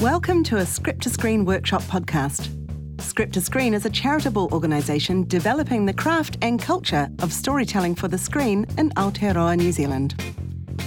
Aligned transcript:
Welcome 0.00 0.44
to 0.44 0.58
a 0.58 0.66
Script 0.66 1.02
to 1.04 1.10
Screen 1.10 1.46
workshop 1.46 1.80
podcast. 1.84 2.50
Script 3.00 3.32
to 3.32 3.40
Screen 3.40 3.72
is 3.72 3.86
a 3.86 3.90
charitable 3.90 4.50
organisation 4.52 5.26
developing 5.26 5.86
the 5.86 5.94
craft 5.94 6.36
and 6.42 6.60
culture 6.60 7.08
of 7.20 7.32
storytelling 7.32 7.94
for 7.94 8.06
the 8.06 8.18
screen 8.18 8.66
in 8.76 8.90
Aotearoa, 8.90 9.56
New 9.56 9.72
Zealand. 9.72 10.14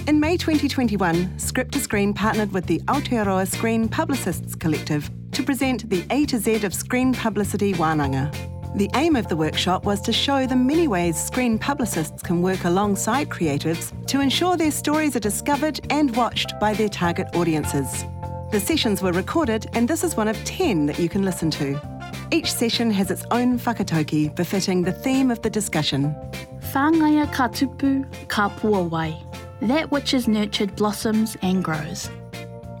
In 0.06 0.20
May 0.20 0.36
2021, 0.36 1.40
Script 1.40 1.72
to 1.72 1.80
Screen 1.80 2.14
partnered 2.14 2.52
with 2.52 2.66
the 2.66 2.78
Aotearoa 2.82 3.48
Screen 3.48 3.88
Publicists 3.88 4.54
Collective 4.54 5.10
to 5.32 5.42
present 5.42 5.90
the 5.90 6.04
A 6.10 6.24
to 6.26 6.38
Z 6.38 6.64
of 6.64 6.72
screen 6.72 7.12
publicity 7.12 7.74
wānanga. 7.74 8.32
The 8.76 8.90
aim 8.94 9.16
of 9.16 9.26
the 9.26 9.36
workshop 9.36 9.84
was 9.84 10.00
to 10.02 10.12
show 10.12 10.46
the 10.46 10.54
many 10.54 10.86
ways 10.86 11.20
screen 11.20 11.58
publicists 11.58 12.22
can 12.22 12.42
work 12.42 12.62
alongside 12.62 13.28
creatives 13.28 13.90
to 14.06 14.20
ensure 14.20 14.56
their 14.56 14.70
stories 14.70 15.16
are 15.16 15.20
discovered 15.20 15.80
and 15.90 16.14
watched 16.14 16.60
by 16.60 16.74
their 16.74 16.88
target 16.88 17.26
audiences. 17.34 18.04
The 18.50 18.58
sessions 18.58 19.00
were 19.00 19.12
recorded, 19.12 19.70
and 19.74 19.86
this 19.86 20.02
is 20.02 20.16
one 20.16 20.26
of 20.26 20.36
10 20.44 20.86
that 20.86 20.98
you 20.98 21.08
can 21.08 21.22
listen 21.22 21.52
to. 21.52 21.80
Each 22.32 22.52
session 22.52 22.90
has 22.90 23.08
its 23.08 23.24
own 23.30 23.60
whakatauki 23.60 24.34
befitting 24.34 24.82
the 24.82 24.90
theme 24.90 25.30
of 25.30 25.40
the 25.42 25.50
discussion. 25.50 26.12
Whāngaia 26.72 27.32
ka 27.32 27.46
tupu, 27.46 28.04
ka 28.26 28.48
pua 28.48 28.90
wai. 28.90 29.16
That 29.62 29.92
which 29.92 30.12
is 30.12 30.26
nurtured 30.26 30.74
blossoms 30.74 31.36
and 31.42 31.62
grows. 31.62 32.10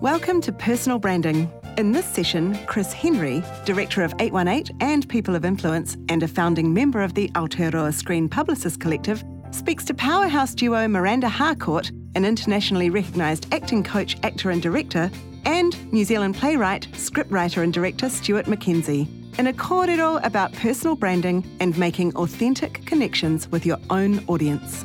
Welcome 0.00 0.40
to 0.40 0.52
Personal 0.52 0.98
Branding. 0.98 1.48
In 1.78 1.92
this 1.92 2.06
session, 2.06 2.58
Chris 2.66 2.92
Henry, 2.92 3.40
Director 3.64 4.02
of 4.02 4.12
818 4.18 4.76
and 4.80 5.08
People 5.08 5.36
of 5.36 5.44
Influence 5.44 5.96
and 6.08 6.24
a 6.24 6.28
founding 6.28 6.74
member 6.74 7.00
of 7.00 7.14
the 7.14 7.28
Aotearoa 7.36 7.94
Screen 7.94 8.28
Publicists 8.28 8.76
Collective, 8.76 9.22
speaks 9.52 9.84
to 9.84 9.94
powerhouse 9.94 10.52
duo 10.52 10.88
Miranda 10.88 11.28
Harcourt, 11.28 11.92
an 12.16 12.24
internationally 12.24 12.90
recognised 12.90 13.46
acting 13.54 13.84
coach, 13.84 14.16
actor 14.24 14.50
and 14.50 14.60
director, 14.60 15.08
and 15.44 15.92
New 15.92 16.04
Zealand 16.04 16.36
playwright, 16.36 16.86
scriptwriter 16.92 17.62
and 17.62 17.72
director 17.72 18.08
Stuart 18.08 18.46
McKenzie 18.46 19.08
in 19.38 19.46
a 19.46 19.52
kōrero 19.52 20.24
about 20.24 20.52
personal 20.52 20.96
branding 20.96 21.44
and 21.60 21.76
making 21.78 22.14
authentic 22.16 22.84
connections 22.86 23.48
with 23.48 23.64
your 23.64 23.78
own 23.88 24.24
audience. 24.26 24.84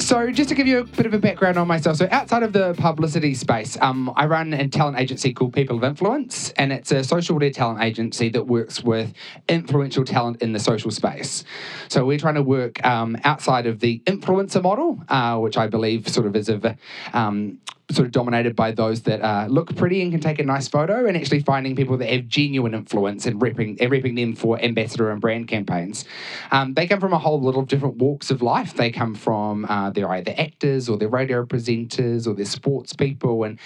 So, 0.00 0.30
just 0.30 0.48
to 0.48 0.54
give 0.56 0.66
you 0.66 0.78
a 0.80 0.84
bit 0.84 1.06
of 1.06 1.14
a 1.14 1.18
background 1.18 1.56
on 1.56 1.68
myself, 1.68 1.98
so 1.98 2.08
outside 2.10 2.42
of 2.42 2.52
the 2.52 2.74
publicity 2.74 3.32
space, 3.32 3.78
um, 3.80 4.12
I 4.16 4.26
run 4.26 4.52
a 4.54 4.66
talent 4.66 4.98
agency 4.98 5.32
called 5.32 5.52
People 5.52 5.76
of 5.76 5.84
Influence, 5.84 6.50
and 6.56 6.72
it's 6.72 6.90
a 6.90 7.04
social 7.04 7.36
media 7.36 7.52
talent 7.52 7.82
agency 7.82 8.28
that 8.30 8.48
works 8.48 8.82
with 8.82 9.12
influential 9.48 10.04
talent 10.04 10.42
in 10.42 10.52
the 10.52 10.58
social 10.58 10.90
space. 10.90 11.44
So, 11.88 12.04
we're 12.04 12.18
trying 12.18 12.34
to 12.34 12.42
work 12.42 12.84
um, 12.84 13.18
outside 13.24 13.66
of 13.66 13.78
the 13.78 14.00
influencer 14.06 14.62
model, 14.62 15.00
uh, 15.08 15.38
which 15.38 15.56
I 15.56 15.68
believe 15.68 16.08
sort 16.08 16.26
of 16.26 16.34
is 16.34 16.48
a 16.48 16.76
um, 17.12 17.58
sort 17.90 18.06
of 18.06 18.12
dominated 18.12 18.56
by 18.56 18.72
those 18.72 19.02
that 19.02 19.20
uh, 19.22 19.46
look 19.48 19.74
pretty 19.76 20.02
and 20.02 20.12
can 20.12 20.20
take 20.20 20.38
a 20.38 20.44
nice 20.44 20.68
photo, 20.68 21.06
and 21.06 21.16
actually 21.16 21.40
finding 21.40 21.76
people 21.76 21.96
that 21.98 22.08
have 22.08 22.28
genuine 22.28 22.74
influence 22.74 23.26
and 23.26 23.40
repping, 23.40 23.80
and 23.80 23.90
repping 23.90 24.16
them 24.16 24.34
for 24.34 24.60
ambassador 24.60 25.10
and 25.10 25.20
brand 25.20 25.48
campaigns. 25.48 26.04
Um, 26.50 26.74
they 26.74 26.86
come 26.86 27.00
from 27.00 27.12
a 27.12 27.18
whole 27.18 27.40
lot 27.40 27.56
of 27.56 27.66
different 27.68 27.96
walks 27.96 28.30
of 28.30 28.42
life. 28.42 28.74
They 28.74 28.90
come 28.90 29.14
from 29.14 29.64
uh, 29.66 29.90
they're 29.90 30.10
either 30.10 30.34
actors 30.36 30.88
or 30.88 30.96
they're 30.96 31.08
radio 31.08 31.44
presenters 31.44 32.26
or 32.26 32.34
they're 32.34 32.44
sports 32.44 32.92
people, 32.92 33.44
and 33.44 33.58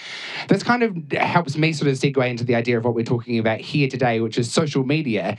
this 0.47 0.63
kind 0.63 0.83
of 0.83 1.11
helps 1.11 1.57
me 1.57 1.73
sort 1.73 1.89
of 1.89 1.97
segue 1.97 2.29
into 2.29 2.43
the 2.43 2.55
idea 2.55 2.77
of 2.77 2.85
what 2.85 2.95
we're 2.95 3.05
talking 3.05 3.39
about 3.39 3.59
here 3.59 3.87
today, 3.87 4.19
which 4.19 4.37
is 4.37 4.51
social 4.51 4.83
media. 4.83 5.37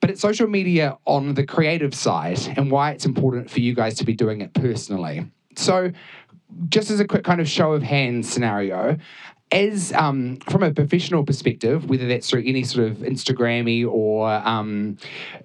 But 0.00 0.10
it's 0.10 0.20
social 0.20 0.48
media 0.48 0.98
on 1.04 1.34
the 1.34 1.44
creative 1.44 1.94
side, 1.94 2.40
and 2.56 2.70
why 2.70 2.90
it's 2.92 3.04
important 3.04 3.50
for 3.50 3.60
you 3.60 3.74
guys 3.74 3.94
to 3.96 4.04
be 4.04 4.14
doing 4.14 4.40
it 4.40 4.52
personally. 4.54 5.26
So, 5.56 5.92
just 6.68 6.90
as 6.90 7.00
a 7.00 7.06
quick 7.06 7.24
kind 7.24 7.40
of 7.40 7.48
show 7.48 7.72
of 7.72 7.82
hands 7.82 8.28
scenario, 8.28 8.98
as 9.52 9.92
um, 9.92 10.36
from 10.48 10.62
a 10.62 10.72
professional 10.72 11.24
perspective, 11.24 11.88
whether 11.88 12.08
that's 12.08 12.28
through 12.28 12.42
any 12.44 12.64
sort 12.64 12.88
of 12.88 12.98
Instagrammy 12.98 13.86
or 13.88 14.28
um, 14.28 14.96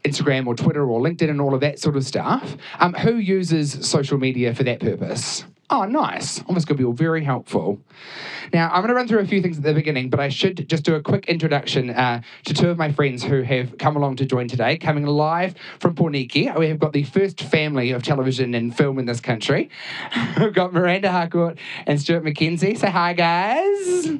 Instagram 0.03 0.47
or 0.47 0.55
Twitter 0.55 0.89
or 0.89 0.99
LinkedIn 0.99 1.29
and 1.29 1.39
all 1.39 1.53
of 1.53 1.61
that 1.61 1.79
sort 1.79 1.95
of 1.95 2.05
stuff, 2.05 2.57
um, 2.79 2.93
who 2.93 3.17
uses 3.17 3.87
social 3.87 4.17
media 4.17 4.55
for 4.55 4.63
that 4.63 4.79
purpose? 4.79 5.45
Oh, 5.71 5.85
nice. 5.85 6.43
Oh, 6.49 6.55
this 6.55 6.65
could 6.65 6.77
be 6.77 6.83
all 6.83 6.93
very 6.93 7.23
helpful. 7.23 7.79
Now, 8.51 8.69
I'm 8.69 8.81
going 8.81 8.87
to 8.87 8.95
run 8.95 9.07
through 9.07 9.19
a 9.19 9.27
few 9.27 9.39
things 9.39 9.57
at 9.57 9.63
the 9.63 9.73
beginning, 9.73 10.09
but 10.09 10.19
I 10.19 10.29
should 10.29 10.67
just 10.67 10.83
do 10.83 10.95
a 10.95 11.01
quick 11.01 11.27
introduction 11.27 11.91
uh, 11.91 12.23
to 12.45 12.55
two 12.55 12.69
of 12.69 12.77
my 12.77 12.91
friends 12.91 13.23
who 13.23 13.43
have 13.43 13.77
come 13.77 13.95
along 13.95 14.15
to 14.15 14.25
join 14.25 14.47
today, 14.47 14.77
coming 14.79 15.05
live 15.05 15.53
from 15.79 15.93
Pōneke. 15.93 16.57
We 16.57 16.69
have 16.69 16.79
got 16.79 16.93
the 16.93 17.03
first 17.03 17.41
family 17.41 17.91
of 17.91 18.01
television 18.01 18.55
and 18.55 18.75
film 18.75 18.97
in 18.97 19.05
this 19.05 19.21
country. 19.21 19.69
We've 20.39 20.53
got 20.53 20.73
Miranda 20.73 21.11
Harcourt 21.11 21.59
and 21.85 22.01
Stuart 22.01 22.23
McKenzie. 22.23 22.75
Say 22.75 22.89
hi, 22.89 23.13
guys. 23.13 24.19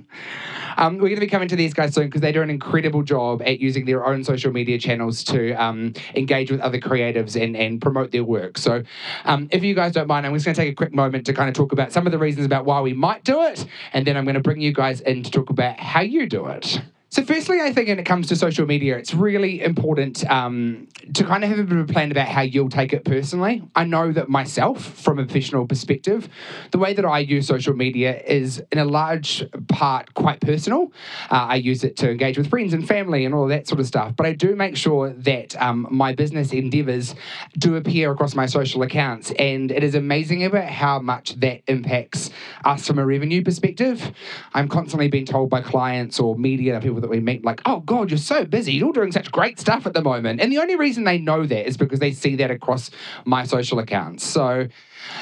Um, 0.77 0.93
we're 0.93 1.09
going 1.09 1.15
to 1.15 1.21
be 1.21 1.27
coming 1.27 1.49
to 1.49 1.57
these 1.57 1.73
guys 1.73 1.93
soon 1.93 2.05
because 2.05 2.21
they 2.21 2.31
do 2.31 2.41
an 2.41 2.49
incredible 2.49 3.03
job 3.03 3.41
at 3.41 3.59
using 3.59 3.85
their 3.85 4.05
own 4.05 4.23
social 4.23 4.53
media 4.53 4.77
channels 4.77 5.25
to 5.25 5.51
um, 5.53 5.93
engage 6.15 6.51
with 6.51 6.61
other 6.61 6.79
creatives 6.79 7.41
and, 7.41 7.57
and 7.57 7.81
promote 7.81 8.11
their 8.11 8.23
work. 8.23 8.57
So, 8.57 8.83
um, 9.25 9.49
if 9.51 9.61
you 9.61 9.75
guys 9.75 9.91
don't 9.91 10.07
mind, 10.07 10.25
I'm 10.25 10.33
just 10.33 10.45
going 10.45 10.55
to 10.55 10.61
take 10.61 10.71
a 10.71 10.75
quick 10.75 10.93
moment 10.93 11.25
to 11.25 11.33
kind 11.39 11.47
of 11.47 11.55
talk 11.55 11.71
about 11.71 11.93
some 11.93 12.05
of 12.05 12.11
the 12.11 12.17
reasons 12.17 12.45
about 12.45 12.65
why 12.65 12.81
we 12.81 12.91
might 12.91 13.23
do 13.23 13.43
it, 13.43 13.65
and 13.93 14.05
then 14.05 14.17
I'm 14.17 14.25
going 14.25 14.35
to 14.35 14.41
bring 14.41 14.59
you 14.59 14.73
guys 14.73 14.99
in 14.99 15.23
to 15.23 15.31
talk 15.31 15.49
about 15.49 15.79
how 15.79 16.01
you 16.01 16.27
do 16.27 16.47
it. 16.47 16.81
So, 17.11 17.23
firstly, 17.23 17.59
I 17.59 17.73
think 17.73 17.87
when 17.87 17.97
it 17.97 18.05
comes 18.05 18.27
to 18.27 18.35
social 18.35 18.67
media, 18.67 18.95
it's 18.95 19.15
really 19.15 19.63
important 19.63 20.29
um, 20.29 20.87
to 21.15 21.23
kind 21.23 21.43
of 21.43 21.49
have 21.49 21.57
a 21.57 21.63
bit 21.63 21.79
of 21.79 21.89
a 21.89 21.91
plan 21.91 22.11
about 22.11 22.27
how 22.27 22.41
you'll 22.41 22.69
take 22.69 22.93
it 22.93 23.03
personally. 23.03 23.63
I 23.75 23.85
know 23.85 24.11
that 24.11 24.29
myself, 24.29 24.85
from 24.85 25.17
a 25.17 25.25
professional 25.25 25.65
perspective, 25.65 26.29
the 26.69 26.77
way 26.77 26.93
that 26.93 27.05
I 27.05 27.17
use 27.19 27.47
social 27.47 27.73
media 27.73 28.21
is 28.21 28.61
in 28.71 28.77
a 28.77 28.85
large 28.85 29.43
part 29.69 30.13
quite 30.13 30.39
personal. 30.39 30.93
Uh, 31.31 31.47
I 31.49 31.55
use 31.55 31.83
it 31.83 31.97
to 31.97 32.11
engage 32.11 32.37
with 32.37 32.47
friends 32.47 32.75
and 32.75 32.87
family 32.87 33.25
and 33.25 33.33
all 33.33 33.47
that 33.47 33.67
sort 33.67 33.79
of 33.79 33.87
stuff. 33.87 34.15
But 34.15 34.27
I 34.27 34.33
do 34.33 34.55
make 34.55 34.77
sure 34.77 35.09
that 35.09 35.59
um, 35.59 35.87
my 35.89 36.13
business 36.13 36.53
endeavors 36.53 37.15
do 37.57 37.75
appear 37.75 38.11
across 38.11 38.35
my 38.35 38.45
social 38.45 38.83
accounts. 38.83 39.31
And 39.39 39.71
it 39.71 39.83
is 39.83 39.95
amazing 39.95 40.43
about 40.45 40.69
how 40.69 40.99
much 40.99 41.39
that 41.39 41.63
impacts 41.65 42.29
us 42.65 42.85
from 42.85 42.99
a 42.99 43.05
revenue 43.05 43.43
perspective. 43.43 44.11
I'm 44.53 44.67
constantly 44.67 45.07
being 45.07 45.25
told 45.25 45.49
by 45.49 45.61
clients 45.61 46.19
or 46.19 46.37
media 46.37 46.73
that 46.73 46.83
people 46.83 46.98
people 46.99 47.09
that 47.09 47.15
we 47.15 47.23
meet 47.23 47.45
like, 47.45 47.61
oh 47.65 47.79
God, 47.81 48.11
you're 48.11 48.17
so 48.17 48.45
busy. 48.45 48.73
You're 48.73 48.87
all 48.87 48.93
doing 48.93 49.11
such 49.11 49.31
great 49.31 49.59
stuff 49.59 49.85
at 49.85 49.93
the 49.93 50.01
moment. 50.01 50.41
And 50.41 50.51
the 50.51 50.59
only 50.59 50.75
reason 50.75 51.03
they 51.03 51.17
know 51.17 51.45
that 51.45 51.67
is 51.67 51.77
because 51.77 51.99
they 51.99 52.11
see 52.11 52.35
that 52.37 52.51
across 52.51 52.91
my 53.25 53.45
social 53.45 53.79
accounts. 53.79 54.25
So 54.25 54.67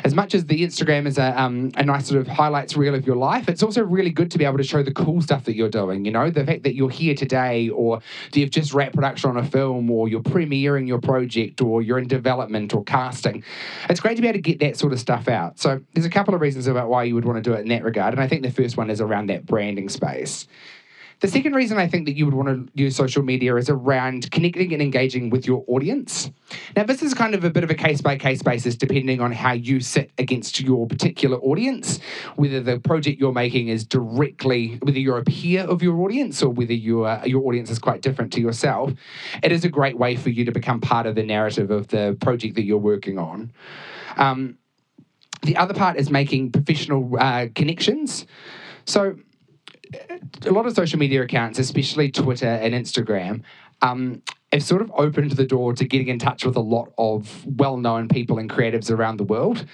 as 0.04 0.14
much 0.14 0.34
as 0.34 0.46
the 0.46 0.64
Instagram 0.64 1.08
is 1.08 1.18
a, 1.18 1.40
um, 1.40 1.72
a 1.76 1.84
nice 1.84 2.08
sort 2.08 2.20
of 2.20 2.28
highlights 2.28 2.76
reel 2.76 2.96
of 2.96 3.06
your 3.06 3.16
life, 3.16 3.48
it's 3.48 3.64
also 3.64 3.84
really 3.84 4.10
good 4.10 4.32
to 4.32 4.38
be 4.38 4.46
able 4.46 4.58
to 4.58 4.64
show 4.64 4.84
the 4.84 4.94
cool 4.94 5.22
stuff 5.22 5.46
that 5.46 5.56
you're 5.56 5.70
doing. 5.70 6.06
You 6.06 6.12
know, 6.12 6.30
the 6.30 6.46
fact 6.46 6.64
that 6.64 6.76
you're 6.76 6.90
here 6.90 7.16
today, 7.16 7.70
or 7.70 8.02
you've 8.34 8.52
just 8.52 8.74
wrapped 8.74 8.96
production 8.96 9.30
on 9.30 9.38
a 9.38 9.46
film, 9.46 9.90
or 9.92 10.08
you're 10.08 10.22
premiering 10.22 10.88
your 10.88 11.00
project, 11.00 11.62
or 11.62 11.82
you're 11.82 12.00
in 12.00 12.08
development 12.08 12.74
or 12.74 12.84
casting. 12.84 13.44
It's 13.90 14.00
great 14.00 14.16
to 14.16 14.22
be 14.22 14.28
able 14.28 14.38
to 14.38 14.42
get 14.42 14.60
that 14.60 14.78
sort 14.78 14.94
of 14.94 15.00
stuff 15.00 15.28
out. 15.28 15.60
So 15.60 15.82
there's 15.94 16.06
a 16.06 16.10
couple 16.10 16.34
of 16.34 16.42
reasons 16.42 16.68
about 16.68 16.90
why 16.90 17.04
you 17.04 17.16
would 17.16 17.26
want 17.26 17.42
to 17.44 17.50
do 17.50 17.56
it 17.56 17.62
in 17.62 17.70
that 17.70 17.84
regard. 17.84 18.14
And 18.14 18.22
I 18.22 18.28
think 18.28 18.42
the 18.44 18.52
first 18.52 18.78
one 18.78 18.90
is 18.90 19.00
around 19.00 19.28
that 19.28 19.46
branding 19.46 19.90
space. 19.90 20.48
The 21.20 21.28
second 21.28 21.54
reason 21.54 21.80
I 21.80 21.88
think 21.88 22.06
that 22.06 22.16
you 22.16 22.26
would 22.26 22.36
want 22.36 22.48
to 22.48 22.72
use 22.80 22.96
social 22.96 23.24
media 23.24 23.56
is 23.56 23.70
around 23.70 24.30
connecting 24.30 24.72
and 24.72 24.82
engaging 24.82 25.32
with 25.32 25.48
your 25.48 25.64
audience. 25.68 26.30
Now, 26.76 26.84
this 26.84 27.02
is 27.02 27.16
kind 27.16 27.34
of 27.34 27.44
a 27.44 27.50
bit 27.50 27.64
of 27.64 27.72
a 27.72 27.76
case 27.76 28.02
by 28.02 28.18
case 28.18 28.44
basis 28.44 28.76
depending 28.76 29.20
on 29.20 29.32
how 29.32 29.54
you 29.54 29.80
sit 29.80 30.12
against 30.20 30.62
your 30.62 30.86
particular 30.86 31.38
audience, 31.38 32.00
whether 32.36 32.62
the 32.62 32.80
project 32.80 33.20
you're 33.20 33.34
making 33.34 33.70
is 33.70 33.84
directly, 33.84 34.78
whether 34.84 35.00
you're 35.00 35.18
a 35.18 35.24
peer 35.24 35.64
of 35.64 35.82
your 35.82 36.00
audience 36.02 36.44
or 36.44 36.50
whether 36.50 36.74
your, 36.74 37.20
your 37.26 37.44
audience 37.48 37.72
is 37.72 37.80
quite 37.80 38.02
different 38.04 38.32
to 38.34 38.42
yourself. 38.42 38.94
It 39.42 39.52
is 39.52 39.66
a 39.66 39.70
great 39.70 39.98
way 39.98 40.16
for 40.16 40.30
you 40.30 40.46
to 40.46 40.52
become 40.52 40.82
part 40.82 41.08
of 41.08 41.16
the 41.16 41.24
narrative 41.24 41.72
of 41.72 41.88
the 41.88 42.16
project 42.22 42.56
that 42.56 42.64
you're 42.64 42.78
working 42.78 43.18
on. 43.18 43.52
Um, 44.18 44.60
the 45.42 45.58
other 45.58 45.74
part 45.74 45.98
is 45.98 46.12
making 46.12 46.52
professional 46.52 47.12
uh, 47.20 47.48
connections. 47.56 48.28
So, 48.86 49.18
a 50.46 50.52
lot 50.52 50.66
of 50.66 50.74
social 50.74 51.00
media 51.00 51.22
accounts, 51.24 51.60
especially 51.60 52.12
Twitter 52.12 52.48
and 52.48 52.74
Instagram, 52.74 53.42
um, 53.82 54.22
have 54.58 54.64
sort 54.64 54.82
of 54.82 54.92
opened 54.96 55.32
the 55.32 55.46
door 55.46 55.74
to 55.74 55.86
getting 55.86 56.08
in 56.08 56.20
touch 56.20 56.46
with 56.46 56.56
a 56.56 56.62
lot 56.62 56.92
of 56.98 57.46
well 57.46 57.78
known 57.78 58.08
people 58.08 58.40
and 58.40 58.50
creatives 58.50 58.92
around 58.92 59.18
the 59.18 59.24
world. 59.24 59.66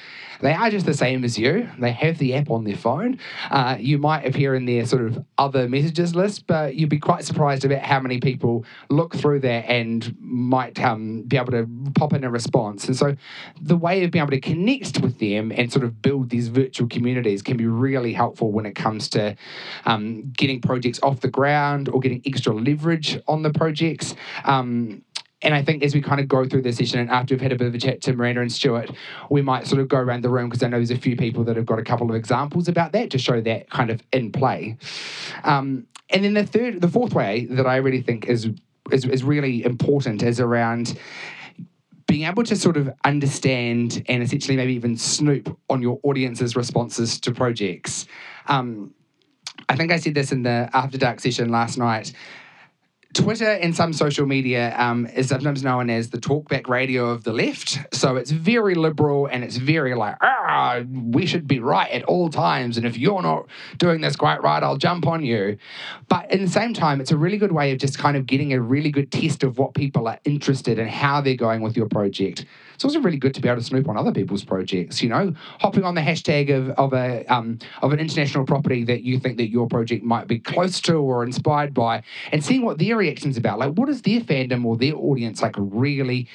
They 0.43 0.51
are 0.51 0.69
just 0.69 0.85
the 0.85 0.93
same 0.93 1.23
as 1.23 1.39
you. 1.39 1.69
They 1.79 1.93
have 1.93 2.17
the 2.17 2.33
app 2.35 2.51
on 2.51 2.65
their 2.65 2.75
phone. 2.75 3.17
Uh, 3.49 3.77
you 3.79 3.97
might 3.97 4.25
appear 4.25 4.55
in 4.55 4.65
their 4.65 4.85
sort 4.85 5.03
of 5.03 5.23
other 5.37 5.69
messages 5.69 6.15
list, 6.15 6.47
but 6.47 6.75
you'd 6.75 6.89
be 6.89 6.99
quite 6.99 7.23
surprised 7.23 7.63
about 7.63 7.81
how 7.81 8.01
many 8.01 8.19
people 8.19 8.65
look 8.89 9.15
through 9.15 9.39
that 9.39 9.69
and 9.69 10.13
might 10.19 10.77
um, 10.83 11.21
be 11.21 11.37
able 11.37 11.53
to 11.53 11.65
pop 11.95 12.11
in 12.11 12.25
a 12.25 12.29
response. 12.29 12.87
And 12.87 12.97
so 12.97 13.15
the 13.61 13.77
way 13.77 14.03
of 14.03 14.11
being 14.11 14.21
able 14.21 14.31
to 14.31 14.41
connect 14.41 14.99
with 14.99 15.17
them 15.19 15.53
and 15.55 15.71
sort 15.71 15.85
of 15.85 16.01
build 16.01 16.29
these 16.29 16.49
virtual 16.49 16.89
communities 16.89 17.41
can 17.41 17.55
be 17.55 17.65
really 17.65 18.11
helpful 18.11 18.51
when 18.51 18.65
it 18.65 18.73
comes 18.73 19.07
to 19.09 19.37
um, 19.85 20.33
getting 20.35 20.59
projects 20.59 20.99
off 21.01 21.21
the 21.21 21.29
ground 21.29 21.87
or 21.87 22.01
getting 22.01 22.21
extra 22.25 22.53
leverage 22.53 23.17
on 23.29 23.43
the 23.43 23.53
projects. 23.53 24.13
Um, 24.43 24.72
and 25.43 25.53
I 25.53 25.61
think 25.61 25.83
as 25.83 25.93
we 25.93 26.01
kind 26.01 26.21
of 26.21 26.27
go 26.27 26.47
through 26.47 26.61
this 26.61 26.77
session 26.77 26.99
and 26.99 27.09
after 27.09 27.33
we've 27.33 27.41
had 27.41 27.51
a 27.51 27.57
bit 27.57 27.67
of 27.67 27.75
a 27.75 27.77
chat 27.77 28.01
to 28.03 28.13
Miranda 28.13 28.41
and 28.41 28.51
Stuart, 28.51 28.91
we 29.29 29.41
might 29.41 29.67
sort 29.67 29.81
of 29.81 29.89
go 29.89 29.97
around 29.97 30.23
the 30.23 30.29
room 30.29 30.49
because 30.49 30.63
I 30.63 30.67
know 30.69 30.77
there's 30.77 30.91
a 30.91 30.97
few 30.97 31.17
people 31.17 31.43
that 31.43 31.57
have 31.57 31.65
got 31.65 31.79
a 31.79 31.83
couple 31.83 32.09
of 32.09 32.15
examples 32.15 32.67
about 32.67 32.93
that 32.93 33.11
to 33.11 33.17
show 33.17 33.41
that 33.41 33.69
kind 33.69 33.89
of 33.89 34.01
in 34.13 34.31
play. 34.31 34.77
Um, 35.43 35.85
and 36.09 36.23
then 36.23 36.33
the 36.33 36.45
third, 36.45 36.79
the 36.79 36.87
fourth 36.87 37.13
way 37.13 37.45
that 37.51 37.67
I 37.67 37.77
really 37.77 38.01
think 38.01 38.27
is 38.27 38.49
is, 38.91 39.05
is 39.05 39.23
really 39.23 39.63
important 39.63 40.23
is 40.23 40.39
around 40.39 40.97
being 42.07 42.23
able 42.23 42.43
to 42.43 42.55
sort 42.55 42.77
of 42.77 42.91
understand 43.05 44.03
and 44.07 44.21
essentially 44.21 44.57
maybe 44.57 44.73
even 44.73 44.97
snoop 44.97 45.57
on 45.69 45.81
your 45.81 45.99
audience's 46.03 46.55
responses 46.55 47.19
to 47.21 47.31
projects. 47.31 48.05
Um, 48.47 48.93
I 49.69 49.75
think 49.75 49.91
I 49.91 49.97
said 49.97 50.13
this 50.13 50.31
in 50.31 50.43
the 50.43 50.69
After 50.73 50.97
Dark 50.97 51.21
session 51.21 51.49
last 51.49 51.77
night. 51.77 52.13
Twitter 53.13 53.49
and 53.49 53.75
some 53.75 53.93
social 53.93 54.25
media 54.25 54.75
um, 54.77 55.05
is 55.07 55.29
sometimes 55.29 55.63
known 55.63 55.89
as 55.89 56.09
the 56.09 56.17
talkback 56.17 56.67
radio 56.67 57.09
of 57.09 57.23
the 57.23 57.31
left. 57.31 57.79
So 57.93 58.15
it's 58.15 58.31
very 58.31 58.75
liberal 58.75 59.27
and 59.27 59.43
it's 59.43 59.57
very 59.57 59.93
like, 59.93 60.17
ah, 60.21 60.81
we 60.91 61.25
should 61.25 61.47
be 61.47 61.59
right 61.59 61.89
at 61.91 62.03
all 62.03 62.29
times. 62.29 62.77
And 62.77 62.85
if 62.85 62.97
you're 62.97 63.21
not 63.21 63.47
doing 63.77 64.01
this 64.01 64.15
quite 64.15 64.41
right, 64.41 64.63
I'll 64.63 64.77
jump 64.77 65.05
on 65.05 65.23
you. 65.23 65.57
But 66.09 66.31
at 66.31 66.39
the 66.39 66.47
same 66.47 66.73
time, 66.73 67.01
it's 67.01 67.11
a 67.11 67.17
really 67.17 67.37
good 67.37 67.51
way 67.51 67.71
of 67.71 67.77
just 67.77 67.99
kind 67.99 68.17
of 68.17 68.25
getting 68.25 68.51
a 68.53 68.59
really 68.59 68.89
good 68.89 69.11
test 69.11 69.43
of 69.43 69.57
what 69.57 69.75
people 69.75 70.07
are 70.07 70.19
interested 70.25 70.79
in, 70.79 70.87
how 70.87 71.21
they're 71.21 71.35
going 71.35 71.61
with 71.61 71.77
your 71.77 71.87
project. 71.87 72.45
It's 72.73 72.83
also 72.83 72.99
really 72.99 73.17
good 73.17 73.33
to 73.35 73.41
be 73.41 73.47
able 73.47 73.59
to 73.59 73.65
snoop 73.65 73.87
on 73.87 73.97
other 73.97 74.11
people's 74.11 74.43
projects. 74.43 75.01
You 75.01 75.09
know, 75.09 75.33
hopping 75.59 75.83
on 75.83 75.95
the 75.95 76.01
hashtag 76.01 76.55
of, 76.55 76.69
of 76.71 76.93
a 76.93 77.25
um, 77.25 77.59
of 77.81 77.93
an 77.93 77.99
international 77.99 78.45
property 78.45 78.83
that 78.85 79.03
you 79.03 79.19
think 79.19 79.37
that 79.37 79.49
your 79.49 79.67
project 79.67 80.03
might 80.03 80.27
be 80.27 80.39
close 80.39 80.81
to 80.81 80.95
or 80.95 81.23
inspired 81.23 81.73
by, 81.73 82.03
and 82.31 82.43
seeing 82.43 82.63
what 82.63 82.77
their 82.77 82.97
reactions 82.97 83.37
about. 83.37 83.59
Like, 83.59 83.73
what 83.73 83.89
is 83.89 84.01
their 84.01 84.21
fandom 84.21 84.65
or 84.65 84.77
their 84.77 84.95
audience 84.95 85.41
like 85.41 85.55
really? 85.57 86.27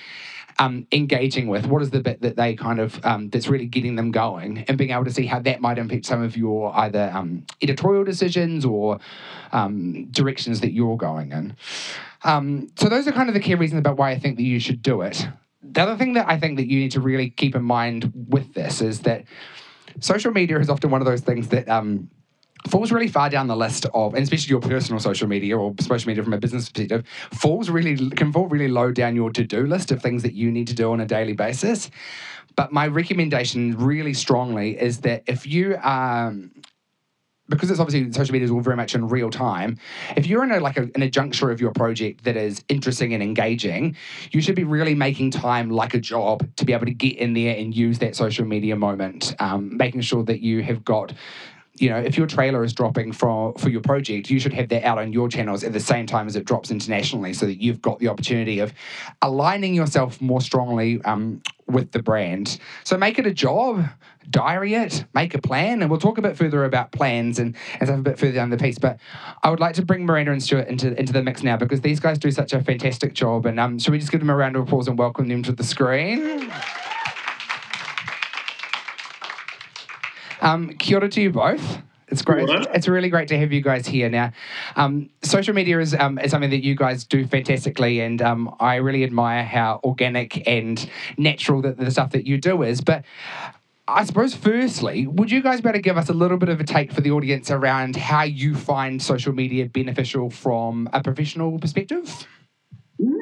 Um, 0.60 0.88
engaging 0.90 1.46
with 1.46 1.66
what 1.66 1.82
is 1.82 1.90
the 1.90 2.00
bit 2.00 2.20
that 2.22 2.34
they 2.34 2.56
kind 2.56 2.80
of 2.80 2.98
um, 3.06 3.30
that's 3.30 3.46
really 3.46 3.66
getting 3.66 3.94
them 3.94 4.10
going 4.10 4.64
and 4.66 4.76
being 4.76 4.90
able 4.90 5.04
to 5.04 5.12
see 5.12 5.24
how 5.24 5.38
that 5.38 5.60
might 5.60 5.78
impact 5.78 6.04
some 6.04 6.20
of 6.20 6.36
your 6.36 6.76
either 6.76 7.12
um, 7.14 7.46
editorial 7.62 8.02
decisions 8.02 8.64
or 8.64 8.98
um, 9.52 10.06
directions 10.06 10.60
that 10.62 10.72
you're 10.72 10.96
going 10.96 11.30
in 11.30 11.56
um, 12.24 12.66
so 12.74 12.88
those 12.88 13.06
are 13.06 13.12
kind 13.12 13.28
of 13.28 13.34
the 13.34 13.40
key 13.40 13.54
reasons 13.54 13.78
about 13.78 13.98
why 13.98 14.10
i 14.10 14.18
think 14.18 14.36
that 14.36 14.42
you 14.42 14.58
should 14.58 14.82
do 14.82 15.00
it 15.00 15.28
the 15.72 15.82
other 15.82 15.96
thing 15.96 16.14
that 16.14 16.28
I 16.28 16.38
think 16.38 16.56
that 16.56 16.68
you 16.68 16.80
need 16.80 16.92
to 16.92 17.00
really 17.00 17.30
keep 17.30 17.54
in 17.54 17.62
mind 17.62 18.12
with 18.28 18.54
this 18.54 18.80
is 18.80 19.00
that 19.00 19.24
social 20.00 20.32
media 20.32 20.58
is 20.58 20.70
often 20.70 20.90
one 20.90 21.00
of 21.00 21.06
those 21.06 21.20
things 21.20 21.48
that 21.48 21.68
um, 21.68 22.08
falls 22.68 22.92
really 22.92 23.08
far 23.08 23.30
down 23.30 23.46
the 23.46 23.56
list 23.56 23.86
of, 23.94 24.14
and 24.14 24.22
especially 24.22 24.50
your 24.50 24.60
personal 24.60 25.00
social 25.00 25.28
media 25.28 25.56
or 25.56 25.74
social 25.80 26.08
media 26.08 26.22
from 26.22 26.32
a 26.32 26.38
business 26.38 26.68
perspective, 26.68 27.06
falls 27.32 27.70
really 27.70 28.10
can 28.10 28.32
fall 28.32 28.46
really 28.46 28.68
low 28.68 28.92
down 28.92 29.14
your 29.14 29.30
to-do 29.30 29.66
list 29.66 29.90
of 29.90 30.02
things 30.02 30.22
that 30.22 30.34
you 30.34 30.50
need 30.50 30.66
to 30.66 30.74
do 30.74 30.92
on 30.92 31.00
a 31.00 31.06
daily 31.06 31.34
basis. 31.34 31.90
But 32.56 32.72
my 32.72 32.88
recommendation 32.88 33.76
really 33.76 34.14
strongly 34.14 34.78
is 34.78 35.00
that 35.02 35.22
if 35.26 35.46
you 35.46 35.76
um, 35.76 36.50
because 37.48 37.70
it's 37.70 37.80
obviously 37.80 38.12
social 38.12 38.32
media 38.32 38.44
is 38.44 38.50
all 38.50 38.60
very 38.60 38.76
much 38.76 38.94
in 38.94 39.08
real 39.08 39.30
time. 39.30 39.78
If 40.16 40.26
you're 40.26 40.44
in 40.44 40.52
a 40.52 40.60
like 40.60 40.76
a, 40.76 40.90
in 40.94 41.02
a 41.02 41.10
juncture 41.10 41.50
of 41.50 41.60
your 41.60 41.72
project 41.72 42.24
that 42.24 42.36
is 42.36 42.62
interesting 42.68 43.14
and 43.14 43.22
engaging, 43.22 43.96
you 44.30 44.40
should 44.40 44.56
be 44.56 44.64
really 44.64 44.94
making 44.94 45.30
time 45.30 45.70
like 45.70 45.94
a 45.94 46.00
job 46.00 46.46
to 46.56 46.64
be 46.64 46.72
able 46.72 46.86
to 46.86 46.94
get 46.94 47.16
in 47.16 47.32
there 47.34 47.56
and 47.56 47.74
use 47.74 47.98
that 48.00 48.16
social 48.16 48.44
media 48.44 48.76
moment, 48.76 49.34
um, 49.40 49.76
making 49.76 50.02
sure 50.02 50.22
that 50.24 50.40
you 50.40 50.62
have 50.62 50.84
got 50.84 51.12
you 51.80 51.88
know, 51.88 51.98
if 51.98 52.16
your 52.16 52.26
trailer 52.26 52.64
is 52.64 52.72
dropping 52.72 53.12
for 53.12 53.54
for 53.58 53.68
your 53.68 53.80
project, 53.80 54.30
you 54.30 54.40
should 54.40 54.52
have 54.52 54.68
that 54.70 54.84
out 54.84 54.98
on 54.98 55.12
your 55.12 55.28
channels 55.28 55.64
at 55.64 55.72
the 55.72 55.80
same 55.80 56.06
time 56.06 56.26
as 56.26 56.36
it 56.36 56.44
drops 56.44 56.70
internationally, 56.70 57.32
so 57.32 57.46
that 57.46 57.62
you've 57.62 57.80
got 57.80 57.98
the 57.98 58.08
opportunity 58.08 58.58
of 58.58 58.72
aligning 59.22 59.74
yourself 59.74 60.20
more 60.20 60.40
strongly 60.40 61.00
um, 61.04 61.40
with 61.66 61.92
the 61.92 62.02
brand. 62.02 62.58
So 62.84 62.96
make 62.96 63.18
it 63.18 63.26
a 63.26 63.32
job, 63.32 63.88
diary 64.30 64.74
it, 64.74 65.04
make 65.14 65.34
a 65.34 65.40
plan, 65.40 65.82
and 65.82 65.90
we'll 65.90 66.00
talk 66.00 66.18
a 66.18 66.22
bit 66.22 66.36
further 66.36 66.64
about 66.64 66.92
plans 66.92 67.38
and, 67.38 67.56
and 67.80 67.88
stuff 67.88 67.98
a 67.98 68.02
bit 68.02 68.18
further 68.18 68.32
down 68.32 68.50
the 68.50 68.56
piece. 68.56 68.78
But 68.78 68.98
I 69.42 69.50
would 69.50 69.60
like 69.60 69.74
to 69.76 69.84
bring 69.84 70.06
Miranda 70.06 70.32
and 70.32 70.42
Stuart 70.42 70.68
into 70.68 70.98
into 70.98 71.12
the 71.12 71.22
mix 71.22 71.42
now 71.42 71.56
because 71.56 71.80
these 71.80 72.00
guys 72.00 72.18
do 72.18 72.30
such 72.30 72.52
a 72.52 72.62
fantastic 72.62 73.14
job. 73.14 73.46
And 73.46 73.58
um, 73.58 73.78
should 73.78 73.92
we 73.92 73.98
just 73.98 74.12
give 74.12 74.20
them 74.20 74.30
a 74.30 74.36
round 74.36 74.56
of 74.56 74.62
applause 74.62 74.88
and 74.88 74.98
welcome 74.98 75.28
them 75.28 75.42
to 75.44 75.52
the 75.52 75.64
screen? 75.64 76.50
Um, 80.40 80.74
kia 80.74 80.98
ora 80.98 81.08
to 81.08 81.20
you 81.20 81.30
both. 81.30 81.82
It's 82.10 82.22
great. 82.22 82.48
It's 82.48 82.88
really 82.88 83.10
great 83.10 83.28
to 83.28 83.38
have 83.38 83.52
you 83.52 83.60
guys 83.60 83.86
here 83.86 84.08
now. 84.08 84.32
Um, 84.76 85.10
social 85.22 85.54
media 85.54 85.78
is, 85.78 85.94
um, 85.94 86.18
is 86.18 86.30
something 86.30 86.48
that 86.50 86.64
you 86.64 86.74
guys 86.74 87.04
do 87.04 87.26
fantastically, 87.26 88.00
and 88.00 88.22
um, 88.22 88.56
I 88.58 88.76
really 88.76 89.04
admire 89.04 89.44
how 89.44 89.80
organic 89.84 90.48
and 90.48 90.88
natural 91.18 91.60
that 91.62 91.76
the 91.76 91.90
stuff 91.90 92.12
that 92.12 92.26
you 92.26 92.38
do 92.38 92.62
is. 92.62 92.80
But 92.80 93.04
I 93.88 94.04
suppose, 94.04 94.34
firstly, 94.34 95.06
would 95.06 95.30
you 95.30 95.42
guys 95.42 95.62
better 95.62 95.78
give 95.78 95.96
us 95.96 96.10
a 96.10 96.12
little 96.12 96.36
bit 96.36 96.50
of 96.50 96.60
a 96.60 96.64
take 96.64 96.92
for 96.92 97.00
the 97.00 97.10
audience 97.10 97.50
around 97.50 97.96
how 97.96 98.22
you 98.22 98.54
find 98.54 99.00
social 99.00 99.32
media 99.32 99.64
beneficial 99.64 100.28
from 100.28 100.90
a 100.92 101.02
professional 101.02 101.58
perspective? 101.58 102.26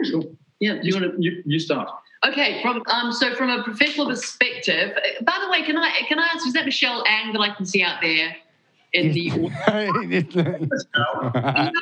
Sure. 0.02 0.24
Yeah, 0.58 0.80
you 0.82 0.94
want 0.94 1.14
to 1.14 1.22
you, 1.22 1.42
you 1.46 1.60
start. 1.60 1.88
Okay, 2.26 2.60
from 2.62 2.82
um, 2.90 3.12
so 3.12 3.34
from 3.34 3.50
a 3.50 3.62
professional 3.62 4.06
perspective. 4.06 4.96
Uh, 4.96 5.22
by 5.22 5.38
the 5.40 5.50
way, 5.50 5.62
can 5.62 5.76
I 5.76 5.90
can 6.08 6.18
I 6.18 6.28
ask? 6.34 6.46
Is 6.46 6.54
that 6.54 6.64
Michelle 6.64 7.04
Ang 7.06 7.32
that 7.34 7.40
I 7.40 7.54
can 7.54 7.64
see 7.64 7.82
out 7.82 8.00
there 8.00 8.34
in 8.92 9.12
the? 9.12 9.20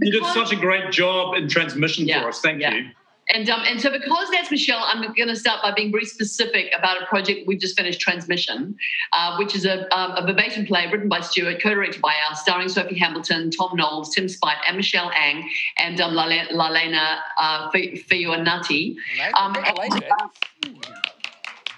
you 0.00 0.10
did 0.10 0.24
such 0.32 0.52
a 0.52 0.56
great 0.56 0.90
job 0.90 1.36
in 1.36 1.48
transmission 1.48 2.08
yeah, 2.08 2.22
for 2.22 2.28
us. 2.28 2.40
Thank 2.40 2.62
yeah. 2.62 2.74
you. 2.74 2.90
And 3.28 3.48
um, 3.48 3.62
and 3.66 3.80
so 3.80 3.90
because 3.90 4.28
that's 4.30 4.50
Michelle, 4.50 4.82
I'm 4.84 5.00
going 5.14 5.28
to 5.28 5.36
start 5.36 5.62
by 5.62 5.72
being 5.72 5.92
very 5.92 6.04
specific 6.04 6.72
about 6.76 7.00
a 7.00 7.06
project 7.06 7.46
we've 7.46 7.60
just 7.60 7.76
finished, 7.76 8.00
Transmission, 8.00 8.76
uh, 9.12 9.36
which 9.36 9.54
is 9.54 9.64
a, 9.64 9.82
um, 9.96 10.16
a, 10.16 10.26
verbatim 10.26 10.66
play 10.66 10.88
written 10.90 11.08
by 11.08 11.20
Stuart, 11.20 11.62
co-directed 11.62 12.02
by 12.02 12.14
us, 12.28 12.40
starring 12.40 12.68
Sophie 12.68 12.98
Hambleton, 12.98 13.50
Tom 13.50 13.76
Knowles, 13.76 14.12
Tim 14.14 14.28
Spite, 14.28 14.56
and 14.66 14.76
Michelle 14.76 15.10
Ang, 15.12 15.48
and 15.78 16.00
um, 16.00 16.14
Lalena 16.14 17.18
uh, 17.38 17.70
Fioanati. 17.70 18.96
Um, 19.38 19.54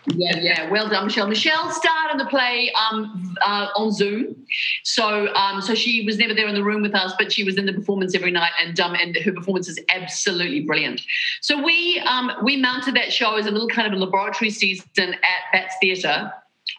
yeah, 0.08 0.38
yeah, 0.38 0.70
well 0.70 0.88
done, 0.88 1.06
Michelle. 1.06 1.26
Michelle 1.26 1.70
starred 1.70 2.12
in 2.12 2.18
the 2.18 2.26
play 2.26 2.70
um, 2.72 3.34
uh, 3.42 3.68
on 3.76 3.90
Zoom, 3.90 4.36
so 4.82 5.32
um, 5.34 5.62
so 5.62 5.74
she 5.74 6.04
was 6.04 6.18
never 6.18 6.34
there 6.34 6.46
in 6.46 6.54
the 6.54 6.62
room 6.62 6.82
with 6.82 6.94
us, 6.94 7.14
but 7.18 7.32
she 7.32 7.42
was 7.42 7.56
in 7.56 7.64
the 7.64 7.72
performance 7.72 8.14
every 8.14 8.30
night, 8.30 8.52
and 8.62 8.78
um, 8.80 8.94
and 8.94 9.16
her 9.16 9.32
performance 9.32 9.68
is 9.68 9.78
absolutely 9.88 10.60
brilliant. 10.60 11.00
So 11.40 11.62
we 11.62 12.00
um, 12.00 12.32
we 12.42 12.56
mounted 12.56 12.94
that 12.96 13.12
show 13.12 13.36
as 13.36 13.46
a 13.46 13.50
little 13.50 13.68
kind 13.68 13.86
of 13.86 13.98
a 13.98 14.02
laboratory 14.02 14.50
season 14.50 15.14
at 15.14 15.52
Bats 15.52 15.74
Theatre 15.80 16.32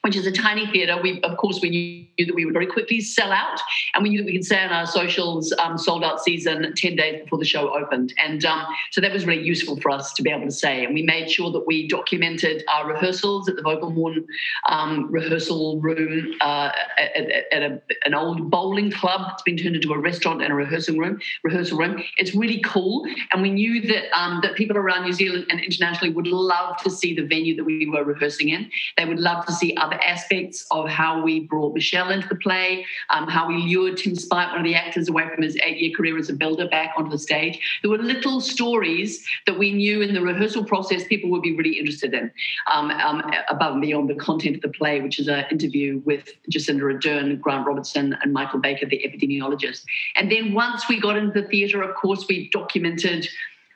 which 0.05 0.15
is 0.15 0.27
a 0.27 0.31
tiny 0.31 0.67
theatre. 0.67 1.01
We, 1.01 1.19
of 1.21 1.35
course, 1.37 1.59
we 1.63 1.69
knew 1.71 2.25
that 2.27 2.35
we 2.35 2.45
would 2.45 2.53
very 2.53 2.67
quickly 2.67 3.01
sell 3.01 3.31
out, 3.31 3.59
and 3.95 4.03
we 4.03 4.09
knew 4.11 4.19
that 4.19 4.27
we 4.27 4.33
could 4.33 4.45
say 4.45 4.63
on 4.63 4.71
our 4.71 4.85
socials, 4.85 5.51
um, 5.57 5.79
sold 5.79 6.03
out 6.03 6.23
season 6.23 6.71
ten 6.77 6.95
days 6.95 7.23
before 7.23 7.39
the 7.39 7.45
show 7.45 7.75
opened, 7.75 8.13
and 8.23 8.45
um, 8.45 8.67
so 8.91 9.01
that 9.01 9.11
was 9.11 9.25
really 9.25 9.41
useful 9.41 9.81
for 9.81 9.89
us 9.89 10.13
to 10.13 10.21
be 10.21 10.29
able 10.29 10.45
to 10.45 10.51
say. 10.51 10.85
And 10.85 10.93
we 10.93 11.01
made 11.01 11.31
sure 11.31 11.51
that 11.51 11.65
we 11.65 11.87
documented 11.87 12.63
our 12.71 12.87
rehearsals 12.87 13.49
at 13.49 13.55
the 13.55 13.63
Vogelmorn 13.63 14.25
um, 14.69 15.11
rehearsal 15.11 15.81
room 15.81 16.35
uh, 16.39 16.69
at, 16.99 17.27
at 17.51 17.63
a, 17.63 17.81
an 18.05 18.13
old 18.13 18.51
bowling 18.51 18.91
club. 18.91 19.21
It's 19.33 19.41
been 19.41 19.57
turned 19.57 19.75
into 19.75 19.91
a 19.91 19.97
restaurant 19.97 20.43
and 20.43 20.51
a 20.51 20.55
rehearsal 20.55 20.97
room. 20.97 21.19
Rehearsal 21.43 21.79
room. 21.79 22.03
It's 22.17 22.35
really 22.35 22.61
cool, 22.63 23.07
and 23.31 23.41
we 23.41 23.49
knew 23.49 23.81
that 23.87 24.15
um, 24.15 24.39
that 24.43 24.53
people 24.53 24.77
around 24.77 25.05
New 25.05 25.13
Zealand 25.13 25.47
and 25.49 25.59
internationally 25.59 26.13
would 26.13 26.27
love 26.27 26.77
to 26.83 26.91
see 26.91 27.15
the 27.15 27.25
venue 27.25 27.55
that 27.55 27.63
we 27.63 27.89
were 27.89 28.03
rehearsing 28.03 28.49
in. 28.49 28.69
They 28.97 29.05
would 29.05 29.19
love 29.19 29.47
to 29.47 29.51
see 29.51 29.75
other 29.77 29.94
aspects 30.03 30.65
of 30.71 30.87
how 30.87 31.21
we 31.21 31.41
brought 31.41 31.73
Michelle 31.73 32.09
into 32.09 32.27
the 32.27 32.35
play, 32.35 32.85
um, 33.09 33.27
how 33.27 33.47
we 33.47 33.57
lured 33.57 33.97
Tim 33.97 34.15
Spite, 34.15 34.49
one 34.49 34.59
of 34.59 34.63
the 34.63 34.75
actors, 34.75 35.09
away 35.09 35.27
from 35.33 35.43
his 35.43 35.57
eight 35.63 35.77
year 35.77 35.91
career 35.95 36.17
as 36.17 36.29
a 36.29 36.33
builder 36.33 36.67
back 36.67 36.93
onto 36.97 37.11
the 37.11 37.17
stage. 37.17 37.59
There 37.81 37.91
were 37.91 37.97
little 37.97 38.41
stories 38.41 39.25
that 39.45 39.57
we 39.57 39.71
knew 39.71 40.01
in 40.01 40.13
the 40.13 40.21
rehearsal 40.21 40.63
process 40.63 41.03
people 41.05 41.29
would 41.31 41.41
be 41.41 41.55
really 41.55 41.77
interested 41.77 42.13
in, 42.13 42.31
um, 42.73 42.91
um, 42.91 43.23
above 43.49 43.73
and 43.73 43.81
beyond 43.81 44.09
the 44.09 44.15
content 44.15 44.57
of 44.57 44.61
the 44.61 44.69
play, 44.69 45.01
which 45.01 45.19
is 45.19 45.27
an 45.27 45.45
interview 45.51 46.01
with 46.05 46.29
Jacinda 46.51 46.81
Ardern, 46.81 47.39
Grant 47.39 47.67
Robertson, 47.67 48.17
and 48.21 48.33
Michael 48.33 48.59
Baker, 48.59 48.85
the 48.85 49.01
epidemiologist. 49.05 49.83
And 50.15 50.31
then 50.31 50.53
once 50.53 50.87
we 50.89 50.99
got 50.99 51.17
into 51.17 51.41
the 51.41 51.47
theatre, 51.47 51.81
of 51.81 51.95
course, 51.95 52.25
we 52.27 52.49
documented 52.49 53.27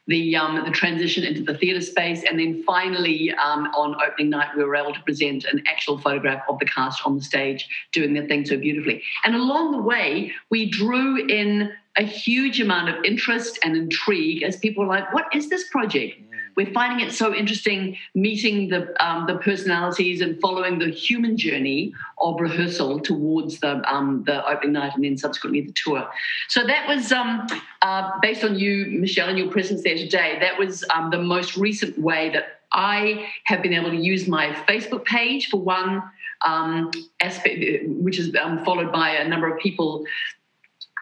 the 0.10 0.36
um, 0.36 0.64
the 0.66 0.72
transition 0.72 1.24
into 1.24 1.44
the 1.44 1.54
theatre 1.58 1.82
space, 1.82 2.24
and 2.30 2.40
then 2.40 2.64
finally 2.64 3.32
um, 3.34 3.66
on 3.68 3.96
opening 4.06 4.30
night 4.30 4.50
we 4.58 4.64
were 4.64 4.76
able 4.76 4.94
to 4.94 5.02
present 5.04 5.46
an 5.46 5.64
actual 5.68 5.98
photograph 6.00 6.44
of 6.50 6.60
the 6.60 6.66
cast 6.66 7.06
on 7.06 7.16
the 7.16 7.24
stage 7.24 7.68
doing 7.94 8.14
their 8.14 8.28
thing 8.28 8.46
so 8.46 8.58
beautifully. 8.58 9.02
And 9.24 9.36
along 9.36 9.72
the 9.72 9.82
way, 9.82 10.34
we 10.50 10.70
drew 10.70 11.26
in 11.28 11.72
a 12.00 12.04
huge 12.04 12.60
amount 12.60 12.90
of 12.90 12.96
interest 13.04 13.60
and 13.64 13.78
intrigue 13.78 14.42
as 14.42 14.58
people 14.58 14.84
were 14.84 14.90
like, 14.90 15.14
"What 15.14 15.26
is 15.36 15.50
this 15.50 15.70
project?" 15.70 16.20
we're 16.60 16.74
finding 16.74 17.08
it 17.08 17.14
so 17.14 17.34
interesting 17.34 17.98
meeting 18.16 18.68
the 18.68 18.94
um, 19.06 19.26
the 19.28 19.38
personalities 19.38 20.20
and 20.20 20.40
following 20.42 20.78
the 20.78 20.90
human 20.90 21.38
journey 21.38 21.94
of 22.18 22.40
rehearsal 22.40 23.00
towards 23.00 23.62
the 23.62 23.82
um, 23.90 24.24
the 24.26 24.46
opening 24.46 24.74
night 24.74 24.94
and 24.94 25.06
then 25.06 25.18
subsequently 25.18 25.62
the 25.62 25.72
tour. 25.72 26.06
So 26.50 26.68
that 26.68 26.86
was 26.86 27.14
um, 27.14 27.48
uh, 27.82 28.12
based 28.22 28.44
on 28.44 28.60
you, 28.60 28.88
Michelle, 29.00 29.30
and 29.30 29.38
your 29.38 29.50
presence 29.50 29.84
there 29.84 29.96
today. 29.96 30.38
That 30.42 30.60
was 30.60 30.84
um, 30.94 31.12
the 31.12 31.22
most 31.22 31.56
recent 31.56 31.98
way 31.98 32.30
that 32.32 32.60
I 32.74 33.30
have 33.46 33.64
been 33.64 33.74
able 33.74 33.92
to 33.92 33.98
use 33.98 34.28
my 34.28 34.52
Facebook 34.68 35.06
page 35.06 35.50
for 35.50 35.62
one 35.62 36.04
um, 36.46 36.92
aspect, 37.22 37.60
which 37.88 38.20
is 38.20 38.36
um, 38.36 38.64
followed 38.66 38.92
by 38.92 39.12
a 39.12 39.28
number 39.28 39.52
of 39.54 39.60
people 39.60 40.06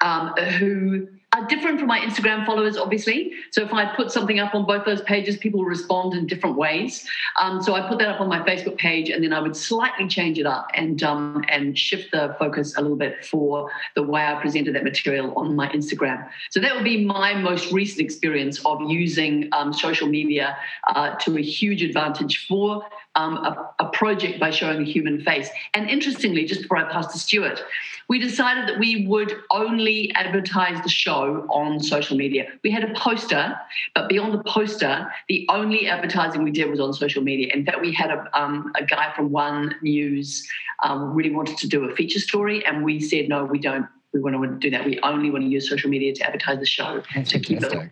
um, 0.01 0.33
who 0.59 1.07
are 1.33 1.45
different 1.47 1.77
from 1.77 1.87
my 1.87 1.99
Instagram 1.99 2.45
followers, 2.45 2.77
obviously. 2.77 3.33
So 3.51 3.61
if 3.61 3.73
I 3.73 3.93
put 3.95 4.11
something 4.11 4.39
up 4.39 4.55
on 4.55 4.65
both 4.65 4.85
those 4.85 5.01
pages, 5.01 5.37
people 5.37 5.65
respond 5.65 6.13
in 6.13 6.25
different 6.25 6.55
ways. 6.55 7.05
Um, 7.41 7.61
so 7.61 7.75
I 7.75 7.87
put 7.87 7.99
that 7.99 8.07
up 8.07 8.21
on 8.21 8.29
my 8.29 8.39
Facebook 8.39 8.77
page, 8.77 9.09
and 9.09 9.23
then 9.23 9.33
I 9.33 9.39
would 9.39 9.55
slightly 9.55 10.07
change 10.07 10.39
it 10.39 10.45
up 10.45 10.69
and 10.73 11.03
um, 11.03 11.43
and 11.49 11.77
shift 11.77 12.11
the 12.11 12.35
focus 12.39 12.77
a 12.77 12.81
little 12.81 12.97
bit 12.97 13.25
for 13.25 13.69
the 13.95 14.03
way 14.03 14.25
I 14.25 14.39
presented 14.41 14.75
that 14.75 14.83
material 14.83 15.33
on 15.35 15.55
my 15.55 15.67
Instagram. 15.69 16.29
So 16.49 16.59
that 16.61 16.73
would 16.73 16.85
be 16.85 17.03
my 17.03 17.33
most 17.33 17.71
recent 17.73 17.99
experience 17.99 18.63
of 18.65 18.79
using 18.89 19.49
um, 19.51 19.73
social 19.73 20.07
media 20.07 20.57
uh, 20.87 21.15
to 21.15 21.37
a 21.37 21.41
huge 21.41 21.81
advantage 21.81 22.47
for 22.47 22.83
um, 23.17 23.37
a, 23.37 23.73
a, 23.79 23.89
project 23.89 24.39
by 24.39 24.51
showing 24.51 24.81
a 24.81 24.85
human 24.85 25.19
face. 25.21 25.49
And 25.73 25.89
interestingly, 25.89 26.45
just 26.45 26.61
before 26.61 26.77
I 26.77 26.83
pass 26.91 27.11
to 27.13 27.19
Stuart, 27.19 27.63
we 28.07 28.19
decided 28.19 28.69
that 28.69 28.79
we 28.79 29.07
would 29.07 29.33
only 29.49 30.13
advertise 30.13 30.81
the 30.83 30.89
show 30.89 31.47
on 31.49 31.81
social 31.81 32.15
media. 32.15 32.47
We 32.63 32.69
had 32.69 32.83
a 32.83 32.93
poster, 32.93 33.59
but 33.95 34.07
beyond 34.07 34.33
the 34.33 34.43
poster, 34.43 35.11
the 35.27 35.47
only 35.49 35.87
advertising 35.87 36.43
we 36.43 36.51
did 36.51 36.69
was 36.69 36.79
on 36.79 36.93
social 36.93 37.23
media. 37.23 37.51
In 37.53 37.65
fact, 37.65 37.81
we 37.81 37.91
had 37.91 38.11
a, 38.11 38.29
um, 38.39 38.71
a 38.75 38.85
guy 38.85 39.11
from 39.15 39.31
One 39.31 39.75
News 39.81 40.47
um, 40.83 41.13
really 41.15 41.31
wanted 41.31 41.57
to 41.57 41.67
do 41.67 41.89
a 41.89 41.95
feature 41.95 42.19
story, 42.19 42.63
and 42.65 42.83
we 42.83 42.99
said, 42.99 43.27
no, 43.27 43.43
we 43.43 43.59
don't. 43.59 43.87
We 44.13 44.21
want 44.21 44.41
to 44.41 44.57
do 44.57 44.69
that. 44.71 44.85
We 44.85 44.99
only 45.01 45.29
want 45.29 45.43
to 45.43 45.49
use 45.49 45.69
social 45.69 45.89
media 45.89 46.13
to 46.15 46.23
advertise 46.23 46.59
the 46.59 46.65
show 46.65 47.03
That's 47.13 47.31
to 47.31 47.39
keep 47.39 47.61
it, 47.61 47.69
to 47.69 47.89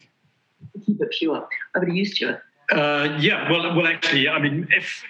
keep 0.83 1.01
it 1.01 1.11
pure. 1.11 1.47
Over 1.75 1.85
to 1.85 1.93
you, 1.93 2.05
Stuart. 2.05 2.41
Uh, 2.71 3.17
yeah, 3.19 3.49
well, 3.51 3.75
well, 3.75 3.87
actually, 3.87 4.27
I 4.27 4.39
mean, 4.39 4.67
if 4.75 5.03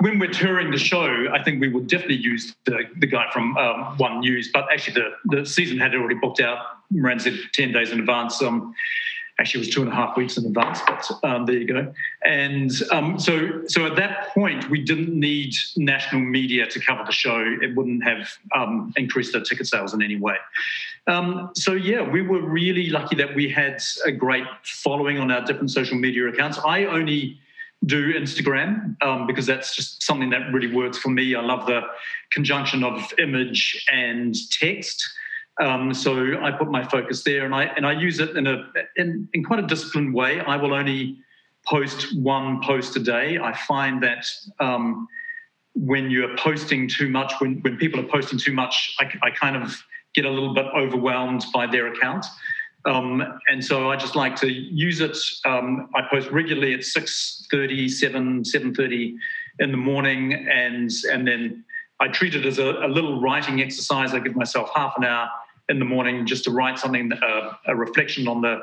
when 0.00 0.18
we're 0.18 0.30
touring 0.30 0.70
the 0.70 0.78
show, 0.78 1.26
I 1.32 1.42
think 1.42 1.60
we 1.60 1.68
would 1.68 1.86
definitely 1.86 2.16
use 2.16 2.54
the, 2.64 2.80
the 2.98 3.06
guy 3.06 3.26
from 3.32 3.56
um, 3.56 3.96
One 3.96 4.20
News. 4.20 4.50
But 4.52 4.66
actually, 4.72 4.94
the, 4.94 5.36
the 5.36 5.46
season 5.46 5.78
had 5.78 5.94
already 5.94 6.16
booked 6.16 6.40
out. 6.40 6.58
Moran 6.90 7.20
said 7.20 7.38
ten 7.52 7.72
days 7.72 7.92
in 7.92 8.00
advance. 8.00 8.42
Um, 8.42 8.74
actually, 9.38 9.60
it 9.60 9.66
was 9.66 9.74
two 9.74 9.82
and 9.82 9.92
a 9.92 9.94
half 9.94 10.16
weeks 10.16 10.36
in 10.36 10.46
advance. 10.46 10.80
But 10.86 11.10
um, 11.22 11.46
there 11.46 11.56
you 11.56 11.66
go. 11.66 11.92
And 12.24 12.70
um, 12.90 13.18
so, 13.18 13.62
so 13.66 13.86
at 13.86 13.96
that 13.96 14.28
point, 14.28 14.70
we 14.70 14.82
didn't 14.82 15.18
need 15.18 15.54
national 15.76 16.22
media 16.22 16.66
to 16.66 16.80
cover 16.80 17.04
the 17.04 17.12
show. 17.12 17.44
It 17.60 17.74
wouldn't 17.76 18.02
have 18.04 18.28
um, 18.54 18.92
increased 18.96 19.32
the 19.32 19.40
ticket 19.40 19.66
sales 19.66 19.92
in 19.94 20.02
any 20.02 20.16
way. 20.16 20.36
Um, 21.06 21.50
so 21.54 21.72
yeah, 21.72 22.02
we 22.02 22.22
were 22.22 22.40
really 22.40 22.88
lucky 22.90 23.16
that 23.16 23.34
we 23.34 23.48
had 23.48 23.82
a 24.04 24.12
great 24.12 24.46
following 24.64 25.18
on 25.18 25.30
our 25.30 25.44
different 25.44 25.70
social 25.70 25.96
media 25.96 26.28
accounts. 26.28 26.58
I 26.64 26.86
only 26.86 27.38
do 27.84 28.14
Instagram 28.14 29.00
um, 29.02 29.26
because 29.26 29.46
that's 29.46 29.76
just 29.76 30.02
something 30.02 30.30
that 30.30 30.52
really 30.52 30.72
works 30.72 30.98
for 30.98 31.10
me. 31.10 31.34
I 31.34 31.42
love 31.42 31.66
the 31.66 31.82
conjunction 32.32 32.82
of 32.82 33.12
image 33.18 33.84
and 33.92 34.34
text. 34.50 35.08
Um, 35.60 35.94
so 35.94 36.38
I 36.42 36.50
put 36.50 36.70
my 36.70 36.84
focus 36.84 37.24
there, 37.24 37.44
and 37.44 37.54
I 37.54 37.64
and 37.64 37.86
I 37.86 37.92
use 37.92 38.20
it 38.20 38.36
in 38.36 38.46
a 38.46 38.70
in, 38.96 39.28
in 39.32 39.42
quite 39.42 39.58
a 39.58 39.66
disciplined 39.66 40.12
way. 40.14 40.40
I 40.40 40.56
will 40.56 40.74
only 40.74 41.18
post 41.64 42.16
one 42.16 42.60
post 42.62 42.96
a 42.96 43.00
day. 43.00 43.38
I 43.38 43.54
find 43.54 44.02
that 44.02 44.26
um, 44.60 45.08
when 45.74 46.10
you're 46.10 46.36
posting 46.36 46.88
too 46.88 47.08
much, 47.08 47.32
when 47.38 47.60
when 47.62 47.76
people 47.78 48.00
are 48.00 48.08
posting 48.08 48.38
too 48.38 48.52
much, 48.52 48.94
I, 49.00 49.10
I 49.22 49.30
kind 49.30 49.56
of 49.56 49.82
get 50.14 50.24
a 50.24 50.30
little 50.30 50.54
bit 50.54 50.66
overwhelmed 50.74 51.44
by 51.54 51.66
their 51.66 51.86
account. 51.88 52.26
Um, 52.86 53.40
and 53.48 53.64
so 53.64 53.90
I 53.90 53.96
just 53.96 54.14
like 54.14 54.36
to 54.36 54.50
use 54.50 55.00
it. 55.00 55.16
Um, 55.44 55.90
I 55.94 56.02
post 56.08 56.30
regularly 56.30 56.72
at 56.72 56.80
6.30, 56.80 57.90
7, 57.90 58.42
7.30 58.44 59.14
in 59.58 59.72
the 59.72 59.76
morning. 59.76 60.32
And, 60.48 60.90
and 61.10 61.26
then 61.26 61.64
I 61.98 62.08
treat 62.08 62.36
it 62.36 62.46
as 62.46 62.58
a, 62.58 62.86
a, 62.86 62.88
little 62.88 63.20
writing 63.20 63.60
exercise. 63.60 64.14
I 64.14 64.20
give 64.20 64.36
myself 64.36 64.70
half 64.74 64.94
an 64.96 65.04
hour 65.04 65.28
in 65.68 65.78
the 65.78 65.84
morning 65.84 66.26
just 66.26 66.44
to 66.44 66.50
write 66.50 66.78
something, 66.78 67.12
uh, 67.12 67.52
a 67.66 67.74
reflection 67.74 68.28
on 68.28 68.40
the, 68.40 68.62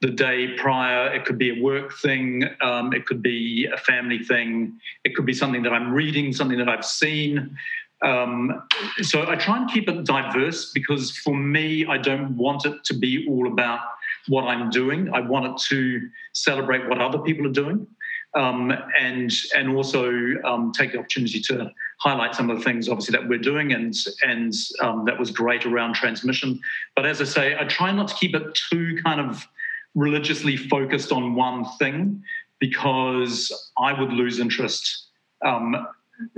the 0.00 0.10
day 0.10 0.54
prior. 0.56 1.12
It 1.12 1.24
could 1.24 1.38
be 1.38 1.58
a 1.58 1.62
work 1.62 1.92
thing. 1.98 2.44
Um, 2.60 2.92
it 2.92 3.06
could 3.06 3.22
be 3.22 3.66
a 3.72 3.76
family 3.78 4.20
thing. 4.20 4.78
It 5.04 5.14
could 5.14 5.26
be 5.26 5.34
something 5.34 5.62
that 5.62 5.72
I'm 5.72 5.92
reading, 5.92 6.32
something 6.32 6.58
that 6.58 6.68
I've 6.68 6.84
seen. 6.84 7.56
Um, 8.04 8.62
so 9.02 9.28
I 9.28 9.34
try 9.34 9.56
and 9.56 9.68
keep 9.68 9.88
it 9.88 10.04
diverse 10.04 10.70
because 10.72 11.10
for 11.10 11.34
me, 11.34 11.84
I 11.86 11.98
don't 11.98 12.36
want 12.36 12.64
it 12.64 12.84
to 12.84 12.94
be 12.94 13.26
all 13.28 13.48
about 13.48 13.80
what 14.28 14.44
I'm 14.44 14.70
doing. 14.70 15.12
I 15.12 15.20
want 15.20 15.46
it 15.46 15.60
to 15.68 16.08
celebrate 16.32 16.88
what 16.88 17.00
other 17.00 17.18
people 17.18 17.46
are 17.46 17.52
doing. 17.52 17.86
Um, 18.34 18.72
and 19.00 19.32
and 19.56 19.74
also 19.74 20.12
um, 20.44 20.70
take 20.76 20.92
the 20.92 20.98
opportunity 20.98 21.40
to 21.40 21.72
highlight 21.98 22.34
some 22.34 22.50
of 22.50 22.58
the 22.58 22.62
things 22.62 22.88
obviously 22.88 23.12
that 23.18 23.26
we're 23.26 23.38
doing 23.38 23.72
and 23.72 23.94
and 24.22 24.52
um, 24.80 25.06
that 25.06 25.18
was 25.18 25.30
great 25.30 25.64
around 25.64 25.94
transmission. 25.94 26.60
But 26.94 27.06
as 27.06 27.22
I 27.22 27.24
say, 27.24 27.56
I 27.58 27.64
try 27.64 27.90
not 27.90 28.08
to 28.08 28.14
keep 28.14 28.34
it 28.34 28.58
too 28.70 28.98
kind 29.02 29.20
of 29.20 29.48
religiously 29.94 30.56
focused 30.56 31.10
on 31.10 31.34
one 31.34 31.64
thing 31.78 32.22
because 32.58 33.70
I 33.78 33.98
would 33.98 34.12
lose 34.12 34.38
interest 34.40 35.06
um, 35.44 35.86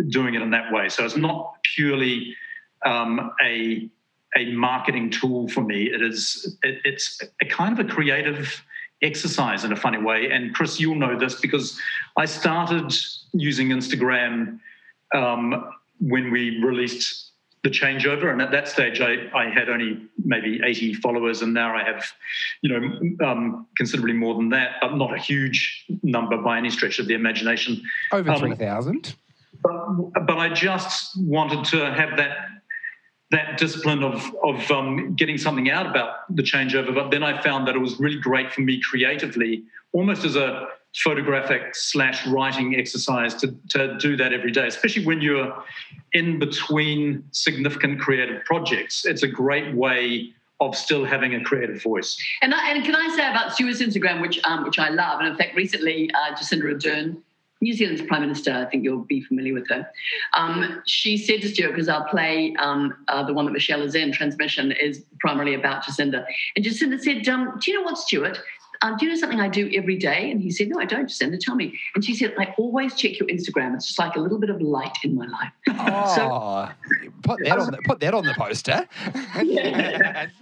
doing 0.09 0.35
it 0.35 0.42
in 0.42 0.50
that 0.50 0.73
way. 0.73 0.88
So 0.88 1.04
it's 1.04 1.16
not 1.16 1.54
purely 1.75 2.37
um, 2.85 3.32
a 3.42 3.88
a 4.37 4.52
marketing 4.52 5.11
tool 5.11 5.49
for 5.49 5.62
me. 5.62 5.90
It 5.92 6.02
is 6.02 6.56
it, 6.62 6.80
it's 6.85 7.20
a 7.40 7.44
kind 7.47 7.78
of 7.78 7.85
a 7.85 7.88
creative 7.88 8.64
exercise 9.02 9.64
in 9.64 9.73
a 9.73 9.76
funny 9.76 9.99
way. 9.99 10.30
And 10.30 10.54
Chris, 10.54 10.78
you'll 10.78 10.97
know 10.97 11.19
this 11.19 11.40
because 11.40 11.78
I 12.16 12.26
started 12.26 12.92
using 13.33 13.69
Instagram 13.69 14.61
um, 15.14 15.73
when 16.00 16.30
we 16.30 16.62
released 16.62 17.30
the 17.62 17.71
changeover. 17.71 18.33
And 18.33 18.40
at 18.40 18.50
that 18.52 18.69
stage 18.69 19.00
I, 19.00 19.28
I 19.35 19.50
had 19.50 19.69
only 19.69 20.07
maybe 20.25 20.61
80 20.64 20.95
followers 20.95 21.42
and 21.42 21.52
now 21.52 21.76
i 21.76 21.85
have 21.85 22.07
you 22.62 22.71
know 22.71 23.26
um, 23.26 23.66
considerably 23.76 24.14
more 24.14 24.35
than 24.35 24.49
that 24.50 24.76
but 24.80 24.97
not 24.97 25.14
a 25.14 25.19
huge 25.19 25.85
number 26.02 26.38
by 26.38 26.57
any 26.57 26.71
stretch 26.71 26.99
of 26.99 27.07
the 27.07 27.14
imagination. 27.14 27.83
Over 28.12 28.30
um, 28.30 28.40
but, 29.62 30.26
but 30.26 30.38
I 30.38 30.49
just 30.49 31.21
wanted 31.21 31.64
to 31.66 31.92
have 31.92 32.16
that 32.16 32.37
that 33.30 33.58
discipline 33.58 34.02
of 34.02 34.34
of 34.42 34.70
um, 34.70 35.14
getting 35.14 35.38
something 35.38 35.70
out 35.70 35.87
about 35.87 36.34
the 36.34 36.42
changeover. 36.42 36.94
But 36.94 37.10
then 37.10 37.22
I 37.22 37.40
found 37.40 37.66
that 37.68 37.75
it 37.75 37.78
was 37.78 37.99
really 38.00 38.18
great 38.18 38.52
for 38.52 38.60
me 38.62 38.80
creatively, 38.80 39.64
almost 39.92 40.25
as 40.25 40.37
a 40.37 40.68
photographic 40.96 41.75
slash 41.75 42.26
writing 42.26 42.76
exercise 42.76 43.34
to, 43.34 43.54
to 43.70 43.96
do 43.99 44.16
that 44.16 44.32
every 44.32 44.50
day, 44.50 44.66
especially 44.66 45.06
when 45.06 45.20
you're 45.20 45.62
in 46.12 46.38
between 46.38 47.22
significant 47.30 48.00
creative 48.00 48.44
projects. 48.44 49.04
It's 49.04 49.22
a 49.22 49.28
great 49.28 49.72
way 49.75 50.32
of 50.58 50.76
still 50.76 51.04
having 51.04 51.37
a 51.37 51.42
creative 51.42 51.80
voice. 51.82 52.20
And, 52.42 52.52
I, 52.52 52.70
and 52.70 52.84
can 52.84 52.94
I 52.94 53.08
say 53.16 53.30
about 53.30 53.54
Stuart's 53.54 53.80
Instagram, 53.80 54.20
which 54.20 54.40
um, 54.44 54.64
which 54.64 54.78
I 54.78 54.90
love, 54.90 55.20
and 55.20 55.28
in 55.28 55.37
fact, 55.37 55.54
recently 55.56 56.10
uh, 56.12 56.34
Jacinda 56.34 56.75
Ardern 56.75 57.16
New 57.60 57.74
Zealand's 57.74 58.02
Prime 58.02 58.22
Minister, 58.22 58.52
I 58.52 58.64
think 58.64 58.84
you'll 58.84 59.04
be 59.04 59.22
familiar 59.22 59.54
with 59.54 59.68
her. 59.68 59.88
Um, 60.36 60.82
she 60.86 61.16
said 61.18 61.42
to 61.42 61.48
Stuart, 61.48 61.72
because 61.72 61.88
our 61.88 62.08
play, 62.08 62.54
um, 62.58 62.96
uh, 63.08 63.22
the 63.22 63.34
one 63.34 63.44
that 63.44 63.52
Michelle 63.52 63.82
is 63.82 63.94
in, 63.94 64.12
Transmission, 64.12 64.72
is 64.72 65.04
primarily 65.18 65.54
about 65.54 65.84
Jacinda. 65.84 66.24
And 66.56 66.64
Jacinda 66.64 66.98
said, 67.00 67.28
um, 67.28 67.58
Do 67.60 67.70
you 67.70 67.78
know 67.78 67.84
what, 67.84 67.98
Stuart? 67.98 68.40
um, 68.82 68.96
do 68.96 69.04
you 69.04 69.12
know 69.12 69.18
something 69.18 69.40
I 69.40 69.48
do 69.48 69.70
every 69.74 69.96
day? 69.96 70.30
And 70.30 70.40
he 70.40 70.50
said, 70.50 70.68
no, 70.68 70.80
I 70.80 70.86
don't, 70.86 71.06
Jacinda, 71.06 71.38
tell 71.38 71.54
me. 71.54 71.78
And 71.94 72.04
she 72.04 72.14
said, 72.14 72.34
I 72.38 72.54
always 72.56 72.94
check 72.94 73.18
your 73.18 73.28
Instagram. 73.28 73.74
It's 73.74 73.88
just 73.88 73.98
like 73.98 74.16
a 74.16 74.20
little 74.20 74.38
bit 74.38 74.48
of 74.48 74.60
light 74.62 74.96
in 75.04 75.16
my 75.16 75.26
life. 75.26 75.52
Oh, 75.68 76.14
so, 76.16 77.08
put, 77.22 77.44
that 77.44 77.58
on 77.58 77.70
the, 77.72 77.78
put 77.84 78.00
that 78.00 78.14
on 78.14 78.24
the 78.24 78.34
poster. 78.34 78.88
yeah. 79.42 80.28
and, 80.30 80.32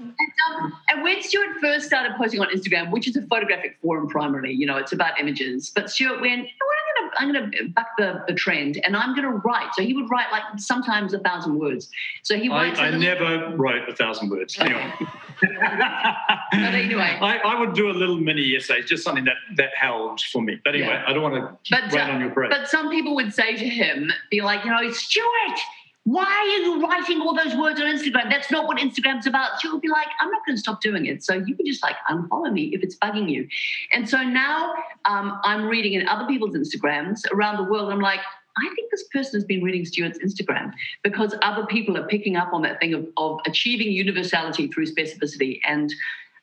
um, 0.50 0.72
and 0.88 1.02
when 1.02 1.20
Stuart 1.20 1.56
first 1.60 1.86
started 1.86 2.14
posting 2.16 2.40
on 2.40 2.48
Instagram, 2.50 2.92
which 2.92 3.08
is 3.08 3.16
a 3.16 3.22
photographic 3.22 3.76
forum 3.82 4.08
primarily, 4.08 4.52
you 4.52 4.66
know, 4.66 4.76
it's 4.76 4.92
about 4.92 5.18
images, 5.18 5.72
but 5.74 5.90
Stuart 5.90 6.20
went, 6.20 6.42
you 6.42 6.77
I'm 7.18 7.32
going 7.32 7.50
to 7.50 7.68
buck 7.68 7.88
the, 7.96 8.24
the 8.26 8.34
trend 8.34 8.80
and 8.84 8.96
I'm 8.96 9.14
going 9.14 9.30
to 9.30 9.38
write. 9.38 9.74
So 9.74 9.82
he 9.82 9.94
would 9.94 10.10
write 10.10 10.30
like 10.32 10.42
sometimes 10.56 11.14
a 11.14 11.18
thousand 11.18 11.58
words. 11.58 11.88
So 12.22 12.36
he 12.36 12.48
writes. 12.48 12.78
I, 12.78 12.88
I 12.88 12.90
never 12.96 13.54
wrote 13.56 13.88
a 13.88 13.94
thousand 13.94 14.30
words. 14.30 14.58
Okay. 14.58 14.72
Anyway. 14.72 14.92
but 15.40 16.74
anyway, 16.74 17.18
I, 17.20 17.38
I, 17.44 17.60
would 17.60 17.72
do 17.74 17.90
a 17.90 17.92
little 17.92 18.16
mini 18.16 18.56
essay, 18.56 18.82
just 18.82 19.04
something 19.04 19.24
that 19.24 19.36
that 19.56 19.70
held 19.76 20.20
for 20.32 20.42
me. 20.42 20.58
But 20.64 20.74
anyway, 20.74 20.88
yeah. 20.88 21.04
I 21.06 21.12
don't 21.12 21.22
want 21.22 21.34
to 21.34 21.56
but, 21.70 21.94
uh, 21.94 22.12
on 22.12 22.20
your 22.20 22.30
parade. 22.30 22.50
But 22.50 22.68
some 22.68 22.90
people 22.90 23.14
would 23.14 23.32
say 23.32 23.54
to 23.54 23.68
him, 23.68 24.10
be 24.30 24.40
like, 24.40 24.64
you 24.64 24.70
know, 24.70 24.90
Stuart, 24.90 25.60
why 26.08 26.24
are 26.24 26.62
you 26.62 26.86
writing 26.86 27.20
all 27.20 27.34
those 27.34 27.54
words 27.54 27.78
on 27.78 27.86
Instagram? 27.86 28.30
That's 28.30 28.50
not 28.50 28.66
what 28.66 28.78
Instagram's 28.78 29.26
about. 29.26 29.60
She'll 29.60 29.78
be 29.78 29.88
like, 29.88 30.06
I'm 30.20 30.30
not 30.30 30.40
going 30.46 30.56
to 30.56 30.60
stop 30.60 30.80
doing 30.80 31.04
it. 31.04 31.22
So 31.22 31.34
you 31.34 31.54
can 31.54 31.66
just 31.66 31.82
like 31.82 31.96
unfollow 32.10 32.50
me 32.50 32.70
if 32.72 32.82
it's 32.82 32.96
bugging 32.96 33.30
you. 33.30 33.46
And 33.92 34.08
so 34.08 34.22
now 34.22 34.72
um, 35.04 35.38
I'm 35.44 35.66
reading 35.66 35.92
in 35.92 36.08
other 36.08 36.26
people's 36.26 36.56
Instagrams 36.56 37.20
around 37.30 37.58
the 37.58 37.70
world. 37.70 37.92
I'm 37.92 38.00
like, 38.00 38.20
I 38.56 38.74
think 38.74 38.90
this 38.90 39.04
person 39.12 39.38
has 39.38 39.44
been 39.44 39.62
reading 39.62 39.84
Stuart's 39.84 40.18
Instagram 40.18 40.72
because 41.02 41.34
other 41.42 41.66
people 41.66 41.98
are 41.98 42.06
picking 42.06 42.36
up 42.36 42.54
on 42.54 42.62
that 42.62 42.80
thing 42.80 42.94
of, 42.94 43.06
of 43.18 43.40
achieving 43.44 43.92
universality 43.92 44.68
through 44.68 44.86
specificity. 44.86 45.60
And 45.68 45.92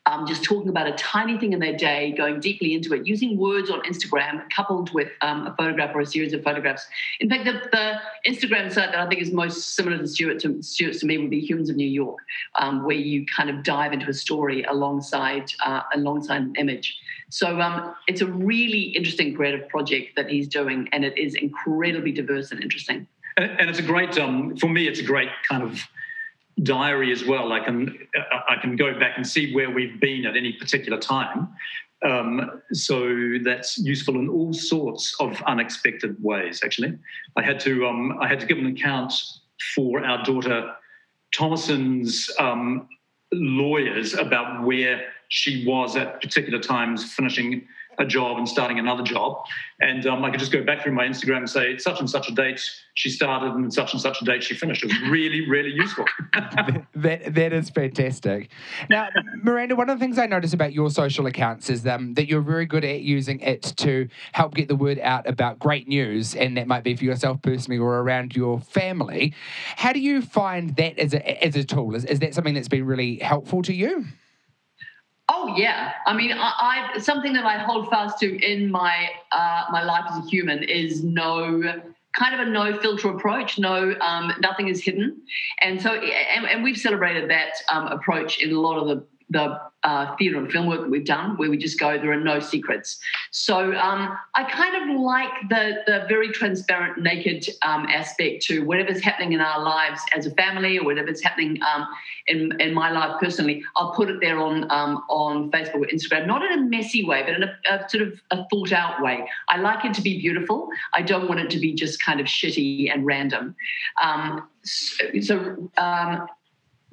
um, 0.08 0.28
just 0.28 0.44
talking 0.44 0.70
about 0.70 0.88
a 0.88 0.92
tiny 0.94 1.38
thing 1.38 1.54
in 1.54 1.60
their 1.60 1.76
day, 1.76 2.14
going 2.16 2.40
deeply 2.40 2.74
into 2.74 2.94
it, 2.94 3.08
using 3.08 3.38
words 3.38 3.70
on 3.70 3.82
Instagram 3.82 4.44
coupled 4.56 4.94
with 4.94 5.10
um, 5.22 5.48
a 5.48 5.56
photograph 5.56 5.96
or 5.96 6.02
a 6.02 6.06
series 6.06 6.34
of 6.34 6.44
photographs. 6.44 6.86
In 7.20 7.30
fact, 7.30 7.46
the, 7.46 7.62
the, 7.72 8.00
Instagram 8.30 8.72
site 8.72 8.92
that 8.92 9.00
I 9.00 9.08
think 9.08 9.22
is 9.22 9.32
most 9.32 9.76
similar 9.76 9.98
to 9.98 10.08
Stuart 10.08 10.40
to, 10.42 10.62
Stuart's 10.62 11.00
to 11.00 11.06
me 11.06 11.18
would 11.18 11.30
be 11.30 11.40
Humans 11.40 11.70
of 11.70 11.76
New 11.76 11.88
York, 11.88 12.20
um, 12.60 12.84
where 12.84 12.96
you 12.96 13.26
kind 13.36 13.50
of 13.50 13.64
dive 13.64 13.94
into 13.94 14.10
a 14.10 14.14
story 14.14 14.64
alongside 14.64 15.52
uh, 15.64 15.82
alongside 15.94 16.42
an 16.42 16.54
image. 16.58 16.98
So 17.30 17.60
um, 17.60 17.96
it's 18.08 18.22
a 18.22 18.28
really 18.28 18.82
interesting 18.82 19.36
creative 19.36 19.68
project 19.70 20.16
that 20.16 20.30
he's 20.30 20.48
doing, 20.48 20.88
and 20.92 21.04
it 21.04 21.18
is 21.18 21.36
incredibly 21.36 22.12
diverse 22.12 22.52
and 22.52 22.62
interesting. 22.62 23.08
And, 23.38 23.52
and 23.60 23.70
it's 23.70 23.80
a 23.80 23.84
great, 23.84 24.18
um, 24.18 24.56
for 24.58 24.70
me, 24.70 24.88
it's 24.88 25.00
a 25.00 25.04
great 25.04 25.30
kind 25.48 25.64
of 25.64 25.88
diary 26.64 27.12
as 27.12 27.26
well. 27.26 27.52
I 27.52 27.60
can 27.60 27.98
I 28.48 28.56
can 28.62 28.76
go 28.76 28.98
back 28.98 29.14
and 29.18 29.28
see 29.28 29.54
where 29.54 29.70
we've 29.70 30.00
been 30.00 30.26
at 30.26 30.36
any 30.38 30.54
particular 30.54 31.00
time. 31.00 31.50
Um, 32.06 32.62
so 32.72 33.38
that's 33.44 33.78
useful 33.78 34.16
in 34.16 34.30
all 34.30 34.54
sorts 34.54 35.16
of 35.20 35.42
unexpected 35.48 36.22
ways. 36.24 36.62
Actually, 36.64 36.98
I 37.36 37.42
had 37.42 37.60
to 37.62 37.88
um, 37.88 38.18
I 38.22 38.28
had 38.28 38.40
to 38.40 38.46
give 38.46 38.58
an 38.58 38.68
account 38.68 39.14
for 39.76 40.06
our 40.06 40.24
daughter 40.24 40.76
Thomasin's 41.36 42.30
um, 42.40 42.88
lawyers 43.32 44.14
about 44.14 44.64
where 44.64 45.08
she 45.30 45.66
was 45.66 45.96
at 45.96 46.22
particular 46.22 46.60
times 46.60 47.14
finishing 47.14 47.68
a 48.00 48.06
job 48.06 48.38
and 48.38 48.48
starting 48.48 48.80
another 48.80 49.04
job. 49.04 49.44
And 49.80 50.06
um, 50.06 50.24
I 50.24 50.32
could 50.32 50.40
just 50.40 50.52
go 50.52 50.64
back 50.64 50.84
through 50.84 50.94
my 50.94 51.06
Instagram 51.06 51.38
and 51.38 51.50
say, 51.50 51.78
such 51.78 52.00
and 52.00 52.10
such 52.10 52.30
a 52.30 52.34
date 52.34 52.62
she 52.94 53.10
started 53.10 53.54
and 53.54 53.74
such 53.74 53.92
and 53.92 54.02
such 54.02 54.22
a 54.22 54.26
date 54.26 54.44
she 54.44 54.54
finished. 54.54 54.84
It 54.84 54.88
was 54.88 55.10
really, 55.10 55.48
really 55.50 55.72
useful. 55.72 56.06
that, 56.96 57.34
that 57.34 57.54
is 57.54 57.70
fantastic. 57.70 58.50
Now, 58.90 59.10
Miranda, 59.44 59.76
one 59.76 59.90
of 59.90 60.00
the 60.00 60.04
things 60.04 60.18
I 60.18 60.28
notice 60.28 60.54
about 60.54 60.72
your 60.72 60.90
social 60.90 61.26
accounts 61.26 61.70
is 61.70 61.86
um, 61.86 62.14
that 62.14 62.28
you're 62.28 62.42
very 62.42 62.66
good 62.66 62.86
at 62.86 63.02
using 63.02 63.42
it 63.42 63.64
to 63.78 64.08
help 64.32 64.56
get 64.56 64.70
the 64.70 64.78
word 64.78 65.00
out 65.00 65.28
about 65.28 65.60
great 65.60 65.90
news, 65.90 66.36
and 66.36 66.56
that 66.58 66.68
might 66.68 66.84
be 66.86 66.96
for 66.96 67.04
yourself 67.04 67.42
personally 67.42 67.78
or 67.78 68.00
around 68.00 68.36
your 68.36 68.62
family. 68.62 69.34
How 69.76 69.92
do 69.92 70.00
you 70.00 70.22
find 70.22 70.76
that 70.78 70.98
as 70.98 71.14
a, 71.14 71.44
as 71.44 71.56
a 71.58 71.66
tool? 71.66 71.96
Is, 71.96 72.06
is 72.06 72.20
that 72.20 72.34
something 72.34 72.54
that's 72.54 72.70
been 72.70 72.86
really 72.86 73.18
helpful 73.18 73.62
to 73.64 73.74
you? 73.74 74.06
Oh 75.48 75.56
yeah, 75.56 75.94
I 76.08 76.14
mean, 76.16 76.32
I, 76.32 76.90
I, 76.96 77.00
something 77.00 77.34
that 77.34 77.46
I 77.46 77.60
hold 77.60 77.88
fast 77.90 78.18
to 78.20 78.44
in 78.44 78.72
my 78.72 79.10
uh, 79.32 79.66
my 79.72 79.84
life 79.84 80.06
as 80.10 80.26
a 80.26 80.28
human 80.28 80.64
is 80.64 81.04
no 81.04 81.62
kind 82.14 82.34
of 82.34 82.48
a 82.48 82.50
no 82.50 82.80
filter 82.80 83.10
approach. 83.10 83.60
No, 83.60 83.96
um, 84.02 84.34
nothing 84.40 84.70
is 84.70 84.84
hidden, 84.84 85.22
and 85.62 85.80
so 85.80 85.94
and, 85.94 86.46
and 86.48 86.64
we've 86.64 86.78
celebrated 86.78 87.30
that 87.30 87.54
um, 87.72 87.88
approach 87.88 88.42
in 88.42 88.54
a 88.54 88.60
lot 88.60 88.80
of 88.80 88.88
the 88.88 89.06
the 89.30 89.60
uh, 89.84 90.16
theatre 90.18 90.38
and 90.38 90.52
film 90.52 90.66
work 90.66 90.82
that 90.82 90.90
we've 90.90 91.06
done, 91.06 91.38
where 91.38 91.50
we 91.50 91.58
just 91.58 91.80
go, 91.80 91.96
there 91.98 92.12
are 92.12 92.20
no 92.20 92.40
secrets. 92.40 92.98
So 93.30 93.76
um, 93.76 94.18
I 94.34 94.44
kind 94.46 94.76
of 94.76 95.00
like 95.00 95.30
the 95.50 95.84
the 95.86 96.06
very 96.10 96.30
transparent, 96.32 96.98
naked 96.98 97.48
um, 97.62 97.86
aspect 97.86 98.44
to 98.46 98.62
whatever's 98.62 99.02
happening 99.02 99.34
in 99.34 99.42
our 99.42 99.62
lives 99.62 100.02
as 100.16 100.26
a 100.26 100.32
family, 100.32 100.80
or 100.80 100.86
whatever's 100.86 101.24
happening 101.24 101.60
um, 101.62 101.88
in 102.28 102.60
in 102.60 102.74
my 102.74 102.92
life 102.92 103.20
personally. 103.20 103.64
I'll 103.78 103.92
put 103.92 104.10
it 104.10 104.20
there 104.22 104.40
on 104.40 104.70
um, 104.72 105.04
on 105.08 105.52
Facebook 105.52 105.76
or 105.76 105.88
Instagram, 105.88 106.26
not 106.26 106.44
in 106.44 106.60
a 106.60 106.62
messy 106.62 107.06
way, 107.06 107.22
but 107.24 107.36
in 107.36 107.44
a, 107.44 107.56
a, 107.70 107.90
sort 107.90 108.08
of 108.08 108.20
a 108.32 108.44
thought 108.50 108.72
out 108.72 109.04
way. 109.04 109.28
I 109.50 109.58
like 109.58 109.86
it 109.86 109.94
to 109.96 110.02
be 110.02 110.20
beautiful. 110.20 110.68
I 110.94 111.04
don't 111.04 111.28
want 111.28 111.42
it 111.42 111.50
to 111.52 111.60
be 111.60 111.74
just 111.74 112.04
kind 112.04 112.20
of 112.20 112.26
shitty 112.26 112.92
and 112.92 113.06
random. 113.06 113.56
Um, 114.02 114.48
so, 114.64 115.06
so 115.22 115.72
um, 115.78 116.28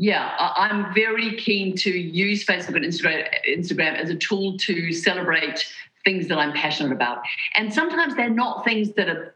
yeah, 0.02 0.34
I'm 0.36 0.92
very 0.92 1.36
keen 1.36 1.76
to 1.76 1.90
use 1.90 2.44
Facebook 2.44 2.74
and 2.74 2.84
Instagram, 2.84 3.94
as 3.94 4.10
a 4.10 4.16
tool 4.16 4.58
to 4.58 4.92
celebrate 4.92 5.64
things 6.04 6.26
that 6.26 6.38
I'm 6.38 6.52
passionate 6.54 6.90
about. 6.90 7.22
And 7.54 7.72
sometimes 7.72 8.16
they're 8.16 8.28
not 8.28 8.64
things 8.64 8.94
that 8.94 9.08
are, 9.08 9.34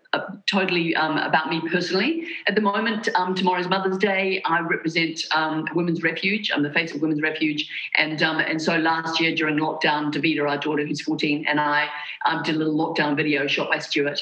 totally 0.50 0.96
um, 0.96 1.18
about 1.18 1.50
me 1.50 1.61
personally. 1.70 2.26
At 2.49 2.54
the 2.56 2.62
moment, 2.62 3.08
um, 3.14 3.35
tomorrow's 3.35 3.68
Mother's 3.68 3.99
Day. 3.99 4.42
I 4.44 4.61
represent 4.61 5.20
um, 5.32 5.68
Women's 5.75 6.02
Refuge. 6.02 6.50
I'm 6.50 6.62
the 6.62 6.73
face 6.73 6.94
of 6.94 7.02
Women's 7.02 7.20
Refuge. 7.20 7.70
And 7.96 8.23
um, 8.23 8.40
and 8.40 8.61
so 8.61 8.76
last 8.78 9.20
year 9.20 9.35
during 9.35 9.58
lockdown, 9.58 10.11
Davida, 10.11 10.49
our 10.49 10.56
daughter 10.56 10.87
who's 10.87 11.02
14, 11.02 11.44
and 11.46 11.61
I 11.61 11.88
um, 12.24 12.42
did 12.42 12.55
a 12.55 12.59
little 12.59 12.74
lockdown 12.74 13.14
video 13.14 13.46
shot 13.46 13.68
by 13.70 13.79
Stuart 13.79 14.20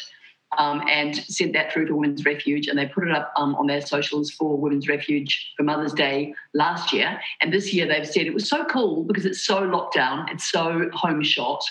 um, 0.59 0.83
and 0.91 1.17
sent 1.17 1.53
that 1.55 1.73
through 1.73 1.87
to 1.87 1.95
Women's 1.95 2.25
Refuge, 2.25 2.69
and 2.69 2.79
they 2.79 2.87
put 2.87 3.07
it 3.07 3.13
up 3.13 3.33
um, 3.37 3.55
on 3.57 3.67
their 3.67 3.81
socials 3.81 4.31
for 4.31 4.57
Women's 4.57 4.89
Refuge 4.89 5.53
for 5.57 5.63
Mother's 5.63 5.93
Day 5.93 6.35
last 6.53 6.93
year. 6.93 7.21
And 7.41 7.53
this 7.53 7.73
year 7.73 7.87
they've 7.87 8.07
said 8.07 8.27
it 8.27 8.35
was 8.35 8.49
so 8.49 8.65
cool 8.65 9.05
because 9.05 9.27
it's 9.27 9.41
so 9.41 9.61
locked 9.61 9.95
down, 9.95 10.29
it's 10.31 10.51
so 10.51 10.89
home 10.93 11.23
shot. 11.23 11.63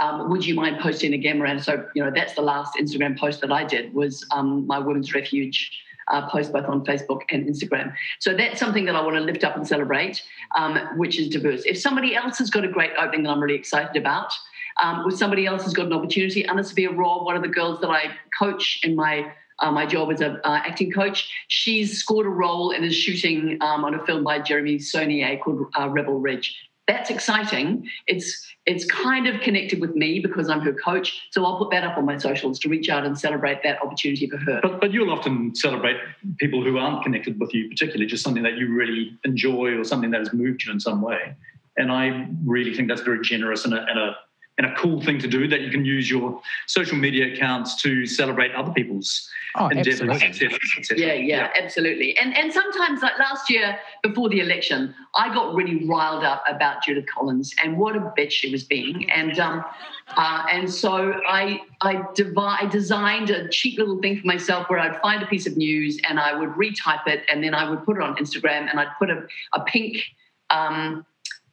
Um, 0.00 0.28
would 0.30 0.44
you 0.44 0.54
mind 0.54 0.80
posting 0.80 1.14
again, 1.14 1.38
Miranda? 1.38 1.62
So 1.62 1.86
you 1.94 2.04
know 2.04 2.10
that's 2.14 2.34
the 2.34 2.42
last 2.42 2.74
Instagram 2.76 3.18
post 3.18 3.40
that 3.42 3.52
I 3.52 3.64
did 3.64 3.94
was 3.94 4.26
um, 4.30 4.66
my 4.66 4.78
Women's 4.78 5.14
Refuge. 5.14 5.80
Uh, 6.08 6.28
post 6.28 6.52
both 6.52 6.66
on 6.66 6.84
Facebook 6.84 7.22
and 7.30 7.48
Instagram. 7.48 7.90
So 8.18 8.36
that's 8.36 8.60
something 8.60 8.84
that 8.84 8.94
I 8.94 9.00
want 9.00 9.16
to 9.16 9.22
lift 9.22 9.42
up 9.42 9.56
and 9.56 9.66
celebrate, 9.66 10.22
um, 10.54 10.76
which 10.98 11.18
is 11.18 11.30
diverse. 11.30 11.62
If 11.64 11.80
somebody 11.80 12.14
else 12.14 12.36
has 12.40 12.50
got 12.50 12.62
a 12.62 12.68
great 12.68 12.90
opening 13.00 13.22
that 13.22 13.30
I'm 13.30 13.40
really 13.40 13.54
excited 13.54 13.96
about, 13.96 14.30
um, 14.82 15.04
with 15.04 15.16
somebody 15.16 15.46
else 15.46 15.64
has 15.64 15.72
got 15.72 15.86
an 15.86 15.92
opportunity. 15.92 16.44
AnnaSophia 16.44 16.96
Robb, 16.96 17.24
one 17.24 17.36
of 17.36 17.42
the 17.42 17.48
girls 17.48 17.80
that 17.80 17.90
I 17.90 18.16
coach 18.38 18.80
in 18.82 18.94
my 18.96 19.32
uh, 19.60 19.70
my 19.70 19.86
job 19.86 20.10
as 20.10 20.20
an 20.20 20.40
uh, 20.44 20.60
acting 20.64 20.90
coach, 20.90 21.30
she's 21.46 21.98
scored 21.98 22.26
a 22.26 22.28
role 22.28 22.72
and 22.72 22.84
is 22.84 22.96
shooting 22.96 23.56
um, 23.60 23.84
on 23.84 23.94
a 23.94 24.04
film 24.04 24.24
by 24.24 24.40
Jeremy 24.40 24.78
Saulnier 24.78 25.38
called 25.38 25.66
uh, 25.78 25.88
Rebel 25.88 26.18
Ridge. 26.18 26.56
That's 26.88 27.08
exciting. 27.08 27.88
It's 28.06 28.46
it's 28.66 28.84
kind 28.90 29.26
of 29.26 29.40
connected 29.40 29.80
with 29.80 29.94
me 29.94 30.20
because 30.20 30.50
I'm 30.50 30.60
her 30.60 30.72
coach. 30.72 31.28
So 31.30 31.44
I'll 31.44 31.58
put 31.58 31.70
that 31.70 31.84
up 31.84 31.96
on 31.96 32.04
my 32.04 32.18
socials 32.18 32.58
to 32.60 32.68
reach 32.68 32.88
out 32.88 33.06
and 33.06 33.18
celebrate 33.18 33.62
that 33.62 33.80
opportunity 33.80 34.28
for 34.28 34.38
her. 34.38 34.60
But, 34.62 34.80
but 34.80 34.92
you'll 34.92 35.10
often 35.10 35.54
celebrate 35.54 35.96
people 36.38 36.62
who 36.62 36.76
aren't 36.78 37.02
connected 37.02 37.38
with 37.38 37.54
you, 37.54 37.68
particularly 37.68 38.06
just 38.06 38.24
something 38.24 38.42
that 38.42 38.56
you 38.56 38.74
really 38.74 39.18
enjoy 39.24 39.78
or 39.78 39.84
something 39.84 40.10
that 40.10 40.18
has 40.18 40.32
moved 40.32 40.64
you 40.64 40.72
in 40.72 40.80
some 40.80 41.00
way. 41.00 41.36
And 41.76 41.90
I 41.90 42.28
really 42.44 42.74
think 42.74 42.88
that's 42.88 43.02
very 43.02 43.22
generous 43.22 43.64
and 43.64 43.74
a, 43.74 43.84
and 43.88 43.98
a 43.98 44.16
and 44.56 44.66
a 44.66 44.74
cool 44.76 45.00
thing 45.00 45.18
to 45.18 45.26
do 45.26 45.48
that 45.48 45.62
you 45.62 45.70
can 45.70 45.84
use 45.84 46.08
your 46.08 46.40
social 46.66 46.96
media 46.96 47.32
accounts 47.32 47.80
to 47.82 48.06
celebrate 48.06 48.54
other 48.54 48.72
people's 48.72 49.28
oh, 49.56 49.66
endeavors, 49.68 50.22
etc. 50.22 50.58
Yeah, 50.96 51.06
yeah, 51.06 51.12
yeah, 51.14 51.48
absolutely. 51.60 52.16
And 52.18 52.36
and 52.36 52.52
sometimes, 52.52 53.02
like 53.02 53.18
last 53.18 53.50
year 53.50 53.76
before 54.02 54.28
the 54.28 54.40
election, 54.40 54.94
I 55.16 55.34
got 55.34 55.54
really 55.54 55.84
riled 55.86 56.22
up 56.22 56.44
about 56.48 56.84
Judith 56.84 57.06
Collins 57.12 57.52
and 57.62 57.76
what 57.76 57.96
a 57.96 58.00
bitch 58.16 58.30
she 58.30 58.52
was 58.52 58.62
being. 58.62 59.10
And 59.10 59.38
um, 59.40 59.64
uh, 60.16 60.44
and 60.50 60.72
so 60.72 61.14
I 61.26 61.60
I, 61.80 62.04
devi- 62.14 62.34
I 62.36 62.66
designed 62.66 63.30
a 63.30 63.48
cheap 63.48 63.78
little 63.78 64.00
thing 64.00 64.20
for 64.20 64.26
myself 64.26 64.70
where 64.70 64.78
I'd 64.78 65.00
find 65.00 65.22
a 65.22 65.26
piece 65.26 65.48
of 65.48 65.56
news 65.56 66.00
and 66.08 66.20
I 66.20 66.38
would 66.38 66.50
retype 66.50 67.06
it 67.06 67.24
and 67.28 67.42
then 67.42 67.54
I 67.54 67.68
would 67.68 67.84
put 67.84 67.96
it 67.96 68.02
on 68.02 68.14
Instagram 68.16 68.70
and 68.70 68.78
I'd 68.78 68.96
put 68.98 69.10
a, 69.10 69.26
a 69.52 69.60
pink. 69.64 69.98
Um, 70.50 71.04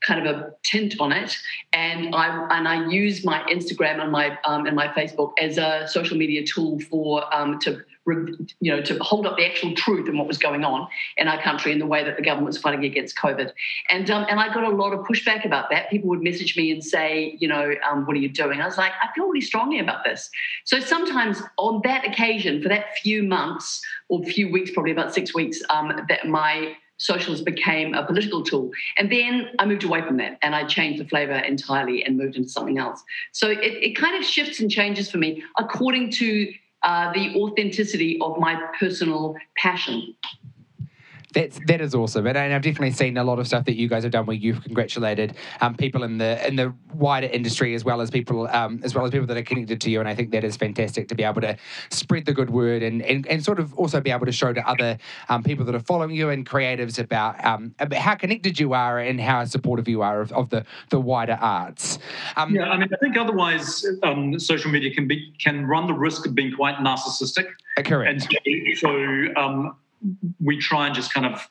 kind 0.05 0.25
of 0.25 0.35
a 0.35 0.53
tint 0.63 0.95
on 0.99 1.11
it, 1.11 1.35
and 1.73 2.15
I 2.15 2.47
and 2.57 2.67
I 2.67 2.89
use 2.89 3.23
my 3.23 3.41
Instagram 3.43 4.01
and 4.01 4.11
my 4.11 4.37
um, 4.45 4.65
and 4.65 4.75
my 4.75 4.87
Facebook 4.87 5.33
as 5.39 5.57
a 5.57 5.87
social 5.87 6.17
media 6.17 6.45
tool 6.45 6.79
for 6.81 7.33
um, 7.33 7.59
to 7.59 7.81
you 8.07 8.75
know 8.75 8.81
to 8.81 8.97
hold 8.99 9.27
up 9.27 9.37
the 9.37 9.45
actual 9.45 9.75
truth 9.75 10.07
and 10.07 10.17
what 10.17 10.27
was 10.27 10.37
going 10.37 10.63
on 10.63 10.87
in 11.17 11.27
our 11.27 11.41
country 11.41 11.71
and 11.71 11.79
the 11.79 11.85
way 11.85 12.03
that 12.03 12.17
the 12.17 12.23
government 12.23 12.47
was 12.47 12.57
fighting 12.57 12.83
against 12.83 13.15
COVID, 13.17 13.51
and 13.89 14.09
um, 14.09 14.25
and 14.29 14.39
I 14.39 14.53
got 14.53 14.63
a 14.63 14.75
lot 14.75 14.93
of 14.93 15.05
pushback 15.05 15.45
about 15.45 15.69
that. 15.69 15.89
People 15.89 16.09
would 16.09 16.21
message 16.21 16.57
me 16.57 16.71
and 16.71 16.83
say, 16.83 17.37
you 17.39 17.47
know, 17.47 17.73
um, 17.89 18.05
what 18.05 18.15
are 18.15 18.19
you 18.19 18.29
doing? 18.29 18.61
I 18.61 18.65
was 18.65 18.77
like, 18.77 18.93
I 19.01 19.13
feel 19.13 19.27
really 19.27 19.41
strongly 19.41 19.79
about 19.79 20.03
this. 20.03 20.29
So 20.65 20.79
sometimes 20.79 21.41
on 21.57 21.81
that 21.83 22.07
occasion, 22.07 22.61
for 22.61 22.69
that 22.69 22.97
few 22.97 23.23
months 23.23 23.81
or 24.09 24.23
few 24.23 24.51
weeks, 24.51 24.71
probably 24.71 24.91
about 24.91 25.13
six 25.13 25.33
weeks, 25.33 25.61
um, 25.69 25.91
that 26.09 26.27
my 26.27 26.75
socials 27.01 27.41
became 27.41 27.93
a 27.93 28.05
political 28.05 28.43
tool. 28.43 28.71
And 28.97 29.11
then 29.11 29.49
I 29.59 29.65
moved 29.65 29.83
away 29.83 30.01
from 30.01 30.17
that 30.17 30.37
and 30.41 30.55
I 30.55 30.65
changed 30.65 31.01
the 31.01 31.07
flavor 31.07 31.33
entirely 31.33 32.03
and 32.03 32.17
moved 32.17 32.35
into 32.35 32.49
something 32.49 32.77
else. 32.77 33.03
So 33.31 33.49
it, 33.49 33.59
it 33.61 33.95
kind 33.95 34.15
of 34.15 34.23
shifts 34.23 34.59
and 34.59 34.69
changes 34.69 35.09
for 35.09 35.17
me 35.17 35.43
according 35.57 36.11
to 36.11 36.53
uh, 36.83 37.11
the 37.13 37.35
authenticity 37.35 38.19
of 38.21 38.37
my 38.39 38.59
personal 38.79 39.35
passion 39.57 40.15
that's 41.33 41.59
that 41.67 41.81
is 41.81 41.95
awesome, 41.95 42.27
and, 42.27 42.37
I've 42.37 42.61
definitely 42.61 42.91
seen 42.91 43.17
a 43.17 43.23
lot 43.23 43.39
of 43.39 43.47
stuff 43.47 43.65
that 43.65 43.75
you 43.75 43.87
guys 43.87 44.03
have 44.03 44.11
done 44.11 44.25
where 44.25 44.35
you've 44.35 44.61
congratulated 44.63 45.35
um, 45.61 45.75
people 45.75 46.03
in 46.03 46.17
the 46.17 46.45
in 46.47 46.55
the 46.55 46.73
wider 46.93 47.27
industry 47.27 47.73
as 47.73 47.85
well 47.85 48.01
as 48.01 48.09
people 48.09 48.47
um, 48.47 48.81
as 48.83 48.93
well 48.93 49.05
as 49.05 49.11
people 49.11 49.27
that 49.27 49.37
are 49.37 49.43
connected 49.43 49.79
to 49.81 49.89
you, 49.89 49.99
and 49.99 50.09
I 50.09 50.15
think 50.15 50.31
that 50.31 50.43
is 50.43 50.57
fantastic 50.57 51.07
to 51.07 51.15
be 51.15 51.23
able 51.23 51.41
to 51.41 51.57
spread 51.89 52.25
the 52.25 52.33
good 52.33 52.49
word 52.49 52.83
and 52.83 53.01
and, 53.01 53.25
and 53.27 53.43
sort 53.43 53.59
of 53.59 53.73
also 53.75 54.01
be 54.01 54.11
able 54.11 54.25
to 54.25 54.31
show 54.31 54.53
to 54.53 54.67
other 54.67 54.97
um, 55.29 55.43
people 55.43 55.65
that 55.65 55.75
are 55.75 55.79
following 55.79 56.15
you 56.15 56.29
and 56.29 56.45
creatives 56.45 56.99
about, 56.99 57.43
um, 57.45 57.73
about 57.79 57.99
how 57.99 58.15
connected 58.15 58.59
you 58.59 58.73
are 58.73 58.99
and 58.99 59.19
how 59.21 59.45
supportive 59.45 59.87
you 59.87 60.01
are 60.01 60.21
of, 60.21 60.31
of 60.33 60.49
the 60.49 60.65
the 60.89 60.99
wider 60.99 61.37
arts. 61.39 61.99
Um, 62.35 62.53
yeah, 62.53 62.63
I 62.63 62.77
mean, 62.77 62.89
I 62.93 62.97
think 62.97 63.17
otherwise 63.17 63.85
um, 64.03 64.39
social 64.39 64.71
media 64.71 64.93
can 64.93 65.07
be 65.07 65.33
can 65.39 65.65
run 65.65 65.87
the 65.87 65.93
risk 65.93 66.25
of 66.25 66.35
being 66.35 66.53
quite 66.55 66.75
narcissistic. 66.77 67.47
Correct. 67.77 68.11
And 68.11 68.75
so, 68.75 68.89
so 68.89 69.75
we 70.39 70.57
try 70.57 70.87
and 70.87 70.95
just 70.95 71.13
kind 71.13 71.25
of 71.25 71.47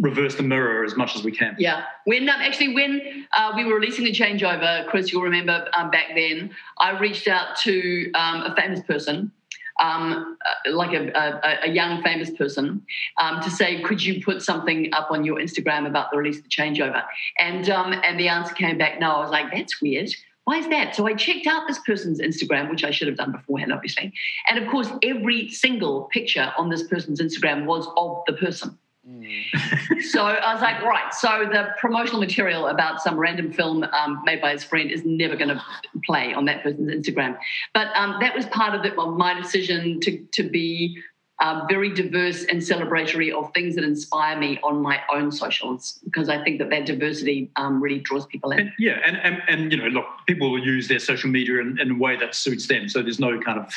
reverse 0.00 0.36
the 0.36 0.42
mirror 0.42 0.84
as 0.84 0.96
much 0.96 1.16
as 1.16 1.24
we 1.24 1.32
can. 1.32 1.56
Yeah. 1.58 1.84
When 2.04 2.28
um, 2.28 2.40
actually 2.40 2.74
when 2.74 3.26
uh, 3.36 3.52
we 3.56 3.64
were 3.64 3.74
releasing 3.74 4.04
the 4.04 4.12
changeover, 4.12 4.86
Chris, 4.86 5.12
you'll 5.12 5.22
remember 5.22 5.68
um, 5.76 5.90
back 5.90 6.08
then, 6.14 6.50
I 6.78 6.98
reached 6.98 7.26
out 7.26 7.56
to 7.64 8.10
um, 8.12 8.42
a 8.42 8.54
famous 8.56 8.80
person. 8.82 9.32
Um, 9.80 10.36
uh, 10.44 10.72
like 10.72 10.92
a, 10.92 11.08
a, 11.12 11.68
a, 11.68 11.70
young 11.70 12.02
famous 12.02 12.30
person, 12.30 12.84
um, 13.18 13.40
to 13.42 13.48
say, 13.48 13.80
could 13.82 14.04
you 14.04 14.20
put 14.24 14.42
something 14.42 14.92
up 14.92 15.12
on 15.12 15.22
your 15.22 15.36
Instagram 15.36 15.86
about 15.86 16.10
the 16.10 16.16
release 16.16 16.38
of 16.38 16.42
the 16.42 16.48
changeover? 16.48 17.00
And 17.38 17.70
um, 17.70 17.92
and 17.92 18.18
the 18.18 18.26
answer 18.26 18.54
came 18.54 18.76
back 18.76 18.98
no. 18.98 19.12
I 19.12 19.20
was 19.20 19.30
like, 19.30 19.52
that's 19.52 19.80
weird 19.80 20.10
why 20.48 20.56
is 20.56 20.68
that? 20.68 20.94
So 20.94 21.06
I 21.06 21.12
checked 21.12 21.46
out 21.46 21.68
this 21.68 21.78
person's 21.80 22.22
Instagram, 22.22 22.70
which 22.70 22.82
I 22.82 22.90
should 22.90 23.06
have 23.06 23.18
done 23.18 23.32
beforehand, 23.32 23.70
obviously. 23.70 24.14
And 24.48 24.58
of 24.58 24.66
course, 24.70 24.88
every 25.02 25.50
single 25.50 26.04
picture 26.04 26.54
on 26.56 26.70
this 26.70 26.84
person's 26.84 27.20
Instagram 27.20 27.66
was 27.66 27.86
of 27.98 28.22
the 28.26 28.32
person. 28.32 28.78
Mm. 29.06 30.00
so 30.10 30.24
I 30.24 30.54
was 30.54 30.62
like, 30.62 30.80
right. 30.82 31.12
So 31.12 31.50
the 31.52 31.74
promotional 31.78 32.18
material 32.18 32.68
about 32.68 33.02
some 33.02 33.18
random 33.18 33.52
film 33.52 33.84
um, 33.84 34.22
made 34.24 34.40
by 34.40 34.52
his 34.52 34.64
friend 34.64 34.90
is 34.90 35.04
never 35.04 35.36
going 35.36 35.50
to 35.50 35.62
play 36.06 36.32
on 36.32 36.46
that 36.46 36.62
person's 36.62 36.90
Instagram. 36.92 37.36
But 37.74 37.88
um, 37.94 38.16
that 38.22 38.34
was 38.34 38.46
part 38.46 38.74
of, 38.74 38.82
the, 38.82 38.98
of 38.98 39.18
my 39.18 39.34
decision 39.34 40.00
to 40.00 40.24
to 40.32 40.48
be 40.48 40.98
uh, 41.40 41.64
very 41.68 41.94
diverse 41.94 42.44
and 42.44 42.60
celebratory 42.60 43.32
of 43.32 43.52
things 43.54 43.76
that 43.76 43.84
inspire 43.84 44.36
me 44.38 44.58
on 44.62 44.82
my 44.82 45.00
own 45.12 45.30
socials 45.30 46.00
because 46.04 46.28
I 46.28 46.42
think 46.42 46.58
that 46.58 46.70
that 46.70 46.86
diversity 46.86 47.50
um, 47.56 47.80
really 47.80 48.00
draws 48.00 48.26
people 48.26 48.50
in. 48.50 48.60
And, 48.60 48.72
yeah, 48.78 48.98
and, 49.04 49.16
and 49.18 49.42
and 49.48 49.72
you 49.72 49.78
know, 49.78 49.86
look, 49.86 50.06
people 50.26 50.50
will 50.50 50.64
use 50.64 50.88
their 50.88 50.98
social 50.98 51.30
media 51.30 51.60
in, 51.60 51.78
in, 51.80 51.92
a 51.92 51.96
way 51.96 52.16
that 52.16 52.34
suits 52.34 52.66
them, 52.66 52.88
so 52.88 53.02
there's 53.02 53.20
no 53.20 53.40
kind 53.40 53.58
of 53.58 53.72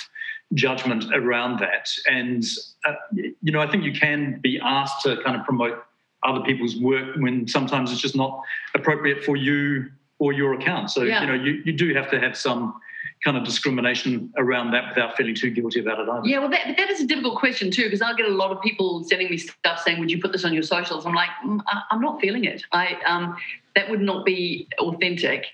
judgment 0.54 1.06
around 1.14 1.60
that. 1.60 1.90
And 2.10 2.44
uh, 2.84 2.94
you 3.14 3.52
know, 3.52 3.62
I 3.62 3.70
think 3.70 3.84
you 3.84 3.94
can 3.94 4.40
be 4.42 4.60
asked 4.64 5.04
to 5.04 5.22
kind 5.24 5.40
of 5.40 5.46
promote 5.46 5.84
other 6.24 6.42
people's 6.42 6.78
work 6.78 7.16
when 7.18 7.48
sometimes 7.48 7.92
it's 7.92 8.02
just 8.02 8.16
not 8.16 8.42
appropriate 8.74 9.24
for 9.24 9.36
you 9.36 9.90
or 10.18 10.34
your 10.34 10.54
account. 10.54 10.90
So 10.92 11.04
yeah. 11.04 11.22
you 11.22 11.28
know, 11.28 11.34
you, 11.34 11.62
you 11.66 11.74
do 11.74 11.94
have 11.94 12.10
to 12.12 12.20
have 12.20 12.38
some 12.38 12.80
kind 13.24 13.38
of 13.38 13.44
discrimination 13.44 14.34
around 14.38 14.72
that 14.72 14.90
without 14.90 15.16
feeling 15.16 15.36
too 15.36 15.52
guilty 15.52 15.80
about 15.80 16.00
it 16.00 16.10
either. 16.10 16.28
Yeah, 16.28 16.40
well, 16.40 16.50
that, 16.50 16.76
that 16.78 16.90
is 16.90 17.02
a 17.02 17.08
difficult 17.08 17.38
question 17.38 17.70
too, 17.70 17.84
because 17.84 18.02
I 18.02 18.14
get 18.14 18.26
a 18.26 18.34
lot 18.34 18.52
of 18.52 18.62
people 18.62 19.04
sending 19.04 19.30
me 19.30 19.38
stuff 19.38 19.80
saying, 19.80 20.00
"Would 20.00 20.12
you 20.12 20.20
put 20.20 20.32
this 20.32 20.44
on 20.44 20.54
your 20.54 20.64
socials?" 20.64 21.06
I'm 21.06 21.14
like, 21.14 21.30
mm, 21.46 21.60
I, 21.68 21.82
am 21.92 22.02
not 22.02 22.20
feeling 22.20 22.46
it. 22.46 22.64
I 22.72 22.98
um, 23.06 23.36
that 23.76 23.90
would 23.90 24.02
not 24.02 24.26
be 24.26 24.68
authentic. 24.80 25.46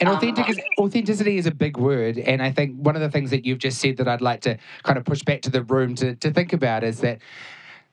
And 0.00 0.08
um, 0.08 0.16
authentic 0.16 0.48
is, 0.48 0.60
authenticity 0.78 1.36
is 1.36 1.46
a 1.46 1.50
big 1.50 1.76
word. 1.76 2.18
And 2.18 2.42
I 2.42 2.50
think 2.50 2.76
one 2.76 2.96
of 2.96 3.02
the 3.02 3.10
things 3.10 3.30
that 3.30 3.44
you've 3.44 3.58
just 3.58 3.78
said 3.78 3.98
that 3.98 4.08
I'd 4.08 4.20
like 4.22 4.40
to 4.42 4.58
kind 4.82 4.98
of 4.98 5.04
push 5.04 5.22
back 5.22 5.42
to 5.42 5.50
the 5.50 5.62
room 5.62 5.94
to, 5.96 6.14
to 6.16 6.30
think 6.32 6.52
about 6.52 6.82
is 6.82 7.00
that 7.00 7.18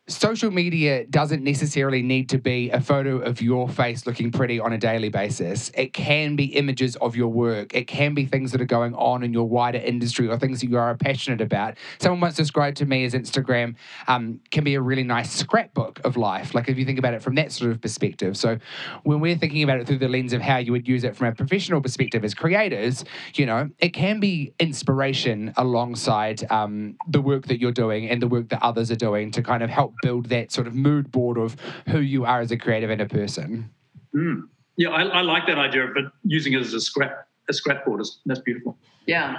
social 0.10 0.52
media 0.52 1.06
doesn't 1.06 1.44
necessarily 1.44 2.02
need 2.02 2.30
to 2.30 2.38
be 2.38 2.70
a 2.72 2.82
photo 2.82 3.20
of 3.20 3.42
your 3.42 3.70
face 3.70 4.06
looking 4.08 4.32
pretty 4.32 4.60
on 4.60 4.74
a 4.74 4.78
daily 4.78 5.10
basis. 5.10 5.72
It 5.76 5.94
can 5.94 6.36
be 6.36 6.46
images 6.46 6.96
of 6.98 7.16
your 7.16 7.28
work. 7.28 7.76
It 7.76 7.86
can 7.86 8.14
be 8.14 8.26
things 8.26 8.52
that 8.52 8.62
are 8.62 8.66
going 8.66 8.96
on 8.96 9.24
in 9.24 9.34
your 9.34 9.48
wider 9.48 9.78
industry 9.78 10.28
or 10.28 10.38
things 10.38 10.62
that 10.62 10.70
you 10.70 10.78
are 10.78 10.96
passionate 10.98 11.42
about. 11.42 11.78
Someone 12.00 12.22
once 12.22 12.36
described 12.36 12.78
to 12.78 12.86
me 12.86 13.06
as 13.06 13.14
Instagram 13.14 13.76
um, 14.08 14.40
can 14.52 14.64
be 14.64 14.76
a 14.76 14.82
really 14.82 15.04
nice 15.04 15.32
scrapbook 15.32 16.02
of 16.04 16.18
life. 16.18 16.56
Like 16.56 16.70
if 16.70 16.78
you 16.78 16.86
think 16.86 17.00
about 17.00 17.14
it 17.14 17.22
from 17.22 17.36
that 17.36 17.52
sort 17.52 17.72
of 17.72 17.80
perspective. 17.80 18.36
So 18.36 18.58
when 19.04 19.20
we're 19.20 19.38
thinking 19.38 19.64
about 19.64 19.80
it 19.80 19.88
through 19.88 20.00
the 20.00 20.10
lens 20.10 20.34
of 20.34 20.42
how 20.42 20.58
you 20.58 20.72
would 20.72 20.88
use 20.88 21.04
it 21.04 21.16
from 21.16 21.28
a 21.28 21.36
professional 21.36 21.82
perspective 21.82 22.24
as 22.24 22.34
creators, 22.34 23.06
you 23.36 23.46
know, 23.46 23.70
it 23.78 23.90
can 23.90 24.20
be 24.20 24.54
inspiration 24.60 25.54
alongside 25.58 26.50
um, 26.52 26.98
the 27.08 27.22
work 27.22 27.48
that 27.48 27.60
you're 27.60 27.72
doing 27.72 28.10
and 28.10 28.22
the 28.22 28.28
work 28.28 28.50
that 28.50 28.62
others 28.64 28.90
are 28.92 28.96
doing 28.96 29.32
to 29.32 29.44
kind 29.44 29.62
of 29.62 29.70
help 29.70 29.94
build 30.02 30.28
that 30.28 30.52
sort 30.52 30.68
of 30.68 30.76
mood 30.76 31.12
board 31.12 31.38
of 31.38 31.56
who 31.88 32.00
you 32.00 32.26
are 32.26 32.42
as 32.42 32.52
a 32.52 32.58
creative 32.58 32.90
and 32.90 33.02
a 33.02 33.08
person. 33.08 33.70
Mm. 34.16 34.48
Yeah, 34.78 34.90
I, 34.90 35.04
I, 35.04 35.22
like 35.22 35.46
that 35.48 35.58
idea 35.60 35.86
of 35.86 36.12
using 36.24 36.54
it 36.54 36.62
as 36.62 36.74
a 36.74 36.80
scrap 36.80 37.28
a 37.50 37.54
scrap 37.54 37.84
board. 37.84 38.02
That's 38.26 38.40
beautiful. 38.40 38.78
Yeah. 39.06 39.38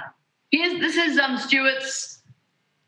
Here's 0.51 0.79
this 0.79 0.97
is 0.97 1.17
um, 1.17 1.37
Stuart's 1.37 2.21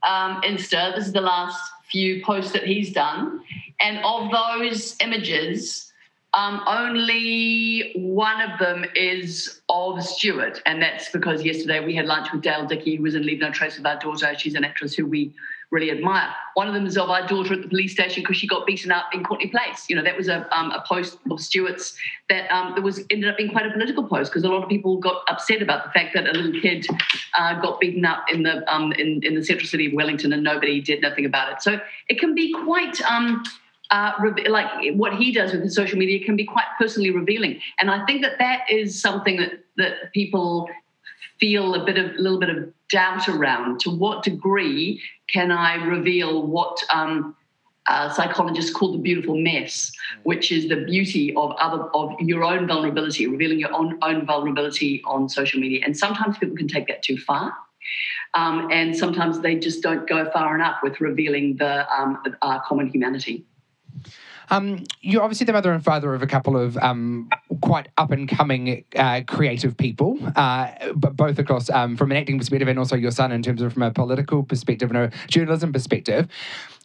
um, 0.03 0.41
Insta. 0.41 0.95
This 0.95 1.07
is 1.07 1.13
the 1.13 1.21
last 1.21 1.71
few 1.89 2.23
posts 2.23 2.51
that 2.51 2.63
he's 2.63 2.91
done, 2.93 3.41
and 3.79 3.99
of 4.03 4.31
those 4.31 4.95
images. 4.99 5.89
Um, 6.35 6.61
only 6.65 7.93
one 7.95 8.41
of 8.41 8.57
them 8.57 8.85
is 8.95 9.61
of 9.69 10.03
Stuart, 10.03 10.63
and 10.65 10.81
that's 10.81 11.11
because 11.11 11.43
yesterday 11.43 11.79
we 11.85 11.95
had 11.95 12.05
lunch 12.05 12.31
with 12.33 12.41
Dale 12.41 12.65
Dickey, 12.65 12.95
who 12.95 13.03
was 13.03 13.13
in 13.13 13.23
Leave 13.23 13.39
No 13.39 13.51
Trace 13.51 13.77
with 13.77 13.85
our 13.85 13.99
daughter. 13.99 14.33
She's 14.35 14.55
an 14.55 14.63
actress 14.63 14.95
who 14.95 15.05
we 15.05 15.35
really 15.73 15.91
admire. 15.91 16.29
One 16.53 16.67
of 16.67 16.73
them 16.73 16.85
is 16.85 16.97
of 16.97 17.09
our 17.09 17.27
daughter 17.27 17.55
at 17.55 17.63
the 17.63 17.67
police 17.67 17.91
station 17.91 18.21
because 18.21 18.37
she 18.37 18.47
got 18.47 18.65
beaten 18.65 18.91
up 18.91 19.05
in 19.11 19.23
Courtney 19.23 19.47
Place. 19.47 19.89
You 19.89 19.95
know, 19.95 20.03
that 20.03 20.15
was 20.15 20.27
a, 20.29 20.47
um, 20.57 20.71
a 20.71 20.83
post 20.87 21.17
of 21.29 21.39
Stuart's 21.39 21.97
that 22.29 22.49
um, 22.51 22.75
that 22.75 22.81
was 22.81 23.03
ended 23.09 23.29
up 23.29 23.37
being 23.37 23.51
quite 23.51 23.65
a 23.65 23.71
political 23.71 24.07
post 24.07 24.31
because 24.31 24.43
a 24.43 24.49
lot 24.49 24.63
of 24.63 24.69
people 24.69 24.97
got 24.97 25.23
upset 25.27 25.61
about 25.61 25.83
the 25.83 25.89
fact 25.89 26.13
that 26.13 26.27
a 26.27 26.31
little 26.31 26.61
kid 26.61 26.85
uh, 27.37 27.59
got 27.59 27.79
beaten 27.79 28.05
up 28.05 28.25
in 28.31 28.43
the 28.43 28.63
um, 28.73 28.93
in, 28.93 29.19
in 29.23 29.33
the 29.35 29.43
central 29.43 29.67
city 29.67 29.87
of 29.87 29.93
Wellington 29.93 30.31
and 30.31 30.43
nobody 30.43 30.79
did 30.79 31.01
nothing 31.01 31.25
about 31.25 31.51
it. 31.51 31.61
So 31.61 31.79
it 32.07 32.19
can 32.19 32.33
be 32.35 32.53
quite. 32.63 33.01
Um, 33.01 33.43
uh, 33.91 34.11
like 34.49 34.67
what 34.93 35.13
he 35.13 35.31
does 35.31 35.51
with 35.51 35.61
his 35.61 35.75
social 35.75 35.99
media 35.99 36.23
can 36.25 36.35
be 36.35 36.45
quite 36.45 36.65
personally 36.79 37.11
revealing, 37.11 37.59
and 37.79 37.91
I 37.91 38.03
think 38.05 38.23
that 38.23 38.39
that 38.39 38.61
is 38.67 38.99
something 38.99 39.37
that 39.37 39.51
that 39.77 40.11
people 40.13 40.67
feel 41.39 41.75
a 41.75 41.85
bit 41.85 41.97
of 41.97 42.15
a 42.15 42.19
little 42.19 42.39
bit 42.39 42.49
of 42.49 42.73
doubt 42.93 43.27
around. 43.27 43.79
To 43.81 43.89
what 43.89 44.23
degree 44.23 45.01
can 45.33 45.51
I 45.51 45.71
reveal 45.95 46.45
what 46.55 46.75
um, 46.93 47.35
psychologists 48.13 48.71
call 48.71 48.91
the 48.93 49.03
beautiful 49.09 49.35
mess, 49.49 49.91
which 50.23 50.51
is 50.51 50.69
the 50.69 50.79
beauty 50.93 51.33
of 51.35 51.51
other 51.65 51.83
of 51.93 52.13
your 52.19 52.43
own 52.43 52.67
vulnerability, 52.67 53.27
revealing 53.27 53.59
your 53.59 53.73
own 53.73 53.97
own 54.01 54.25
vulnerability 54.25 55.01
on 55.05 55.27
social 55.27 55.59
media. 55.59 55.81
And 55.85 55.97
sometimes 55.97 56.37
people 56.37 56.55
can 56.55 56.67
take 56.67 56.87
that 56.87 57.01
too 57.03 57.17
far. 57.17 57.53
Um, 58.35 58.69
and 58.71 58.95
sometimes 58.95 59.41
they 59.41 59.55
just 59.67 59.83
don't 59.83 60.07
go 60.07 60.19
far 60.31 60.55
enough 60.55 60.77
with 60.83 61.01
revealing 61.01 61.57
the 61.57 61.73
um, 61.93 62.21
our 62.41 62.63
common 62.67 62.87
humanity. 62.89 63.45
Um, 64.49 64.83
you're 65.01 65.21
obviously 65.21 65.45
the 65.45 65.53
mother 65.53 65.71
and 65.71 65.83
father 65.83 66.13
of 66.13 66.21
a 66.21 66.27
couple 66.27 66.57
of 66.57 66.77
um, 66.77 67.29
quite 67.61 67.87
up 67.97 68.11
and 68.11 68.27
coming 68.27 68.83
uh, 68.95 69.21
creative 69.27 69.77
people, 69.77 70.17
uh, 70.35 70.69
but 70.95 71.15
both 71.15 71.39
across 71.39 71.69
um, 71.69 71.97
from 71.97 72.11
an 72.11 72.17
acting 72.17 72.37
perspective 72.37 72.67
and 72.67 72.77
also 72.77 72.95
your 72.95 73.11
son 73.11 73.31
in 73.31 73.41
terms 73.41 73.61
of 73.61 73.73
from 73.73 73.83
a 73.83 73.91
political 73.91 74.43
perspective 74.43 74.89
and 74.91 74.97
a 74.97 75.11
journalism 75.27 75.71
perspective. 75.73 76.27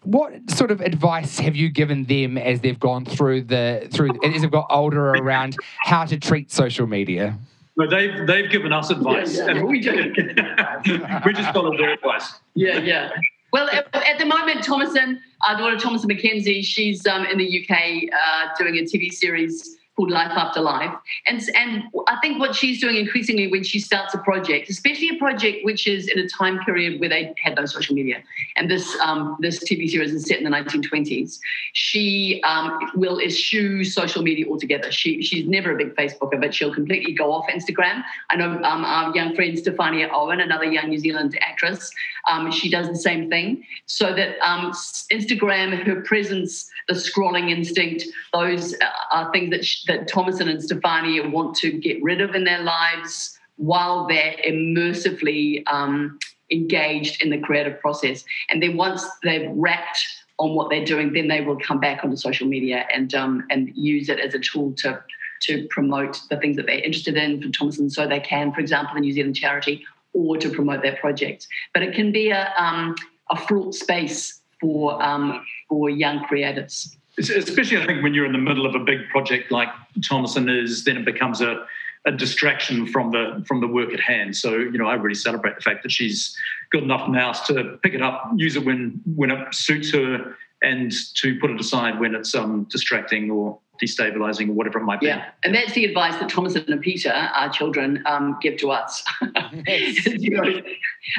What 0.05 0.51
sort 0.51 0.71
of 0.71 0.81
advice 0.81 1.39
have 1.41 1.57
you 1.57 1.69
given 1.69 2.05
them 2.05 2.39
as 2.39 2.61
they've 2.61 2.79
gone 2.79 3.05
through 3.05 3.43
the 3.43 3.89
through 3.93 4.11
as 4.25 4.43
they've 4.43 4.51
got 4.51 4.67
older 4.71 5.11
around 5.11 5.57
how 5.85 6.05
to 6.05 6.19
treat 6.19 6.53
social 6.53 6.87
media? 6.87 7.37
No, 7.77 7.89
they've 7.89 8.27
they've 8.27 8.51
given 8.51 8.73
us 8.73 8.91
advice, 8.91 9.37
yeah, 9.37 9.45
yeah. 9.45 9.51
and 9.51 9.69
we 9.69 9.81
did. 9.81 10.17
we 11.25 11.33
just 11.33 11.53
followed 11.53 11.79
their 11.79 11.93
advice. 11.93 12.41
Yeah, 12.55 12.79
yeah. 12.79 13.11
Well, 13.53 13.69
at, 13.71 13.95
at 13.95 14.19
the 14.19 14.27
moment, 14.27 14.65
Thomasin, 14.65 15.21
our 15.47 15.57
daughter 15.57 15.77
Thomasin 15.77 16.11
McKenzie, 16.11 16.63
she's 16.65 17.07
um, 17.07 17.25
in 17.27 17.39
the 17.39 17.63
UK 17.63 18.13
uh, 18.13 18.55
doing 18.59 18.77
a 18.77 18.83
TV 18.83 19.11
series 19.11 19.78
called 19.99 20.11
Life 20.13 20.31
After 20.31 20.61
Life. 20.61 20.95
And, 21.27 21.43
and 21.57 21.83
I 22.07 22.17
think 22.23 22.39
what 22.39 22.55
she's 22.55 22.81
doing 22.81 22.95
increasingly 22.95 23.49
when 23.49 23.65
she 23.65 23.81
starts 23.81 24.15
a 24.15 24.19
project, 24.19 24.71
especially 24.71 25.09
a 25.09 25.19
project 25.19 25.65
which 25.65 25.89
is 25.89 26.07
in 26.07 26.21
a 26.21 26.29
time 26.29 26.61
period 26.61 27.01
where 27.01 27.09
they 27.09 27.35
had 27.43 27.57
no 27.57 27.67
social 27.67 27.97
media, 27.97 28.23
and 28.55 28.71
this 28.71 28.97
um, 29.05 29.37
this 29.41 29.59
TV 29.65 29.91
series 29.91 30.15
is 30.15 30.25
set 30.25 30.39
in 30.39 30.45
the 30.45 30.51
1920s, 30.51 31.41
she 31.73 32.41
um, 32.47 32.79
will 32.95 33.21
eschew 33.21 33.83
social 33.83 34.23
media 34.23 34.47
altogether. 34.49 34.93
She, 34.93 35.21
she's 35.21 35.47
never 35.47 35.73
a 35.73 35.77
big 35.77 35.97
Facebooker, 35.97 36.41
but 36.41 36.55
she'll 36.55 36.73
completely 36.73 37.13
go 37.13 37.33
off 37.33 37.47
Instagram. 37.49 38.05
I 38.31 38.37
know 38.37 38.53
um, 38.63 38.85
our 38.85 39.15
young 39.17 39.35
friend 39.35 39.59
Stefania 39.59 40.09
Owen, 40.13 40.41
another 40.41 40.65
young 40.65 40.91
New 40.91 40.99
Zealand 40.99 41.37
actress, 41.41 41.91
um, 42.31 42.53
she 42.53 42.71
does 42.71 42.89
the 42.89 42.97
same 42.97 43.29
thing. 43.29 43.65
So 43.87 44.15
that 44.15 44.39
um, 44.47 44.71
Instagram, 45.11 45.83
her 45.85 46.03
presence, 46.03 46.71
the 46.89 46.95
scrolling 46.95 47.51
instinct, 47.51 48.05
those 48.33 48.75
are 49.13 49.31
things 49.31 49.51
that, 49.51 49.67
that 49.89 50.09
Thomasin 50.09 50.49
and 50.49 50.61
Stefania 50.61 51.31
want 51.31 51.55
to 51.57 51.71
get 51.71 52.03
rid 52.03 52.21
of 52.21 52.35
in 52.35 52.45
their 52.45 52.63
lives 52.63 53.39
while 53.57 54.07
they're 54.07 54.37
immersively 54.47 55.63
um, 55.67 56.19
engaged 56.51 57.23
in 57.23 57.31
the 57.31 57.39
creative 57.39 57.79
process. 57.81 58.25
And 58.51 58.63
then 58.63 58.77
once 58.77 59.05
they've 59.23 59.51
wrapped 59.53 60.07
on 60.39 60.55
what 60.55 60.71
they're 60.71 60.85
doing, 60.85 61.13
then 61.13 61.29
they 61.29 61.43
will 61.43 61.59
come 61.59 61.81
back 61.81 62.05
onto 62.05 62.17
social 62.17 62.47
media 62.47 62.87
and 62.93 63.15
um, 63.15 63.45
and 63.51 63.71
use 63.75 64.09
it 64.09 64.19
as 64.19 64.35
a 64.35 64.39
tool 64.39 64.73
to 64.79 65.03
to 65.43 65.67
promote 65.71 66.21
the 66.31 66.37
things 66.37 66.57
that 66.57 66.67
they're 66.67 66.83
interested 66.83 67.17
in 67.17 67.41
for 67.41 67.49
Thomasin, 67.49 67.91
so 67.91 68.07
they 68.07 68.21
can, 68.21 68.53
for 68.53 68.61
example, 68.61 68.95
the 68.95 69.01
New 69.01 69.13
Zealand 69.13 69.37
charity, 69.37 69.85
or 70.13 70.37
to 70.37 70.51
promote 70.51 70.83
their 70.83 70.97
projects. 70.97 71.47
But 71.75 71.83
it 71.83 71.95
can 71.95 72.13
be 72.13 72.31
a 72.31 72.53
um, 72.57 72.95
a 73.31 73.37
fraught 73.37 73.75
space 73.75 74.41
for 74.61 75.01
um, 75.03 75.45
for 75.69 75.91
young 75.91 76.25
creators 76.25 76.97
especially 77.19 77.79
I 77.79 77.87
think 77.87 78.03
when 78.03 78.15
you're 78.15 78.27
in 78.27 78.33
the 78.33 78.39
middle 78.39 78.67
of 78.67 78.75
a 78.75 78.79
big 78.79 79.09
project 79.09 79.51
like 79.51 79.69
Thomasin 80.01 80.49
is, 80.49 80.85
then 80.85 80.97
it 80.97 81.05
becomes 81.05 81.41
a, 81.41 81.67
a 82.07 82.13
distraction 82.13 82.87
from 82.87 83.11
the 83.11 83.45
from 83.47 83.61
the 83.61 83.67
work 83.67 83.93
at 83.93 84.01
hand. 84.01 84.37
So 84.37 84.57
you 84.57 84.79
know, 84.79 84.87
I 84.87 84.95
really 84.95 85.15
celebrate 85.15 85.57
the 85.57 85.61
fact 85.61 85.83
that 85.83 85.93
she's 85.93 86.37
got 86.73 86.83
enough 86.83 87.09
nous 87.09 87.41
to 87.49 87.79
pick 87.83 87.95
it 87.95 88.03
up, 88.03 88.31
use 88.37 88.57
it 88.57 88.65
when 88.65 89.01
when 89.17 89.31
it 89.31 89.55
suits 89.55 89.93
her, 89.93 90.37
and 90.63 90.93
to 91.15 91.39
put 91.39 91.51
it 91.51 91.61
aside 91.61 92.01
when 92.01 92.15
it's 92.15 92.35
um, 92.35 92.67
distracting 92.71 93.31
or 93.31 93.59
destabilizing 93.81 94.49
or 94.49 94.53
whatever 94.53 94.79
it 94.79 94.85
might 94.85 95.01
be. 95.01 95.07
Yeah, 95.07 95.31
and 95.45 95.55
that's 95.55 95.73
the 95.73 95.85
advice 95.85 96.15
that 96.19 96.29
Thomasin 96.29 96.81
Peter, 96.81 97.11
our 97.11 97.49
children, 97.49 98.03
um, 98.07 98.37
give 98.41 98.57
to 98.59 98.71
us. 98.71 99.05
you 99.67 100.31
know, 100.31 100.63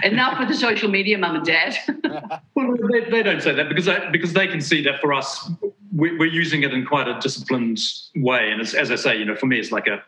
enough 0.03 0.39
with 0.39 0.49
the 0.49 0.55
social 0.55 0.89
media, 0.89 1.17
mum 1.17 1.37
and 1.37 1.45
dad. 1.45 1.77
well, 2.55 2.75
they, 2.91 3.09
they, 3.09 3.23
don't 3.23 3.41
say 3.41 3.53
that 3.53 3.69
because 3.69 3.85
they, 3.85 3.97
because 4.11 4.33
they 4.33 4.47
can 4.47 4.61
see 4.61 4.83
that 4.83 4.99
for 4.99 5.13
us, 5.13 5.49
we're, 5.93 6.25
using 6.25 6.63
it 6.63 6.73
in 6.73 6.85
quite 6.85 7.07
a 7.07 7.17
disciplined 7.19 7.79
way. 8.15 8.51
And 8.51 8.61
as 8.61 8.91
I 8.91 8.95
say, 8.95 9.17
you 9.17 9.25
know, 9.25 9.35
for 9.35 9.47
me, 9.47 9.59
it's 9.59 9.71
like 9.71 9.87
a 9.87 10.03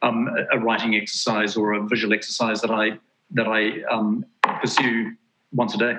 um, 0.00 0.28
a 0.52 0.58
writing 0.58 0.94
exercise 0.94 1.56
or 1.56 1.72
a 1.72 1.82
visual 1.82 2.14
exercise 2.14 2.60
that 2.60 2.70
I 2.70 2.98
that 3.32 3.48
I 3.48 3.82
um, 3.92 4.24
pursue 4.60 5.12
once 5.52 5.74
a 5.74 5.78
day. 5.78 5.94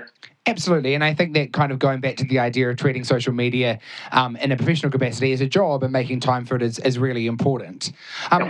Absolutely. 0.50 0.96
And 0.96 1.04
I 1.04 1.14
think 1.14 1.34
that 1.36 1.54
kind 1.54 1.72
of 1.72 1.80
going 1.80 2.00
back 2.00 2.18
to 2.18 2.26
the 2.26 2.40
idea 2.40 2.70
of 2.70 2.78
treating 2.78 3.04
social 3.04 3.34
media 3.34 3.80
um, 4.12 4.36
in 4.38 4.52
a 4.52 4.58
professional 4.58 4.92
capacity 4.92 5.32
as 5.32 5.42
a 5.42 5.48
job 5.48 5.84
and 5.84 5.94
making 5.94 6.20
time 6.20 6.46
for 6.46 6.56
it 6.56 6.64
is, 6.64 6.80
is 6.80 6.98
really 6.98 7.28
important. 7.28 7.92
Um, 8.32 8.50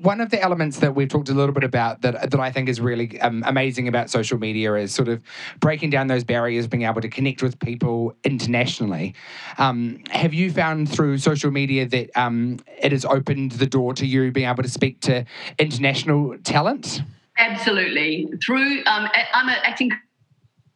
one 0.00 0.20
of 0.20 0.30
the 0.30 0.40
elements 0.40 0.78
that 0.78 0.94
we've 0.94 1.08
talked 1.08 1.28
a 1.28 1.34
little 1.34 1.54
bit 1.54 1.64
about 1.64 2.00
that, 2.02 2.30
that 2.30 2.40
I 2.40 2.50
think 2.50 2.68
is 2.68 2.80
really 2.80 3.20
um, 3.20 3.44
amazing 3.46 3.88
about 3.88 4.10
social 4.10 4.38
media 4.38 4.74
is 4.74 4.94
sort 4.94 5.08
of 5.08 5.22
breaking 5.60 5.90
down 5.90 6.06
those 6.06 6.24
barriers, 6.24 6.66
being 6.66 6.84
able 6.84 7.02
to 7.02 7.08
connect 7.08 7.42
with 7.42 7.58
people 7.60 8.16
internationally. 8.24 9.14
Um, 9.58 10.02
have 10.10 10.32
you 10.32 10.50
found 10.50 10.90
through 10.90 11.18
social 11.18 11.50
media 11.50 11.86
that 11.88 12.10
um, 12.16 12.58
it 12.78 12.92
has 12.92 13.04
opened 13.04 13.52
the 13.52 13.66
door 13.66 13.92
to 13.94 14.06
you 14.06 14.32
being 14.32 14.48
able 14.48 14.62
to 14.62 14.70
speak 14.70 15.00
to 15.00 15.24
international 15.58 16.38
talent? 16.38 17.02
Absolutely. 17.36 18.28
Through, 18.44 18.78
um, 18.86 19.08
I'm 19.34 19.48
an 19.48 19.56
acting 19.64 19.90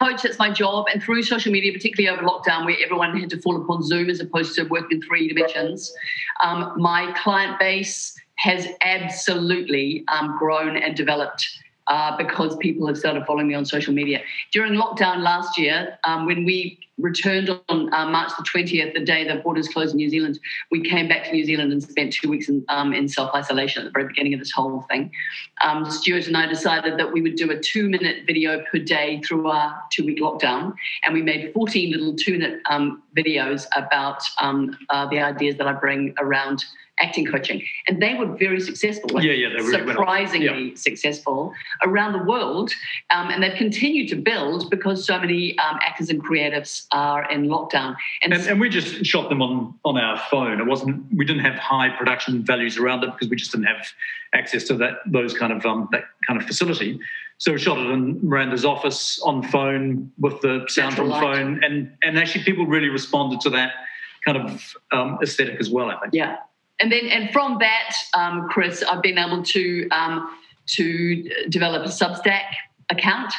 coach, 0.00 0.22
that's 0.22 0.38
my 0.38 0.50
job. 0.50 0.86
And 0.92 1.02
through 1.02 1.22
social 1.22 1.52
media, 1.52 1.72
particularly 1.72 2.16
over 2.16 2.26
lockdown, 2.28 2.64
where 2.64 2.76
everyone 2.82 3.18
had 3.18 3.30
to 3.30 3.40
fall 3.40 3.60
upon 3.60 3.82
Zoom 3.82 4.08
as 4.10 4.20
opposed 4.20 4.54
to 4.56 4.64
work 4.64 4.92
in 4.92 5.02
three 5.02 5.28
dimensions, 5.28 5.92
um, 6.42 6.72
my 6.76 7.12
client 7.20 7.58
base 7.58 8.18
has 8.36 8.68
absolutely 8.82 10.04
um, 10.08 10.36
grown 10.38 10.76
and 10.76 10.96
developed 10.96 11.48
uh, 11.88 12.16
because 12.16 12.56
people 12.58 12.86
have 12.86 12.96
started 12.96 13.24
following 13.26 13.48
me 13.48 13.54
on 13.54 13.64
social 13.64 13.92
media. 13.92 14.20
During 14.52 14.74
lockdown 14.74 15.22
last 15.22 15.58
year, 15.58 15.98
um, 16.04 16.26
when 16.26 16.44
we 16.44 16.78
returned 16.98 17.48
on 17.68 17.94
uh, 17.94 18.06
March 18.06 18.30
the 18.36 18.44
20th, 18.44 18.92
the 18.92 19.04
day 19.04 19.26
the 19.26 19.36
borders 19.36 19.68
closed 19.68 19.92
in 19.92 19.96
New 19.96 20.10
Zealand, 20.10 20.38
we 20.70 20.80
came 20.80 21.08
back 21.08 21.24
to 21.24 21.32
New 21.32 21.44
Zealand 21.44 21.72
and 21.72 21.82
spent 21.82 22.12
two 22.12 22.28
weeks 22.28 22.48
in, 22.48 22.64
um, 22.68 22.92
in 22.92 23.08
self 23.08 23.34
isolation 23.34 23.82
at 23.82 23.84
the 23.86 23.90
very 23.90 24.06
beginning 24.06 24.34
of 24.34 24.40
this 24.40 24.50
whole 24.50 24.82
thing. 24.82 25.10
Um, 25.64 25.90
Stuart 25.90 26.26
and 26.26 26.36
I 26.36 26.46
decided 26.46 26.98
that 26.98 27.12
we 27.12 27.22
would 27.22 27.36
do 27.36 27.50
a 27.50 27.58
two 27.58 27.88
minute 27.88 28.26
video 28.26 28.62
per 28.70 28.78
day 28.78 29.20
through 29.22 29.48
our 29.48 29.80
two 29.90 30.04
week 30.04 30.20
lockdown. 30.20 30.74
And 31.04 31.14
we 31.14 31.22
made 31.22 31.52
14 31.54 31.92
little 31.92 32.14
two 32.14 32.32
minute 32.38 32.60
um, 32.68 33.02
videos 33.16 33.66
about 33.76 34.22
um, 34.40 34.76
uh, 34.90 35.08
the 35.08 35.20
ideas 35.20 35.56
that 35.56 35.66
I 35.66 35.72
bring 35.72 36.14
around 36.18 36.64
acting 37.00 37.26
coaching, 37.26 37.62
and 37.86 38.02
they 38.02 38.14
were 38.14 38.26
very 38.26 38.60
successful. 38.60 39.10
Like 39.12 39.24
yeah, 39.24 39.32
yeah, 39.32 39.48
they 39.50 39.56
really 39.56 39.92
surprisingly 39.92 40.68
yeah. 40.68 40.74
successful 40.74 41.52
around 41.82 42.12
the 42.12 42.24
world, 42.24 42.72
um, 43.10 43.30
and 43.30 43.42
they've 43.42 43.56
continued 43.56 44.08
to 44.08 44.16
build 44.16 44.70
because 44.70 45.06
so 45.06 45.18
many 45.18 45.58
um, 45.58 45.78
actors 45.82 46.10
and 46.10 46.22
creatives 46.24 46.86
are 46.92 47.30
in 47.30 47.48
lockdown. 47.48 47.96
And, 48.22 48.32
and, 48.32 48.46
and, 48.46 48.60
we 48.60 48.68
just 48.68 49.04
shot 49.04 49.28
them 49.28 49.42
on 49.42 49.74
on 49.84 49.96
our 49.98 50.18
phone. 50.30 50.60
It 50.60 50.66
wasn't 50.66 51.04
we 51.14 51.24
didn't 51.24 51.42
have 51.42 51.54
high 51.54 51.90
production 51.90 52.44
values 52.44 52.78
around 52.78 53.04
it 53.04 53.12
because 53.12 53.28
we 53.28 53.36
just 53.36 53.52
didn't 53.52 53.66
have 53.66 53.86
access 54.32 54.64
to 54.64 54.74
that 54.74 54.98
those 55.06 55.34
kind 55.34 55.52
of 55.52 55.64
um, 55.64 55.88
that 55.92 56.04
kind 56.26 56.40
of 56.40 56.46
facility. 56.46 56.98
So 57.38 57.52
we 57.52 57.58
shot 57.58 57.78
it 57.78 57.88
in 57.90 58.18
Miranda's 58.26 58.64
office 58.64 59.20
on 59.22 59.44
phone 59.44 60.12
with 60.18 60.40
the 60.40 60.64
sound 60.68 60.96
from 60.96 61.08
light. 61.08 61.22
phone, 61.22 61.62
and 61.62 61.92
and 62.02 62.18
actually 62.18 62.44
people 62.44 62.66
really 62.66 62.88
responded 62.88 63.40
to 63.42 63.50
that 63.50 63.72
kind 64.24 64.36
of 64.36 64.76
um, 64.92 65.18
aesthetic 65.22 65.60
as 65.60 65.70
well. 65.70 65.88
I 65.90 66.00
think. 66.00 66.14
Yeah, 66.14 66.38
and 66.80 66.92
then 66.92 67.06
and 67.06 67.32
from 67.32 67.58
that, 67.58 67.94
um, 68.14 68.48
Chris, 68.48 68.82
I've 68.82 69.02
been 69.02 69.18
able 69.18 69.42
to 69.42 69.88
um, 69.90 70.38
to 70.68 71.28
develop 71.48 71.84
a 71.84 71.88
Substack 71.88 72.44
account. 72.90 73.32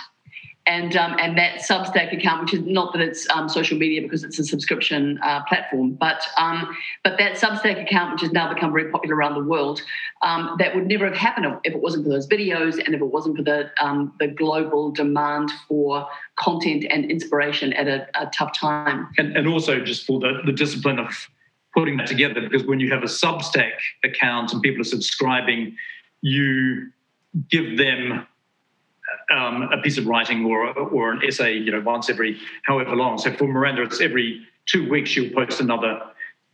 And, 0.65 0.95
um, 0.97 1.15
and 1.19 1.35
that 1.35 1.61
Substack 1.61 2.15
account, 2.15 2.41
which 2.41 2.53
is 2.53 2.61
not 2.63 2.93
that 2.93 3.01
it's 3.01 3.27
um, 3.31 3.49
social 3.49 3.75
media 3.75 4.03
because 4.03 4.23
it's 4.23 4.37
a 4.37 4.43
subscription 4.43 5.19
uh, 5.23 5.41
platform, 5.45 5.93
but 5.93 6.21
um, 6.37 6.77
but 7.03 7.17
that 7.17 7.37
Substack 7.37 7.81
account, 7.81 8.11
which 8.11 8.21
has 8.21 8.31
now 8.33 8.53
become 8.53 8.71
very 8.71 8.91
popular 8.91 9.15
around 9.15 9.33
the 9.33 9.49
world, 9.49 9.81
um, 10.21 10.57
that 10.59 10.75
would 10.75 10.85
never 10.85 11.05
have 11.05 11.17
happened 11.17 11.47
if 11.63 11.73
it 11.73 11.81
wasn't 11.81 12.03
for 12.03 12.11
those 12.11 12.27
videos 12.27 12.77
and 12.77 12.93
if 12.93 13.01
it 13.01 13.05
wasn't 13.05 13.35
for 13.35 13.41
the 13.41 13.71
the 14.19 14.27
global 14.27 14.91
demand 14.91 15.49
for 15.67 16.07
content 16.35 16.85
and 16.91 17.09
inspiration 17.09 17.73
at 17.73 17.87
a, 17.87 18.07
a 18.21 18.27
tough 18.27 18.53
time. 18.55 19.07
And, 19.17 19.35
and 19.35 19.47
also 19.47 19.79
just 19.79 20.05
for 20.05 20.19
the, 20.19 20.41
the 20.45 20.51
discipline 20.51 20.99
of 20.99 21.29
putting 21.75 21.97
that 21.97 22.07
together 22.07 22.41
because 22.41 22.65
when 22.65 22.79
you 22.79 22.91
have 22.91 23.03
a 23.03 23.07
Substack 23.07 23.73
account 24.03 24.53
and 24.53 24.61
people 24.61 24.81
are 24.81 24.85
subscribing, 24.85 25.75
you 26.21 26.91
give 27.49 27.77
them 27.77 28.25
um, 29.31 29.63
a 29.71 29.81
piece 29.81 29.97
of 29.97 30.07
writing 30.07 30.45
or 30.45 30.67
or 30.77 31.11
an 31.11 31.21
essay, 31.25 31.53
you 31.53 31.71
know, 31.71 31.81
once 31.81 32.09
every 32.09 32.37
however 32.63 32.95
long. 32.95 33.17
So 33.17 33.31
for 33.33 33.47
Miranda, 33.47 33.83
it's 33.83 34.01
every 34.01 34.41
two 34.65 34.89
weeks 34.89 35.09
she'll 35.09 35.31
post 35.33 35.59
another 35.59 36.01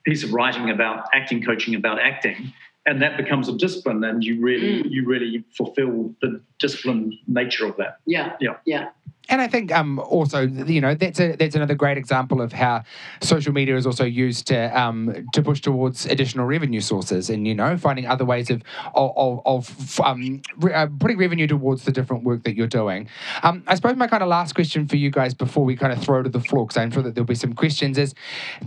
piece 0.03 0.23
of 0.23 0.33
writing 0.33 0.69
about 0.69 1.05
acting 1.13 1.43
coaching 1.43 1.75
about 1.75 1.99
acting, 1.99 2.53
and 2.85 3.01
that 3.01 3.17
becomes 3.17 3.47
a 3.49 3.57
discipline, 3.57 4.03
and 4.03 4.23
you 4.23 4.39
really 4.41 4.83
mm. 4.83 4.89
you 4.89 5.05
really 5.05 5.43
fulfil 5.55 6.13
the 6.21 6.41
discipline 6.59 7.17
nature 7.27 7.65
of 7.65 7.77
that. 7.77 7.99
Yeah, 8.05 8.35
yeah, 8.39 8.57
yeah 8.65 8.89
and 9.29 9.41
I 9.41 9.47
think 9.47 9.71
um, 9.71 9.99
also, 9.99 10.41
you 10.41 10.81
know, 10.81 10.95
that's 10.95 11.19
a, 11.19 11.35
that's 11.35 11.55
another 11.55 11.75
great 11.75 11.97
example 11.97 12.41
of 12.41 12.51
how 12.53 12.83
social 13.21 13.53
media 13.53 13.75
is 13.75 13.85
also 13.85 14.03
used 14.03 14.47
to 14.47 14.79
um, 14.79 15.27
to 15.33 15.41
push 15.41 15.61
towards 15.61 16.05
additional 16.05 16.45
revenue 16.45 16.81
sources, 16.81 17.29
and 17.29 17.47
you 17.47 17.55
know, 17.55 17.77
finding 17.77 18.05
other 18.05 18.25
ways 18.25 18.49
of 18.49 18.61
of, 18.93 19.41
of 19.45 19.99
um, 20.01 20.41
re- 20.57 20.73
uh, 20.73 20.87
putting 20.99 21.17
revenue 21.17 21.47
towards 21.47 21.83
the 21.85 21.91
different 21.91 22.23
work 22.23 22.43
that 22.43 22.55
you're 22.55 22.67
doing. 22.67 23.07
Um, 23.43 23.63
I 23.67 23.75
suppose 23.75 23.95
my 23.95 24.07
kind 24.07 24.23
of 24.23 24.29
last 24.29 24.53
question 24.53 24.87
for 24.87 24.95
you 24.95 25.09
guys 25.09 25.33
before 25.33 25.65
we 25.65 25.75
kind 25.75 25.91
of 25.91 26.01
throw 26.03 26.21
to 26.23 26.29
the 26.29 26.39
floor, 26.39 26.65
because 26.65 26.77
I'm 26.77 26.91
sure 26.91 27.03
that 27.03 27.15
there'll 27.15 27.25
be 27.25 27.35
some 27.35 27.53
questions, 27.53 27.97
is 27.97 28.13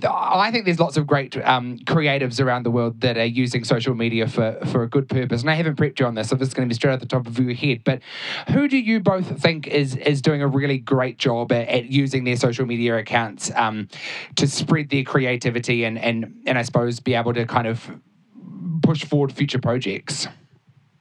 I 0.02 0.50
think 0.50 0.64
there's 0.64 0.80
lots 0.80 0.96
of 0.96 1.06
great 1.06 1.36
um, 1.44 1.78
creatives 1.80 2.40
around 2.44 2.64
the 2.64 2.70
world 2.70 3.00
that 3.00 3.16
are 3.16 3.24
using 3.24 3.64
social 3.64 3.94
media 3.94 4.26
for 4.26 4.58
for 4.72 4.82
a 4.82 4.88
good 4.88 5.08
purpose, 5.08 5.42
and 5.42 5.50
I 5.50 5.54
haven't 5.54 5.76
prepped 5.76 6.00
you 6.00 6.06
on 6.06 6.14
this, 6.14 6.28
so 6.28 6.36
this 6.36 6.48
is 6.48 6.54
going 6.54 6.68
to 6.68 6.72
be 6.72 6.74
straight 6.74 6.94
at 6.94 7.00
the 7.00 7.06
top 7.06 7.26
of 7.26 7.38
your 7.38 7.54
head. 7.54 7.82
But 7.84 8.00
who 8.48 8.68
do 8.68 8.76
you 8.76 9.00
both 9.00 9.40
think 9.40 9.66
is 9.66 9.96
is 9.96 10.20
doing 10.20 10.42
a 10.42 10.47
really 10.48 10.78
great 10.78 11.18
job 11.18 11.52
at, 11.52 11.68
at 11.68 11.86
using 11.86 12.24
their 12.24 12.36
social 12.36 12.66
media 12.66 12.96
accounts 12.96 13.50
um, 13.54 13.88
to 14.36 14.46
spread 14.46 14.90
their 14.90 15.04
creativity 15.04 15.84
and, 15.84 15.98
and, 15.98 16.42
and 16.46 16.58
I 16.58 16.62
suppose 16.62 17.00
be 17.00 17.14
able 17.14 17.34
to 17.34 17.46
kind 17.46 17.66
of 17.66 17.90
push 18.82 19.04
forward 19.04 19.32
future 19.32 19.58
projects. 19.58 20.28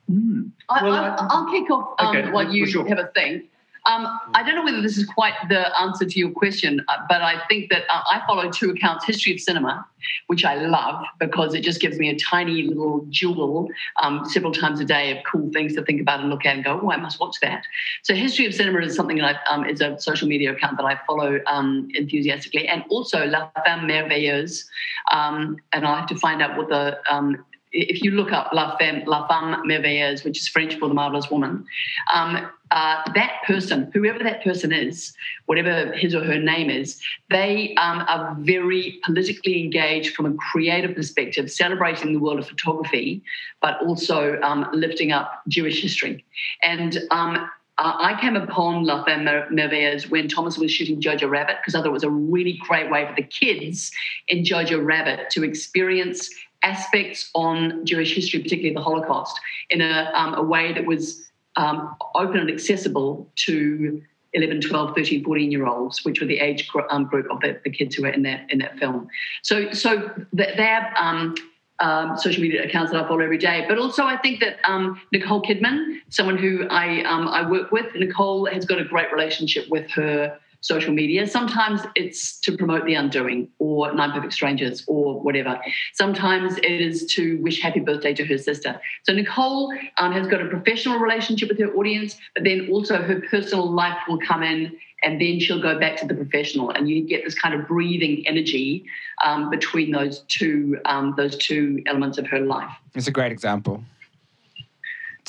Mm. 0.10 0.52
I, 0.70 0.84
will 0.84 1.52
kick 1.52 1.70
off 1.70 1.96
um, 2.00 2.16
okay, 2.16 2.32
while 2.32 2.54
you 2.54 2.66
sure. 2.66 2.88
have 2.88 3.00
a 3.00 3.08
think. 3.14 3.46
Um, 3.88 4.20
I 4.34 4.44
don't 4.44 4.56
know 4.56 4.66
whether 4.66 4.82
this 4.82 4.98
is 4.98 5.06
quite 5.06 5.34
the 5.48 5.80
answer 5.80 6.06
to 6.06 6.20
your 6.20 6.30
question, 6.32 6.84
uh, 6.90 6.98
but 7.08 7.22
I 7.22 7.42
think 7.48 7.70
that 7.70 7.84
uh, 7.90 8.02
I 8.12 8.22
follow 8.28 8.52
two 8.52 8.70
accounts 8.70 9.06
History 9.06 9.34
of 9.34 9.40
Cinema, 9.40 9.86
which 10.28 10.44
I 10.44 10.56
love 10.56 11.06
because 11.20 11.54
it 11.54 11.62
just 11.62 11.80
gives 11.80 11.98
me 11.98 12.10
a 12.10 12.20
tiny 12.20 12.64
little 12.64 13.06
jewel 13.10 13.70
um, 14.04 14.26
several 14.26 14.52
times 14.52 14.82
a 14.82 14.86
day 14.86 15.18
of 15.18 15.24
cool 15.24 15.50
things 15.54 15.74
to 15.76 15.84
think 15.84 16.02
about 16.02 16.20
and 16.20 16.30
look 16.30 16.46
at 16.46 16.56
and 16.56 16.66
go, 16.66 16.82
oh, 16.84 16.92
I 16.92 16.98
must 16.98 17.20
watch 17.22 17.38
that. 17.42 17.64
So, 18.04 18.14
History 18.14 18.46
of 18.46 18.54
Cinema 18.54 18.80
is 18.80 18.94
something 18.94 19.18
that 19.20 19.40
I, 19.48 19.54
um, 19.54 19.66
is 19.66 19.80
a 19.80 19.98
social 20.00 20.28
media 20.28 20.52
account 20.52 20.76
that 20.78 20.86
I 20.86 21.00
follow 21.08 21.40
um, 21.48 21.88
enthusiastically, 21.96 22.68
and 22.68 22.84
also 22.90 23.26
La 23.26 23.50
Femme 23.66 23.88
Merveilleuse. 23.88 24.66
Um, 25.12 25.58
and 25.72 25.86
I'll 25.86 25.96
have 25.96 26.08
to 26.08 26.16
find 26.16 26.42
out 26.42 26.58
what 26.58 26.68
the 26.68 27.00
um, 27.10 27.46
if 27.72 28.02
you 28.02 28.12
look 28.12 28.32
up 28.32 28.52
La 28.54 28.78
Femme, 28.78 29.04
La 29.06 29.28
Femme 29.28 29.64
Merveilleuse, 29.66 30.24
which 30.24 30.40
is 30.40 30.48
French 30.48 30.76
for 30.76 30.88
the 30.88 30.94
marvelous 30.94 31.30
woman, 31.30 31.66
um, 32.14 32.50
uh, 32.72 33.02
that 33.14 33.42
person, 33.46 33.90
whoever 33.94 34.20
that 34.20 34.44
person 34.44 34.74
is, 34.74 35.14
whatever 35.46 35.92
his 35.94 36.14
or 36.14 36.24
her 36.24 36.40
name 36.40 36.70
is, 36.70 37.02
they 37.30 37.76
um, 37.76 38.04
are 38.08 38.36
very 38.40 39.00
politically 39.06 39.64
engaged 39.64 40.16
from 40.16 40.26
a 40.26 40.34
creative 40.34 40.96
perspective, 40.96 41.50
celebrating 41.50 42.14
the 42.14 42.20
world 42.20 42.40
of 42.40 42.48
photography, 42.48 43.22
but 43.62 43.82
also 43.82 44.40
um, 44.42 44.68
lifting 44.74 45.12
up 45.12 45.42
Jewish 45.48 45.82
history. 45.82 46.26
And 46.62 47.00
um, 47.12 47.50
I 47.80 48.18
came 48.20 48.36
upon 48.36 48.86
La 48.86 49.04
Femme 49.04 49.26
Merveilleuse 49.52 50.10
when 50.10 50.28
Thomas 50.28 50.58
was 50.58 50.72
shooting 50.72 51.00
Jojo 51.00 51.30
Rabbit 51.30 51.58
because 51.62 51.76
I 51.76 51.80
thought 51.80 51.88
it 51.88 51.92
was 51.92 52.04
a 52.04 52.10
really 52.10 52.60
great 52.68 52.90
way 52.90 53.06
for 53.06 53.14
the 53.16 53.22
kids 53.22 53.92
in 54.28 54.44
Jojo 54.44 54.84
Rabbit 54.84 55.30
to 55.32 55.44
experience 55.44 56.30
aspects 56.64 57.30
on 57.36 57.86
Jewish 57.86 58.16
history, 58.16 58.42
particularly 58.42 58.74
the 58.74 58.82
Holocaust, 58.82 59.40
in 59.70 59.82
a, 59.82 60.12
um, 60.16 60.34
a 60.34 60.42
way 60.42 60.74
that 60.74 60.88
was 60.88 61.27
um, 61.58 61.96
open 62.16 62.38
and 62.38 62.50
accessible 62.50 63.30
to 63.36 64.02
11, 64.34 64.62
12, 64.62 64.96
13, 64.96 65.24
14 65.24 65.52
year 65.52 65.66
olds, 65.66 66.06
which 66.06 66.22
were 66.22 66.28
the 66.28 66.40
age 66.40 66.70
um, 66.90 67.06
group 67.06 67.30
of 67.32 67.40
the, 67.42 67.60
the, 67.64 67.70
kids 67.70 67.96
who 67.96 68.04
were 68.04 68.10
in 68.10 68.24
that 68.24 68.50
in 68.50 68.60
that 68.60 68.78
film. 68.78 69.08
So, 69.42 69.72
so 69.72 70.12
they're 70.32 70.94
um, 70.98 71.36
um, 71.80 72.18
social 72.18 72.42
media 72.42 72.64
accounts 72.64 72.92
that 72.92 73.04
I 73.04 73.08
follow 73.08 73.22
every 73.22 73.38
day. 73.38 73.66
But 73.68 73.78
also, 73.78 74.04
I 74.04 74.18
think 74.18 74.40
that 74.40 74.58
um, 74.64 75.02
Nicole 75.12 75.42
Kidman, 75.42 76.00
someone 76.10 76.38
who 76.38 76.68
I 76.70 77.04
um, 77.04 77.28
I 77.28 77.50
work 77.50 77.72
with, 77.72 77.94
Nicole 77.96 78.46
has 78.46 78.66
got 78.66 78.80
a 78.80 78.86
great 78.86 79.12
relationship 79.12 79.68
with 79.70 79.90
her 79.92 80.38
social 80.62 80.94
media. 80.94 81.28
Sometimes 81.28 81.82
it's 81.96 82.40
to 82.42 82.58
promote 82.58 82.86
The 82.86 82.96
Undoing 82.96 83.50
or 83.60 83.94
Nine 83.94 84.12
Perfect 84.12 84.34
Strangers 84.34 84.84
or 84.88 85.20
whatever. 85.22 85.60
Sometimes 85.94 86.58
it 86.58 86.82
is 86.82 87.06
to 87.16 87.40
wish 87.42 87.62
happy 87.62 87.80
birthday 87.80 88.14
to 88.14 88.26
her 88.26 88.38
sister. 88.38 88.80
So 89.04 89.14
Nicole 89.14 89.74
um, 89.98 90.12
has 90.12 90.28
got 90.28 90.42
a 90.42 90.48
professional 90.48 91.00
relationship 91.00 91.50
with 91.50 91.60
her 91.60 91.74
audience, 91.74 92.18
but 92.34 92.44
then 92.44 92.70
also 92.72 93.02
her 93.02 93.22
personal 93.30 93.72
life 93.72 93.98
will 94.08 94.20
come 94.20 94.44
in 94.44 94.78
and 95.04 95.22
then 95.22 95.40
she'll 95.40 95.62
go 95.62 95.80
back 95.80 95.98
to 95.98 96.08
the 96.08 96.14
professional 96.14 96.72
and 96.72 96.90
you 96.90 97.04
get 97.08 97.24
this 97.24 97.38
kind 97.38 97.54
of 97.54 97.68
breathing 97.68 98.24
energy 98.28 98.86
um, 99.24 99.50
between 99.50 99.92
those 99.92 100.20
two 100.28 100.80
um, 100.86 101.14
those 101.18 101.38
two 101.38 101.82
elements 101.86 102.18
of 102.18 102.26
her 102.28 102.40
life 102.40 102.72
it's 102.96 103.08
a 103.08 103.12
great 103.12 103.32
example 103.32 103.84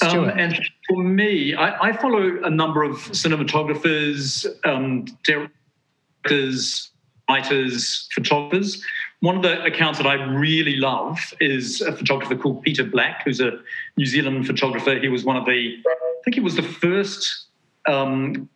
um, 0.03 0.29
and 0.29 0.61
for 0.89 1.03
me, 1.03 1.55
I, 1.55 1.89
I, 1.89 1.93
follow 1.97 2.43
a 2.45 2.51
number 2.51 2.83
of 2.83 2.97
cinematographers, 2.97 4.47
um, 4.65 5.07
directors, 5.25 6.91
writers, 7.29 8.09
photographers. 8.15 8.83
One 9.21 9.37
of 9.37 9.43
the 9.43 9.63
accounts 9.65 9.99
that 9.99 10.07
I 10.07 10.15
really 10.15 10.77
love 10.77 11.19
is 11.41 11.81
a 11.81 11.93
photographer 11.93 12.37
called 12.37 12.63
Peter 12.63 12.85
Black, 12.85 13.23
who's 13.25 13.41
a 13.41 13.59
New 13.97 14.07
Zealand 14.07 14.47
photographer. 14.47 14.99
He 14.99 15.09
was 15.09 15.25
one 15.25 15.37
of 15.37 15.45
the, 15.45 15.77
I 15.87 16.23
think 16.25 16.35
he 16.35 16.41
was 16.41 16.55
the 16.55 16.63
first 16.63 17.47
um, 17.87 18.49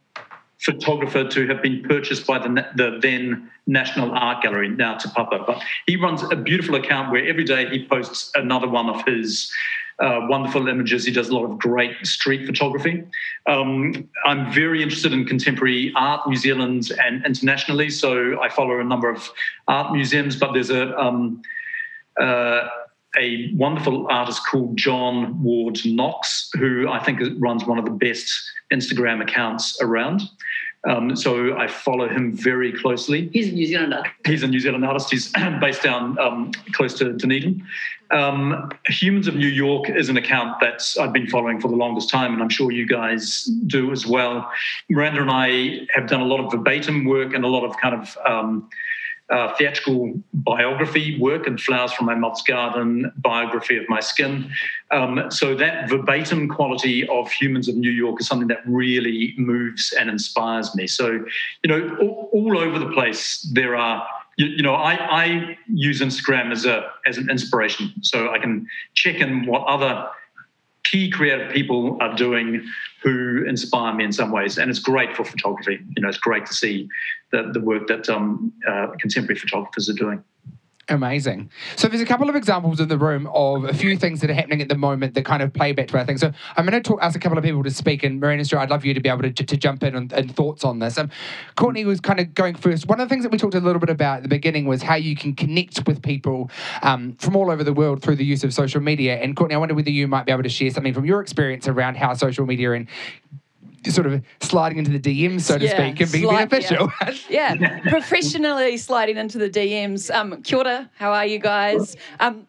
photographer 0.64 1.24
to 1.24 1.46
have 1.48 1.60
been 1.60 1.82
purchased 1.82 2.26
by 2.26 2.38
the, 2.38 2.66
the 2.76 2.98
then 3.00 3.50
National 3.66 4.12
Art 4.12 4.42
Gallery, 4.42 4.68
now 4.68 4.96
Te 4.96 5.08
Papa. 5.10 5.44
But 5.46 5.62
he 5.86 5.96
runs 5.96 6.22
a 6.30 6.36
beautiful 6.36 6.74
account 6.76 7.10
where 7.10 7.26
every 7.26 7.44
day 7.44 7.68
he 7.68 7.86
posts 7.86 8.30
another 8.34 8.68
one 8.68 8.88
of 8.88 9.04
his 9.04 9.52
uh, 9.98 10.20
wonderful 10.28 10.68
images. 10.68 11.04
He 11.04 11.12
does 11.12 11.28
a 11.28 11.34
lot 11.34 11.44
of 11.44 11.58
great 11.58 12.06
street 12.06 12.46
photography. 12.46 13.04
Um, 13.46 14.08
I'm 14.24 14.52
very 14.52 14.82
interested 14.82 15.12
in 15.12 15.24
contemporary 15.24 15.92
art, 15.96 16.28
New 16.28 16.36
Zealand 16.36 16.90
and 17.04 17.24
internationally. 17.24 17.90
So 17.90 18.40
I 18.40 18.48
follow 18.48 18.80
a 18.80 18.84
number 18.84 19.10
of 19.10 19.30
art 19.68 19.92
museums, 19.92 20.36
but 20.36 20.52
there's 20.52 20.70
a 20.70 20.96
um, 20.98 21.42
uh, 22.20 22.68
a 23.18 23.52
wonderful 23.54 24.06
artist 24.10 24.42
called 24.50 24.76
John 24.76 25.42
Ward 25.42 25.78
Knox, 25.84 26.50
who 26.58 26.88
I 26.88 27.02
think 27.02 27.20
runs 27.38 27.64
one 27.64 27.78
of 27.78 27.84
the 27.84 27.90
best 27.90 28.32
Instagram 28.72 29.22
accounts 29.22 29.80
around. 29.82 30.22
Um, 30.88 31.14
so 31.14 31.56
I 31.56 31.68
follow 31.68 32.08
him 32.08 32.32
very 32.36 32.72
closely. 32.72 33.28
He's 33.32 33.48
a 33.48 33.52
New 33.52 33.66
Zealand 33.66 33.94
artist. 33.94 34.14
He's 34.26 34.42
a 34.42 34.48
New 34.48 34.58
Zealand 34.58 34.84
artist. 34.84 35.10
He's 35.12 35.32
based 35.60 35.82
down 35.82 36.18
um, 36.18 36.50
close 36.72 36.94
to 36.94 37.12
Dunedin. 37.12 37.64
Um, 38.10 38.70
Humans 38.88 39.28
of 39.28 39.36
New 39.36 39.48
York 39.48 39.88
is 39.88 40.08
an 40.08 40.16
account 40.16 40.58
that 40.60 40.82
I've 41.00 41.12
been 41.12 41.28
following 41.28 41.60
for 41.60 41.68
the 41.68 41.76
longest 41.76 42.10
time, 42.10 42.32
and 42.32 42.42
I'm 42.42 42.48
sure 42.48 42.72
you 42.72 42.86
guys 42.86 43.44
do 43.66 43.92
as 43.92 44.06
well. 44.06 44.50
Miranda 44.90 45.22
and 45.22 45.30
I 45.30 45.86
have 45.94 46.08
done 46.08 46.20
a 46.20 46.24
lot 46.24 46.40
of 46.40 46.50
verbatim 46.50 47.04
work 47.04 47.32
and 47.32 47.44
a 47.44 47.48
lot 47.48 47.64
of 47.64 47.76
kind 47.78 47.94
of 47.94 48.18
um, 48.26 48.68
uh, 49.32 49.54
theatrical 49.56 50.12
biography 50.34 51.18
work 51.18 51.46
and 51.46 51.58
Flowers 51.60 51.92
from 51.92 52.06
My 52.06 52.14
Mother's 52.14 52.42
Garden, 52.42 53.10
biography 53.16 53.78
of 53.78 53.84
my 53.88 54.00
skin. 54.00 54.50
Um, 54.90 55.30
so 55.30 55.54
that 55.54 55.88
verbatim 55.88 56.48
quality 56.48 57.08
of 57.08 57.32
Humans 57.32 57.66
of 57.68 57.76
New 57.76 57.90
York 57.90 58.20
is 58.20 58.26
something 58.26 58.48
that 58.48 58.60
really 58.66 59.34
moves 59.38 59.92
and 59.98 60.10
inspires 60.10 60.74
me. 60.76 60.86
So, 60.86 61.24
you 61.62 61.68
know, 61.68 61.96
all, 62.00 62.28
all 62.32 62.58
over 62.58 62.78
the 62.78 62.90
place 62.90 63.40
there 63.52 63.74
are. 63.74 64.06
You, 64.36 64.46
you 64.46 64.62
know, 64.62 64.74
I, 64.74 64.94
I 64.94 65.58
use 65.68 66.00
Instagram 66.00 66.52
as 66.52 66.64
a 66.64 66.90
as 67.06 67.18
an 67.18 67.28
inspiration, 67.28 67.92
so 68.00 68.30
I 68.32 68.38
can 68.38 68.66
check 68.94 69.16
in 69.16 69.44
what 69.44 69.66
other 69.66 70.08
key 70.84 71.10
creative 71.10 71.52
people 71.52 71.96
are 72.00 72.14
doing 72.14 72.66
who 73.02 73.44
inspire 73.46 73.94
me 73.94 74.04
in 74.04 74.12
some 74.12 74.30
ways. 74.30 74.58
And 74.58 74.70
it's 74.70 74.78
great 74.78 75.16
for 75.16 75.24
photography. 75.24 75.80
You 75.96 76.02
know, 76.02 76.08
it's 76.08 76.18
great 76.18 76.46
to 76.46 76.54
see 76.54 76.88
the, 77.30 77.50
the 77.52 77.60
work 77.60 77.88
that 77.88 78.08
um, 78.08 78.52
uh, 78.68 78.88
contemporary 79.00 79.38
photographers 79.38 79.88
are 79.88 79.94
doing. 79.94 80.22
Amazing. 80.92 81.50
So 81.76 81.88
there's 81.88 82.02
a 82.02 82.06
couple 82.06 82.28
of 82.28 82.36
examples 82.36 82.78
in 82.78 82.88
the 82.88 82.98
room 82.98 83.26
of 83.32 83.64
a 83.64 83.72
few 83.72 83.96
things 83.96 84.20
that 84.20 84.28
are 84.28 84.34
happening 84.34 84.60
at 84.60 84.68
the 84.68 84.76
moment 84.76 85.14
that 85.14 85.24
kind 85.24 85.42
of 85.42 85.50
play 85.50 85.72
back 85.72 85.88
to 85.88 85.98
our 85.98 86.04
thing. 86.04 86.18
So 86.18 86.30
I'm 86.54 86.66
going 86.66 86.80
to 86.80 86.86
talk, 86.86 86.98
ask 87.00 87.16
a 87.16 87.18
couple 87.18 87.38
of 87.38 87.44
people 87.44 87.62
to 87.62 87.70
speak, 87.70 88.02
and 88.02 88.20
Miranda 88.20 88.44
Stuart, 88.44 88.60
I'd 88.60 88.70
love 88.70 88.84
you 88.84 88.92
to 88.92 89.00
be 89.00 89.08
able 89.08 89.22
to, 89.22 89.32
to 89.32 89.56
jump 89.56 89.82
in 89.84 89.96
and, 89.96 90.12
and 90.12 90.36
thoughts 90.36 90.64
on 90.64 90.80
this. 90.80 90.98
Um, 90.98 91.10
Courtney 91.56 91.86
was 91.86 91.98
kind 91.98 92.20
of 92.20 92.34
going 92.34 92.56
first. 92.56 92.88
One 92.88 93.00
of 93.00 93.08
the 93.08 93.12
things 93.12 93.22
that 93.22 93.32
we 93.32 93.38
talked 93.38 93.54
a 93.54 93.60
little 93.60 93.80
bit 93.80 93.88
about 93.88 94.18
at 94.18 94.22
the 94.24 94.28
beginning 94.28 94.66
was 94.66 94.82
how 94.82 94.96
you 94.96 95.16
can 95.16 95.34
connect 95.34 95.86
with 95.86 96.02
people 96.02 96.50
um, 96.82 97.14
from 97.14 97.36
all 97.36 97.50
over 97.50 97.64
the 97.64 97.72
world 97.72 98.02
through 98.02 98.16
the 98.16 98.26
use 98.26 98.44
of 98.44 98.52
social 98.52 98.82
media. 98.82 99.16
And 99.16 99.34
Courtney, 99.34 99.54
I 99.54 99.58
wonder 99.58 99.74
whether 99.74 99.88
you 99.88 100.06
might 100.08 100.26
be 100.26 100.32
able 100.32 100.42
to 100.42 100.50
share 100.50 100.70
something 100.70 100.92
from 100.92 101.06
your 101.06 101.22
experience 101.22 101.68
around 101.68 101.96
how 101.96 102.12
social 102.12 102.44
media 102.44 102.72
and 102.72 102.86
sort 103.90 104.06
of 104.06 104.22
sliding 104.40 104.78
into 104.78 104.96
the 104.96 105.00
DMs, 105.00 105.42
so 105.42 105.58
to 105.58 105.64
yeah, 105.64 105.74
speak, 105.74 106.00
and 106.00 106.12
being 106.12 106.24
slide, 106.24 106.48
beneficial. 106.48 106.90
Yeah. 107.28 107.54
yeah. 107.54 107.80
professionally 107.88 108.76
sliding 108.76 109.16
into 109.16 109.38
the 109.38 109.50
DMs. 109.50 110.14
Um, 110.14 110.42
kia 110.42 110.58
ora, 110.58 110.90
how 110.96 111.12
are 111.12 111.26
you 111.26 111.38
guys? 111.38 111.96
Um, 112.20 112.46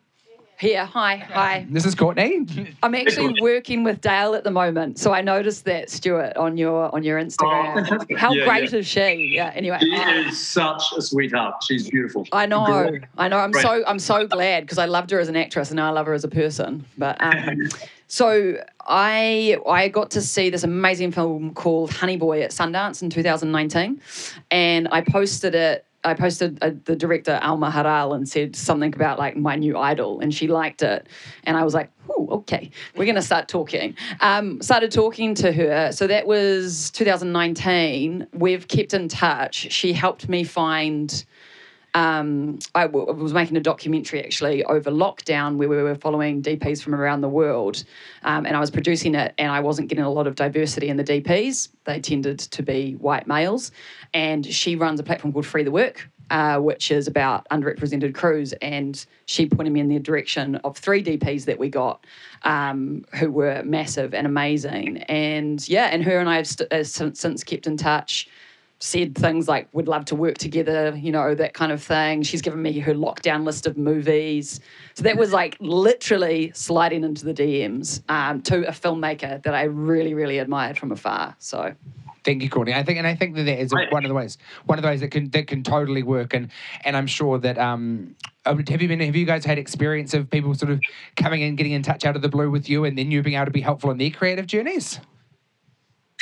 here, 0.63 0.85
hi, 0.85 1.17
hi. 1.17 1.67
This 1.69 1.85
is 1.85 1.93
Courtney. 1.93 2.45
I'm 2.83 2.95
actually 2.95 3.41
working 3.41 3.83
with 3.83 3.99
Dale 3.99 4.33
at 4.33 4.45
the 4.45 4.51
moment, 4.51 4.97
so 4.97 5.11
I 5.11 5.21
noticed 5.21 5.65
that 5.65 5.89
Stuart 5.89 6.37
on 6.37 6.55
your 6.55 6.93
on 6.95 7.03
your 7.03 7.19
Instagram. 7.19 7.85
Oh, 7.91 8.15
How 8.15 8.31
yeah, 8.31 8.45
great 8.45 8.71
yeah. 8.71 8.79
is 8.79 8.87
she? 8.87 9.33
Yeah. 9.35 9.51
Anyway, 9.55 9.77
she 9.81 9.87
is 9.87 10.39
such 10.39 10.83
a 10.95 11.01
sweetheart. 11.01 11.55
She's 11.67 11.89
beautiful. 11.89 12.25
I 12.31 12.45
know. 12.45 12.65
Girl. 12.65 12.99
I 13.17 13.27
know. 13.27 13.39
I'm 13.39 13.51
great. 13.51 13.63
so 13.63 13.83
I'm 13.85 13.99
so 13.99 14.25
glad 14.25 14.63
because 14.63 14.77
I 14.77 14.85
loved 14.85 15.11
her 15.11 15.19
as 15.19 15.27
an 15.27 15.35
actress 15.35 15.69
and 15.69 15.75
now 15.75 15.87
I 15.87 15.91
love 15.91 16.05
her 16.05 16.13
as 16.13 16.23
a 16.23 16.29
person. 16.29 16.85
But 16.97 17.17
um, 17.19 17.67
so 18.13 18.63
I 18.79 19.57
I 19.67 19.87
got 19.87 20.11
to 20.11 20.21
see 20.21 20.51
this 20.51 20.63
amazing 20.63 21.13
film 21.13 21.55
called 21.55 21.91
Honey 21.91 22.15
Boy 22.15 22.43
at 22.43 22.51
Sundance 22.51 23.01
in 23.01 23.09
2019, 23.09 23.99
and 24.51 24.87
I 24.91 25.01
posted 25.01 25.55
it. 25.55 25.83
I 26.03 26.13
posted 26.13 26.59
uh, 26.61 26.71
the 26.85 26.95
director 26.95 27.39
Alma 27.41 27.71
Har'el 27.71 28.15
and 28.15 28.29
said 28.29 28.55
something 28.55 28.93
about 28.93 29.17
like 29.17 29.35
my 29.35 29.55
new 29.55 29.79
idol, 29.79 30.19
and 30.19 30.31
she 30.31 30.47
liked 30.47 30.83
it, 30.83 31.07
and 31.45 31.57
I 31.57 31.63
was 31.63 31.73
like, 31.73 31.89
"Oh, 32.07 32.27
okay, 32.33 32.69
we're 32.95 33.07
gonna 33.07 33.23
start 33.23 33.47
talking." 33.47 33.95
Um, 34.19 34.61
started 34.61 34.91
talking 34.91 35.33
to 35.33 35.51
her. 35.51 35.91
So 35.91 36.05
that 36.05 36.27
was 36.27 36.91
2019. 36.91 38.27
We've 38.31 38.67
kept 38.67 38.93
in 38.93 39.07
touch. 39.07 39.71
She 39.71 39.91
helped 39.91 40.29
me 40.29 40.43
find 40.43 41.25
um, 41.93 42.57
was 42.75 43.33
making 43.33 43.57
a 43.57 43.61
documentary 43.61 44.23
actually 44.23 44.63
over 44.65 44.89
lockdown 44.89 45.57
where 45.57 45.69
we 45.69 45.81
were 45.81 45.95
following 45.95 46.41
DPs 46.41 46.81
from 46.81 46.95
around 46.95 47.21
the 47.21 47.29
world. 47.29 47.83
Um, 48.23 48.45
and 48.45 48.55
I 48.55 48.59
was 48.59 48.71
producing 48.71 49.15
it, 49.15 49.33
and 49.37 49.51
I 49.51 49.59
wasn't 49.59 49.89
getting 49.89 50.03
a 50.03 50.09
lot 50.09 50.25
of 50.25 50.35
diversity 50.35 50.89
in 50.89 50.97
the 50.97 51.03
DPs. 51.03 51.69
They 51.85 51.99
tended 51.99 52.39
to 52.39 52.63
be 52.63 52.93
white 52.93 53.27
males. 53.27 53.71
And 54.13 54.45
she 54.45 54.75
runs 54.75 54.99
a 54.99 55.03
platform 55.03 55.33
called 55.33 55.45
Free 55.45 55.63
the 55.63 55.71
Work, 55.71 56.09
uh, 56.31 56.57
which 56.57 56.89
is 56.89 57.07
about 57.07 57.47
underrepresented 57.49 58.15
crews. 58.15 58.53
And 58.53 59.05
she 59.25 59.45
pointed 59.45 59.71
me 59.71 59.79
in 59.79 59.87
the 59.87 59.99
direction 59.99 60.55
of 60.57 60.77
three 60.77 61.03
DPs 61.03 61.45
that 61.45 61.59
we 61.59 61.69
got 61.69 62.05
um, 62.41 63.05
who 63.13 63.31
were 63.31 63.61
massive 63.63 64.13
and 64.15 64.25
amazing. 64.25 64.99
And 65.03 65.67
yeah, 65.69 65.89
and 65.91 66.03
her 66.03 66.17
and 66.17 66.29
I 66.29 66.37
have 66.37 66.47
st- 66.47 66.71
uh, 66.73 66.83
since, 66.83 67.19
since 67.19 67.43
kept 67.43 67.67
in 67.67 67.77
touch 67.77 68.27
said 68.83 69.15
things 69.15 69.47
like 69.47 69.69
would 69.71 69.87
love 69.87 70.03
to 70.03 70.13
work 70.13 70.37
together, 70.37 70.93
you 70.97 71.09
know, 71.09 71.33
that 71.33 71.53
kind 71.53 71.71
of 71.71 71.81
thing. 71.81 72.21
She's 72.21 72.41
given 72.41 72.61
me 72.61 72.79
her 72.79 72.93
lockdown 72.93 73.45
list 73.45 73.65
of 73.65 73.77
movies. 73.77 74.59
So 74.95 75.03
that 75.03 75.15
was 75.15 75.31
like 75.31 75.55
literally 75.61 76.51
sliding 76.53 77.05
into 77.05 77.23
the 77.23 77.33
DMs 77.33 78.01
um, 78.09 78.41
to 78.41 78.67
a 78.67 78.71
filmmaker 78.71 79.41
that 79.43 79.53
I 79.55 79.63
really, 79.63 80.13
really 80.13 80.37
admired 80.37 80.77
from 80.77 80.91
afar. 80.91 81.33
So 81.39 81.73
Thank 82.25 82.41
you, 82.43 82.49
Courtney. 82.49 82.73
I 82.73 82.83
think, 82.83 82.97
and 82.97 83.07
I 83.07 83.15
think 83.15 83.35
that 83.35 83.43
that 83.43 83.59
is 83.59 83.73
one 83.73 84.03
of 84.03 84.09
the 84.09 84.13
ways, 84.13 84.37
one 84.65 84.77
of 84.77 84.83
the 84.83 84.87
ways 84.87 85.01
that 85.01 85.09
can 85.09 85.29
that 85.31 85.47
can 85.47 85.61
totally 85.61 86.03
work, 86.03 86.33
and 86.33 86.49
and 86.85 86.95
I'm 86.95 87.07
sure 87.07 87.37
that 87.39 87.57
um, 87.57 88.15
have 88.45 88.81
you 88.81 88.87
been, 88.87 89.01
have 89.01 89.15
you 89.15 89.25
guys 89.25 89.43
had 89.43 89.57
experience 89.57 90.13
of 90.13 90.29
people 90.29 90.53
sort 90.53 90.71
of 90.71 90.79
coming 91.17 91.41
in, 91.41 91.57
getting 91.57 91.73
in 91.73 91.83
touch 91.83 92.05
out 92.05 92.15
of 92.15 92.21
the 92.21 92.29
blue 92.29 92.49
with 92.49 92.69
you, 92.69 92.85
and 92.85 92.97
then 92.97 93.11
you 93.11 93.21
being 93.23 93.35
able 93.35 93.47
to 93.47 93.51
be 93.51 93.59
helpful 93.59 93.91
in 93.91 93.97
their 93.97 94.09
creative 94.09 94.47
journeys? 94.47 95.01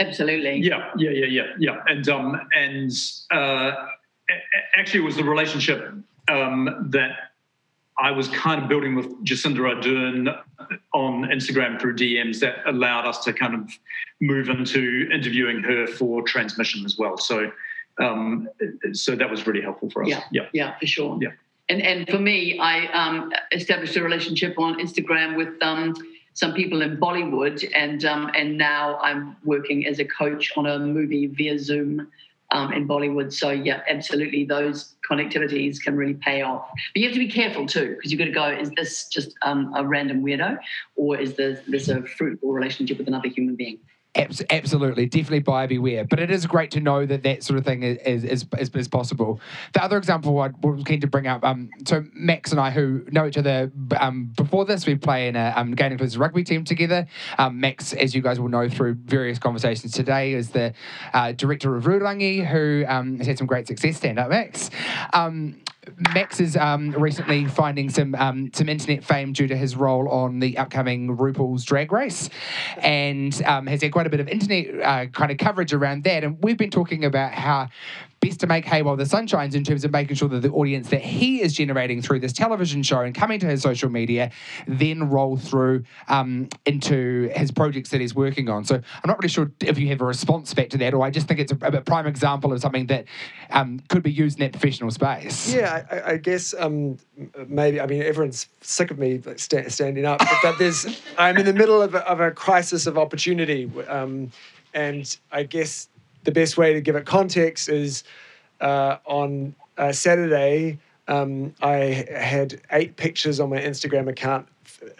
Absolutely. 0.08 0.58
Yeah, 0.58 0.92
yeah, 0.98 1.10
yeah, 1.12 1.26
yeah, 1.26 1.44
yeah. 1.60 1.84
And 1.88 2.08
um, 2.10 2.42
and 2.56 2.92
uh, 3.32 3.88
actually, 4.76 5.02
it 5.02 5.06
was 5.06 5.16
the 5.16 5.24
relationship 5.24 5.94
um, 6.28 6.88
that 6.92 7.12
I 7.98 8.12
was 8.12 8.28
kind 8.30 8.62
of 8.62 8.68
building 8.68 8.96
with 8.96 9.08
Jacinda 9.24 9.60
Ardern 9.60 10.42
on 10.94 11.24
Instagram 11.26 11.80
through 11.80 11.96
DMs 11.96 12.40
that 12.40 12.56
allowed 12.66 13.06
us 13.08 13.24
to 13.26 13.34
kind 13.34 13.54
of 13.54 13.70
move 14.20 14.50
into 14.50 15.08
interviewing 15.12 15.62
her 15.64 15.88
for 15.88 16.24
transmission 16.24 16.84
as 16.86 16.98
well. 16.98 17.18
So, 17.18 17.52
um, 18.00 18.50
so 18.94 19.16
that 19.16 19.30
was 19.30 19.46
really 19.46 19.62
helpful 19.62 19.90
for 19.90 20.04
us. 20.04 20.10
Yeah, 20.10 20.24
yeah, 20.32 20.48
yeah, 20.54 20.80
for 20.80 20.88
sure. 20.88 21.18
Yeah. 21.22 21.30
And 21.70 21.82
and 21.82 22.10
for 22.10 22.20
me, 22.20 22.60
I 22.60 22.88
um, 22.88 23.32
established 23.52 23.96
a 23.96 24.04
relationship 24.04 24.58
on 24.58 24.80
Instagram 24.80 25.38
with 25.38 25.62
um, 25.62 25.94
some 26.34 26.54
people 26.54 26.82
in 26.82 26.98
Bollywood, 26.98 27.70
and 27.76 28.04
um, 28.06 28.32
and 28.36 28.58
now 28.58 28.98
I'm 29.02 29.36
working 29.44 29.86
as 29.86 30.00
a 30.00 30.06
coach 30.06 30.52
on 30.56 30.66
a 30.66 30.80
movie 30.80 31.28
via 31.28 31.60
Zoom 31.60 32.08
um, 32.52 32.74
in 32.74 32.88
Bollywood. 32.88 33.34
So 33.34 33.50
yeah, 33.50 33.82
absolutely, 33.90 34.46
those 34.46 34.96
connectivities 35.10 35.82
can 35.82 35.96
really 35.96 36.14
pay 36.14 36.42
off. 36.42 36.68
But 36.94 37.02
you 37.02 37.08
have 37.08 37.14
to 37.14 37.20
be 37.20 37.32
careful 37.32 37.66
too, 37.66 37.96
because 37.96 38.12
you've 38.12 38.20
got 38.20 38.26
to 38.26 38.32
go: 38.32 38.48
is 38.48 38.72
this 38.72 39.08
just 39.08 39.36
um, 39.42 39.74
a 39.76 39.86
random 39.86 40.24
weirdo, 40.24 40.58
or 40.96 41.18
is 41.18 41.36
this 41.36 41.60
this 41.68 41.90
a 41.90 42.02
fruitful 42.04 42.52
relationship 42.52 42.98
with 42.98 43.08
another 43.08 43.28
human 43.28 43.56
being? 43.56 43.80
Abs- 44.14 44.44
absolutely, 44.50 45.06
definitely 45.06 45.40
buyer 45.40 45.68
beware. 45.68 46.04
But 46.04 46.20
it 46.20 46.30
is 46.30 46.46
great 46.46 46.72
to 46.72 46.82
know 46.82 47.06
that 47.06 47.24
that 47.24 47.44
sort 47.44 47.58
of 47.58 47.64
thing 47.64 47.84
is 47.84 47.98
is, 48.00 48.46
is, 48.60 48.70
is 48.76 48.88
possible. 48.90 49.40
The 49.72 49.82
other 49.82 49.98
example 49.98 50.38
I 50.42 50.50
was 50.62 50.84
keen 50.84 51.00
to 51.00 51.08
bring 51.08 51.28
up, 51.28 51.46
um, 51.46 51.70
so 51.86 52.04
Max 52.14 52.52
and 52.52 52.60
I, 52.60 52.72
who 52.72 53.06
know 53.10 53.26
each 53.26 53.38
other 53.38 53.72
um, 53.98 54.34
before 54.36 54.66
this, 54.66 54.86
we 54.86 54.96
play 54.96 55.30
in 55.30 55.38
a 55.38 55.54
um, 55.56 55.74
Gaining 55.76 55.98
Clues 55.98 56.18
rugby 56.18 56.44
team 56.44 56.66
together. 56.66 57.08
Um, 57.38 57.62
Max, 57.62 57.94
as 57.94 58.14
you 58.14 58.22
guys 58.22 58.38
will 58.38 58.50
know 58.50 58.68
through 58.68 58.96
various 58.96 59.40
conversations 59.40 59.94
today, 59.94 60.34
is 60.34 60.50
the 60.50 60.74
uh, 61.14 61.32
director 61.32 61.78
of 61.78 61.86
Rurangi, 61.86 62.46
who 62.46 62.84
um, 62.90 63.18
has 63.18 63.28
had 63.28 63.38
some 63.38 63.48
great 63.48 63.68
success. 63.68 63.96
Stand 63.96 64.20
up, 64.20 64.30
Max. 64.30 64.70
Um, 65.14 65.56
Max 66.14 66.40
is 66.40 66.56
um, 66.56 66.92
recently 66.92 67.46
finding 67.46 67.90
some 67.90 68.14
um, 68.16 68.52
some 68.54 68.70
internet 68.70 69.04
fame 69.04 69.34
due 69.34 69.48
to 69.48 69.56
his 69.56 69.76
role 69.76 70.08
on 70.10 70.40
the 70.40 70.58
upcoming 70.58 71.18
RuPaul's 71.18 71.66
Drag 71.66 71.92
Race, 71.92 72.30
and 72.78 73.42
um, 73.44 73.66
has 73.66 73.82
had 73.82 73.92
quite 73.92 74.06
a 74.06 74.10
bit 74.10 74.20
of 74.20 74.28
internet 74.28 74.80
uh, 74.80 75.06
kind 75.08 75.32
of 75.32 75.40
coverage 75.40 75.74
around 75.74 76.04
that. 76.04 76.24
And 76.24 76.38
we've 76.44 76.58
been 76.58 76.70
talking 76.70 77.04
about 77.04 77.34
how 77.34 77.70
best 78.22 78.40
to 78.40 78.48
make 78.48 78.66
hay 78.66 78.82
while 78.84 78.96
the 78.96 79.06
sun 79.06 79.28
shines 79.28 79.56
in 79.56 79.64
terms 79.64 79.84
of 79.84 79.92
making 79.92 80.16
sure 80.16 80.30
that 80.30 80.42
the 80.42 80.52
audience 80.52 80.90
that 80.90 81.02
he 81.02 81.42
is 81.42 81.54
generating 81.54 82.02
through 82.02 82.20
this 82.20 82.32
television 82.32 82.84
show 82.84 83.02
and 83.02 83.14
coming 83.16 83.40
to 83.40 83.48
his 83.48 83.62
social 83.62 83.90
media 83.90 84.32
then 84.68 85.10
roll 85.10 85.36
through 85.36 85.84
um, 86.08 86.48
into 86.66 87.30
his 87.36 87.52
projects 87.52 87.90
that 87.90 88.00
he's 88.00 88.16
working 88.16 88.48
on. 88.48 88.64
So 88.64 88.76
I'm 88.76 89.08
not 89.08 89.18
really 89.18 89.30
sure 89.30 89.52
if 89.60 89.78
you 89.80 89.88
have 89.90 90.02
a 90.02 90.06
response 90.06 90.54
back 90.54 90.70
to 90.70 90.78
that, 90.78 90.94
or 90.94 91.04
I 91.04 91.10
just 91.10 91.28
think 91.28 91.40
it's 91.40 91.52
a, 91.52 91.58
a 91.62 91.82
prime 91.82 92.06
example 92.06 92.54
of 92.54 92.62
something 92.62 92.86
that 92.88 93.06
um, 93.50 93.82
could 93.90 94.04
be 94.04 94.12
used 94.12 94.40
in 94.40 94.46
that 94.46 94.52
professional 94.52 94.92
space. 94.92 95.54
Yeah, 95.54 95.84
I, 95.92 96.14
I 96.14 96.18
guess 96.18 96.54
um, 96.58 96.98
maybe. 97.48 97.82
I 97.82 97.88
mean, 97.88 98.04
everyone's 98.04 98.48
sick 98.62 98.92
of 98.92 99.00
me 99.00 99.22
sta- 99.36 99.70
standing 99.70 100.06
up, 100.06 100.20
but, 100.20 100.38
but 100.44 100.60
there's. 100.60 100.86
I'm 101.18 101.38
in 101.38 101.46
the 101.46 101.54
middle 101.54 101.82
of 101.82 101.96
a, 101.96 102.08
of 102.08 102.20
a 102.20 102.32
crisis 102.32 102.86
of 102.86 102.98
opportunity, 102.98 103.70
um, 103.88 104.32
and 104.74 105.18
I 105.32 105.44
guess 105.44 105.88
the 106.24 106.32
best 106.32 106.58
way 106.58 106.74
to 106.74 106.82
give 106.82 106.96
it 106.96 107.06
context 107.06 107.70
is 107.70 108.04
uh, 108.60 108.98
on 109.06 109.56
uh, 109.78 109.92
Saturday. 109.92 110.80
Um, 111.08 111.54
I 111.62 112.06
had 112.16 112.62
eight 112.72 112.96
pictures 112.96 113.40
on 113.40 113.50
my 113.50 113.60
Instagram 113.60 114.08
account 114.10 114.48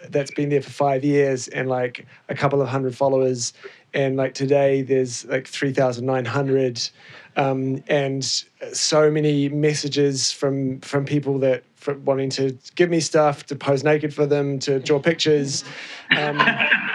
that's 0.08 0.30
been 0.32 0.48
there 0.48 0.62
for 0.62 0.70
five 0.70 1.04
years 1.04 1.48
and 1.48 1.68
like 1.68 2.06
a 2.28 2.34
couple 2.34 2.60
of 2.60 2.68
hundred 2.68 2.96
followers. 2.96 3.52
And 3.94 4.16
like 4.16 4.34
today, 4.34 4.82
there's 4.82 5.24
like 5.26 5.46
3,900 5.46 6.90
um, 7.36 7.82
and 7.88 8.24
so 8.72 9.10
many 9.10 9.48
messages 9.48 10.32
from 10.32 10.80
from 10.80 11.04
people 11.04 11.38
that 11.38 11.64
from 11.76 12.04
wanting 12.04 12.30
to 12.30 12.56
give 12.74 12.90
me 12.90 13.00
stuff, 13.00 13.46
to 13.46 13.56
pose 13.56 13.82
naked 13.82 14.14
for 14.14 14.26
them, 14.26 14.58
to 14.60 14.78
draw 14.78 14.98
pictures, 14.98 15.64
um, 16.16 16.40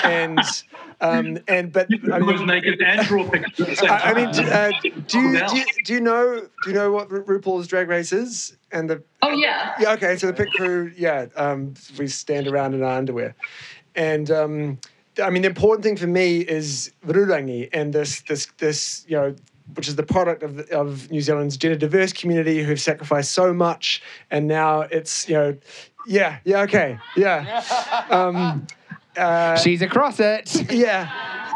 and 0.03 0.39
um, 1.01 1.37
and 1.47 1.71
but 1.71 1.87
I 2.11 2.19
mean, 2.19 2.45
naked 2.45 2.81
and 2.81 3.05
draw 3.07 3.29
pictures. 3.29 3.79
I, 3.81 3.97
I 3.97 4.13
mean, 4.13 4.27
uh, 4.27 4.71
do, 4.81 4.89
you, 5.19 5.47
do, 5.47 5.57
you, 5.57 5.65
do 5.83 5.93
you 5.93 6.01
know 6.01 6.47
do 6.63 6.69
you 6.69 6.73
know 6.73 6.91
what 6.91 7.09
RuPaul's 7.09 7.67
Drag 7.67 7.87
Race 7.87 8.11
is? 8.11 8.57
And 8.71 8.89
the 8.89 9.03
Oh 9.21 9.31
yeah. 9.31 9.75
yeah, 9.79 9.93
okay. 9.93 10.17
So 10.17 10.27
the 10.27 10.33
pit 10.33 10.49
crew, 10.53 10.91
yeah, 10.95 11.27
um, 11.35 11.73
we 11.97 12.07
stand 12.07 12.47
around 12.47 12.73
in 12.73 12.83
our 12.83 12.97
underwear, 12.97 13.35
and 13.95 14.29
um, 14.31 14.79
I 15.21 15.29
mean, 15.29 15.41
the 15.41 15.49
important 15.49 15.83
thing 15.83 15.97
for 15.97 16.07
me 16.07 16.39
is 16.41 16.91
Rurangi 17.05 17.69
and 17.73 17.93
this 17.93 18.21
this 18.27 18.47
this 18.57 19.05
you 19.07 19.17
know. 19.17 19.35
Which 19.73 19.89
is 19.89 19.97
the 19.97 20.03
product 20.03 20.43
of, 20.43 20.55
the, 20.55 20.73
of 20.73 21.11
New 21.11 21.19
Zealand's 21.19 21.57
gender 21.57 21.77
diverse 21.77 22.13
community 22.13 22.63
who've 22.63 22.79
sacrificed 22.79 23.33
so 23.33 23.53
much, 23.53 24.01
and 24.31 24.47
now 24.47 24.79
it's 24.79 25.27
you 25.27 25.35
know, 25.35 25.57
yeah, 26.07 26.39
yeah, 26.45 26.61
okay, 26.61 26.97
yeah, 27.17 28.05
um, 28.09 28.65
uh, 29.17 29.57
She's 29.57 29.81
across 29.81 30.19
it. 30.19 30.71
yeah 30.71 31.09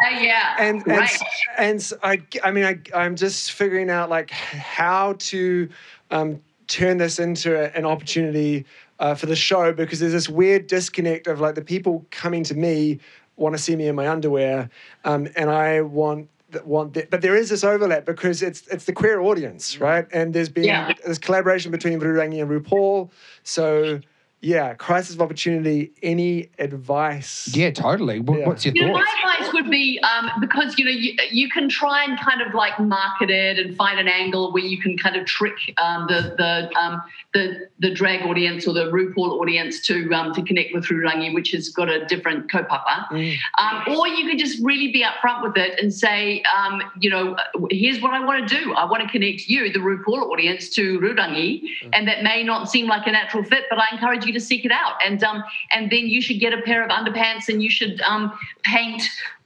Uh, 0.03 0.19
yeah. 0.19 0.55
and 0.59 0.77
and, 0.77 0.87
right. 0.87 1.03
s- 1.03 1.23
and 1.57 1.75
s- 1.79 1.93
I, 2.03 2.21
I 2.43 2.51
mean 2.51 2.65
I, 2.65 2.79
I'm 2.95 3.15
just 3.15 3.51
figuring 3.51 3.89
out 3.89 4.09
like 4.09 4.31
how 4.31 5.13
to 5.19 5.69
um, 6.09 6.41
turn 6.67 6.97
this 6.97 7.19
into 7.19 7.55
a- 7.55 7.69
an 7.77 7.85
opportunity 7.85 8.65
uh, 8.99 9.13
for 9.15 9.27
the 9.27 9.35
show 9.35 9.71
because 9.73 9.99
there's 9.99 10.11
this 10.13 10.27
weird 10.29 10.67
disconnect 10.67 11.27
of 11.27 11.39
like 11.39 11.55
the 11.55 11.61
people 11.63 12.05
coming 12.11 12.43
to 12.45 12.55
me 12.55 12.99
want 13.37 13.55
to 13.55 13.61
see 13.61 13.75
me 13.75 13.87
in 13.87 13.95
my 13.95 14.07
underwear 14.07 14.69
um, 15.05 15.27
and 15.35 15.49
I 15.49 15.81
want 15.81 16.29
that 16.51 16.65
want 16.67 16.93
that, 16.95 17.09
but 17.09 17.21
there 17.21 17.35
is 17.35 17.49
this 17.49 17.63
overlap 17.63 18.05
because 18.05 18.41
it's 18.41 18.67
it's 18.67 18.85
the 18.85 18.91
queer 18.93 19.21
audience, 19.21 19.79
right? 19.79 20.05
And 20.11 20.33
there's 20.33 20.49
been 20.49 20.65
Yeah. 20.65 20.91
this 21.05 21.17
collaboration 21.17 21.71
between 21.71 21.99
Rurangi 22.01 22.41
and 22.41 22.49
RuPaul. 22.51 23.09
So 23.43 24.01
yeah, 24.41 24.73
crisis 24.73 25.13
of 25.13 25.21
opportunity. 25.21 25.93
Any 26.01 26.49
advice? 26.57 27.47
Yeah, 27.53 27.69
totally. 27.69 28.19
What, 28.19 28.39
Yeah. 28.39 28.47
What's 28.47 28.65
your 28.65 28.73
You 28.75 28.87
know, 28.87 28.93
thoughts? 28.93 29.05
my 29.23 29.33
advice 29.33 29.53
would 29.53 29.69
be 29.69 29.99
um, 29.99 30.31
because 30.39 30.79
you 30.79 30.85
know 30.85 30.91
you, 30.91 31.13
you 31.29 31.47
can 31.49 31.69
try 31.69 32.03
and 32.03 32.19
kind 32.19 32.41
of 32.41 32.55
like 32.55 32.79
market 32.79 33.29
it 33.29 33.59
and 33.59 33.75
find 33.75 33.99
an 33.99 34.07
angle 34.07 34.51
where 34.51 34.63
you 34.63 34.79
can 34.79 34.97
kind 34.97 35.15
of 35.15 35.25
trick 35.27 35.53
um, 35.77 36.07
the 36.07 36.33
the 36.37 36.79
um, 36.79 37.03
the 37.35 37.67
the 37.79 37.93
drag 37.93 38.25
audience 38.25 38.67
or 38.67 38.73
the 38.73 38.85
RuPaul 38.85 39.39
audience 39.39 39.79
to 39.81 40.11
um, 40.13 40.33
to 40.33 40.41
connect 40.41 40.73
with 40.73 40.85
Rurangi, 40.85 41.33
which 41.35 41.51
has 41.51 41.69
got 41.69 41.89
a 41.89 42.05
different 42.05 42.49
kaupapa. 42.49 43.07
Mm. 43.11 43.37
Um, 43.59 43.95
or 43.95 44.07
you 44.07 44.27
could 44.27 44.39
just 44.39 44.59
really 44.63 44.91
be 44.91 45.03
upfront 45.03 45.43
with 45.43 45.55
it 45.55 45.79
and 45.79 45.93
say, 45.93 46.41
um, 46.57 46.81
you 46.99 47.11
know, 47.11 47.35
here's 47.69 48.01
what 48.01 48.13
I 48.13 48.25
want 48.25 48.47
to 48.47 48.55
do. 48.63 48.73
I 48.73 48.85
want 48.85 49.03
to 49.03 49.09
connect 49.09 49.47
you, 49.47 49.71
the 49.71 49.79
RuPaul 49.79 50.31
audience, 50.31 50.69
to 50.69 50.99
Rurangi, 50.99 51.61
and 51.93 52.07
that 52.07 52.23
may 52.23 52.43
not 52.43 52.69
seem 52.69 52.87
like 52.87 53.05
a 53.05 53.11
natural 53.11 53.43
fit, 53.43 53.65
but 53.69 53.77
I 53.77 53.85
encourage 53.91 54.25
you 54.25 54.30
to 54.31 54.39
seek 54.39 54.65
it 54.65 54.71
out. 54.71 54.95
And 55.05 55.23
um, 55.23 55.43
and 55.71 55.91
then 55.91 56.07
you 56.07 56.21
should 56.21 56.39
get 56.39 56.53
a 56.53 56.61
pair 56.61 56.83
of 56.83 56.89
underpants, 56.89 57.49
and 57.49 57.61
you 57.63 57.69
should 57.69 58.01
um, 58.01 58.37
paint. 58.63 59.03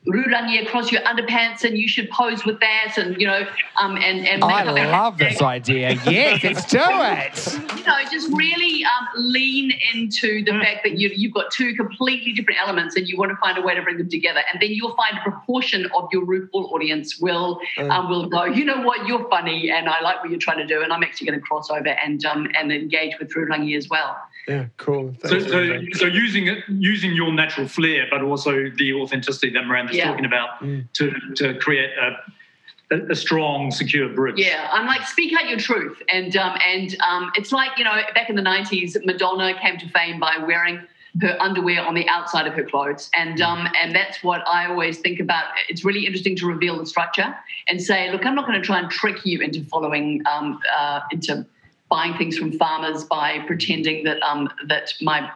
Rurangi 0.08 0.62
across 0.62 0.92
your 0.92 1.02
underpants, 1.02 1.64
and 1.64 1.80
you 1.80 1.88
should 1.88 2.08
pose 2.12 2.46
with 2.46 2.60
that, 2.60 2.94
and 2.96 3.20
you 3.20 3.26
know, 3.26 3.48
um, 3.78 3.98
and 3.98 4.28
and 4.28 4.44
I 4.44 4.62
love 4.92 5.18
this 5.18 5.42
idea. 5.42 5.94
Yes, 6.06 6.44
let's 6.44 6.66
do 6.66 6.78
it. 6.80 7.76
you 7.78 7.84
know, 7.86 7.98
just 8.12 8.32
really 8.32 8.84
um, 8.86 9.08
lean 9.16 9.72
into 9.94 10.44
the 10.44 10.52
fact 10.52 10.84
that 10.84 10.98
you, 10.98 11.10
you've 11.16 11.34
got 11.34 11.52
two 11.52 11.74
completely 11.76 12.34
different 12.34 12.60
elements 12.60 12.96
and 12.96 13.08
you 13.08 13.18
want 13.18 13.32
to 13.32 13.36
find 13.38 13.58
a 13.58 13.62
way 13.62 13.76
to 13.76 13.82
bring 13.82 13.98
them 13.98 14.10
together. 14.10 14.42
And 14.52 14.62
then 14.62 14.72
you'll 14.72 14.96
find 14.96 15.18
a 15.18 15.22
proportion 15.22 15.90
of 15.96 16.08
your 16.12 16.26
RuPaul 16.26 16.72
audience 16.72 17.20
will 17.20 17.60
um, 17.78 18.10
will 18.10 18.28
go, 18.28 18.46
you 18.46 18.66
know 18.66 18.82
what, 18.82 19.08
you're 19.08 19.28
funny 19.30 19.72
and 19.72 19.90
I 19.90 20.02
like 20.02 20.22
what 20.22 20.30
you're 20.30 20.40
trying 20.40 20.60
to 20.60 20.68
do. 20.68 20.82
And 20.82 20.94
I'm 20.94 21.04
actually 21.04 21.28
going 21.28 21.40
to 21.40 21.46
cross 21.46 21.70
over 21.70 21.90
and 21.90 22.24
um, 22.26 22.48
and 22.58 22.72
engage 22.72 23.18
with 23.20 23.34
Rurangi 23.34 23.76
as 23.78 23.90
well. 23.90 24.18
Yeah, 24.48 24.66
cool. 24.78 25.16
So, 25.26 25.40
so, 25.40 25.82
so 25.94 26.06
using 26.06 26.48
it, 26.48 26.60
using 26.68 27.14
your 27.14 27.32
natural 27.32 27.68
flair, 27.68 28.06
but 28.12 28.22
also 28.22 28.70
the 28.78 28.94
authenticity 28.94 29.50
that 29.52 29.66
Miranda's 29.66 29.96
Yeah. 29.96 30.10
talking 30.10 30.26
about 30.26 30.60
Mm. 30.62 30.92
to, 30.94 31.12
to 31.36 31.56
create 31.56 31.90
a, 31.98 32.96
a, 32.96 33.12
a 33.12 33.16
strong, 33.16 33.72
secure 33.72 34.10
bridge. 34.10 34.38
Yeah, 34.38 34.70
I'm 34.72 34.86
like 34.86 35.06
speak 35.08 35.34
out 35.34 35.50
your 35.50 35.58
truth, 35.58 36.02
and 36.14 36.36
um, 36.38 36.58
and 36.66 36.96
um, 37.02 37.32
it's 37.36 37.52
like 37.52 37.78
you 37.78 37.84
know 37.84 38.00
back 38.14 38.30
in 38.30 38.36
the 38.36 38.44
'90s, 38.44 38.96
Madonna 39.04 39.60
came 39.60 39.78
to 39.80 39.90
fame 39.90 40.20
by 40.20 40.38
wearing 40.38 40.80
her 41.22 41.36
underwear 41.42 41.82
on 41.82 41.96
the 41.96 42.08
outside 42.10 42.46
of 42.46 42.54
her 42.54 42.64
clothes, 42.64 43.10
and 43.18 43.42
um, 43.42 43.68
and 43.82 43.96
that's 43.96 44.24
what 44.24 44.48
I 44.48 44.68
always 44.68 45.00
think 45.00 45.20
about. 45.20 45.46
It's 45.70 45.84
really 45.84 46.06
interesting 46.06 46.36
to 46.38 46.46
reveal 46.46 46.78
the 46.78 46.86
structure 46.86 47.36
and 47.68 47.82
say, 47.82 48.12
look, 48.12 48.26
I'm 48.26 48.36
not 48.36 48.46
going 48.46 48.62
to 48.62 48.66
try 48.66 48.80
and 48.80 48.90
trick 48.92 49.26
you 49.26 49.40
into 49.40 49.64
following 49.66 50.22
um, 50.32 50.60
uh, 50.78 51.02
into 51.12 51.46
buying 51.90 52.18
things 52.18 52.38
from 52.38 52.52
farmers 52.52 53.04
by 53.04 53.40
pretending 53.46 54.04
that 54.06 54.22
um, 54.24 54.50
that 54.68 54.94
my 55.02 55.30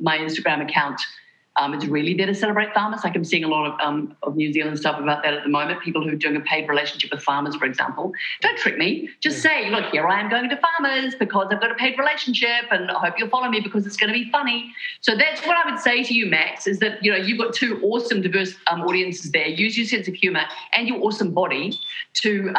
my 0.00 0.18
Instagram 0.18 0.62
account 0.62 1.00
um, 1.56 1.74
is 1.74 1.86
really 1.86 2.14
there 2.14 2.26
to 2.26 2.34
celebrate 2.34 2.72
farmers. 2.72 3.04
Like 3.04 3.14
I'm 3.14 3.24
seeing 3.24 3.44
a 3.44 3.48
lot 3.48 3.66
of, 3.66 3.80
um, 3.80 4.16
of 4.22 4.36
New 4.36 4.52
Zealand 4.52 4.78
stuff 4.78 4.98
about 4.98 5.22
that 5.22 5.34
at 5.34 5.42
the 5.42 5.50
moment. 5.50 5.82
People 5.82 6.02
who 6.02 6.10
are 6.10 6.16
doing 6.16 6.36
a 6.36 6.40
paid 6.40 6.68
relationship 6.68 7.10
with 7.10 7.22
farmers, 7.22 7.54
for 7.56 7.66
example. 7.66 8.12
Don't 8.40 8.56
trick 8.58 8.78
me. 8.78 9.10
Just 9.20 9.42
say, 9.42 9.70
look, 9.70 9.92
here 9.92 10.06
I 10.06 10.20
am 10.20 10.30
going 10.30 10.48
to 10.48 10.56
farmers 10.56 11.14
because 11.14 11.48
I've 11.50 11.60
got 11.60 11.70
a 11.70 11.74
paid 11.74 11.98
relationship, 11.98 12.64
and 12.70 12.90
I 12.90 12.98
hope 12.98 13.18
you'll 13.18 13.28
follow 13.28 13.48
me 13.48 13.60
because 13.60 13.86
it's 13.86 13.96
going 13.96 14.12
to 14.12 14.18
be 14.18 14.30
funny. 14.30 14.72
So 15.00 15.14
that's 15.14 15.44
what 15.46 15.56
I 15.56 15.70
would 15.70 15.80
say 15.80 16.02
to 16.02 16.14
you, 16.14 16.26
Max, 16.26 16.66
is 16.66 16.78
that 16.78 17.04
you 17.04 17.10
know 17.10 17.18
you've 17.18 17.38
got 17.38 17.54
two 17.54 17.80
awesome, 17.82 18.22
diverse 18.22 18.54
um, 18.68 18.82
audiences 18.82 19.30
there. 19.30 19.48
Use 19.48 19.76
your 19.76 19.86
sense 19.86 20.08
of 20.08 20.14
humor 20.14 20.44
and 20.72 20.88
your 20.88 21.00
awesome 21.02 21.32
body 21.32 21.78
to 22.14 22.52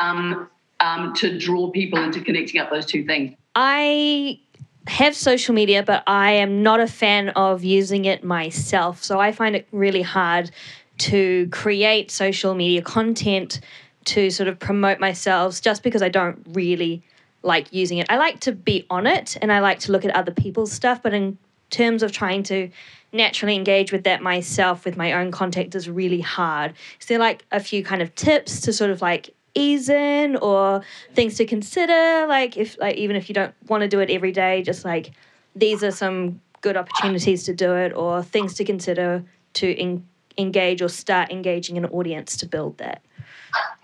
um, 0.84 1.14
to 1.14 1.38
draw 1.38 1.70
people 1.70 2.00
into 2.04 2.22
connecting 2.22 2.60
up 2.60 2.70
those 2.70 2.86
two 2.86 3.06
things. 3.06 3.36
I 3.56 4.40
have 4.88 5.16
social 5.16 5.56
media, 5.56 5.82
but 5.82 6.04
I 6.08 6.34
am 6.34 6.62
not 6.62 6.80
a 6.80 6.88
fan 6.88 7.30
of 7.30 7.64
using 7.64 8.06
it 8.06 8.24
myself. 8.24 9.04
So 9.04 9.20
I 9.20 9.32
find 9.32 9.56
it 9.56 9.68
really 9.72 10.02
hard 10.02 10.52
to 11.00 11.48
create 11.52 12.12
social 12.12 12.54
media 12.54 12.82
content 12.82 13.62
to 14.06 14.30
sort 14.30 14.50
of 14.50 14.60
promote 14.60 15.00
myself 15.00 15.62
just 15.62 15.84
because 15.84 16.02
I 16.02 16.10
don't 16.10 16.46
really 16.50 17.02
like 17.44 17.72
using 17.72 18.00
it. 18.00 18.08
I 18.10 18.18
like 18.18 18.42
to 18.42 18.52
be 18.52 18.86
on 18.90 19.08
it 19.08 19.38
and 19.42 19.52
I 19.52 19.60
like 19.60 19.80
to 19.80 19.92
look 19.92 20.04
at 20.04 20.14
other 20.14 20.32
people's 20.32 20.72
stuff, 20.72 21.02
but 21.02 21.14
in 21.14 21.38
terms 21.70 22.04
of 22.04 22.12
trying 22.12 22.44
to 22.44 22.70
naturally 23.14 23.56
engage 23.56 23.92
with 23.92 24.04
that 24.04 24.22
myself 24.22 24.86
with 24.86 24.98
my 24.98 25.14
own 25.14 25.32
content 25.32 25.74
is 25.76 25.90
really 25.90 26.20
hard. 26.20 26.74
Is 27.00 27.06
there 27.08 27.20
like 27.20 27.46
a 27.52 27.60
few 27.60 27.84
kind 27.84 28.02
of 28.02 28.14
tips 28.16 28.60
to 28.62 28.74
sort 28.74 28.92
of 28.92 29.02
like 29.02 29.34
ease 29.56 29.90
in 29.90 30.36
or 30.38 30.82
things 31.14 31.36
to 31.36 31.46
consider 31.46 32.26
like 32.28 32.58
if 32.58 32.78
like 32.80 32.96
even 32.96 33.16
if 33.16 33.30
you 33.30 33.36
don't 33.36 33.54
want 33.68 33.82
to 33.82 33.88
do 33.88 34.00
it 34.00 34.10
every 34.10 34.32
day 34.32 34.64
just 34.64 34.84
like 34.84 35.12
these 35.56 35.84
are 35.84 35.92
some 35.92 36.42
good 36.62 36.76
opportunities 36.78 37.44
to 37.44 37.54
do 37.54 37.76
it 37.76 37.94
or 37.94 38.24
things 38.24 38.56
to 38.56 38.66
consider 38.66 39.24
to 39.54 39.76
en- 39.80 40.04
engage 40.38 40.82
or 40.82 40.90
start 40.90 41.32
engaging 41.32 41.78
an 41.78 41.86
audience 41.86 42.38
to 42.38 42.48
build 42.48 42.78
that? 42.80 43.04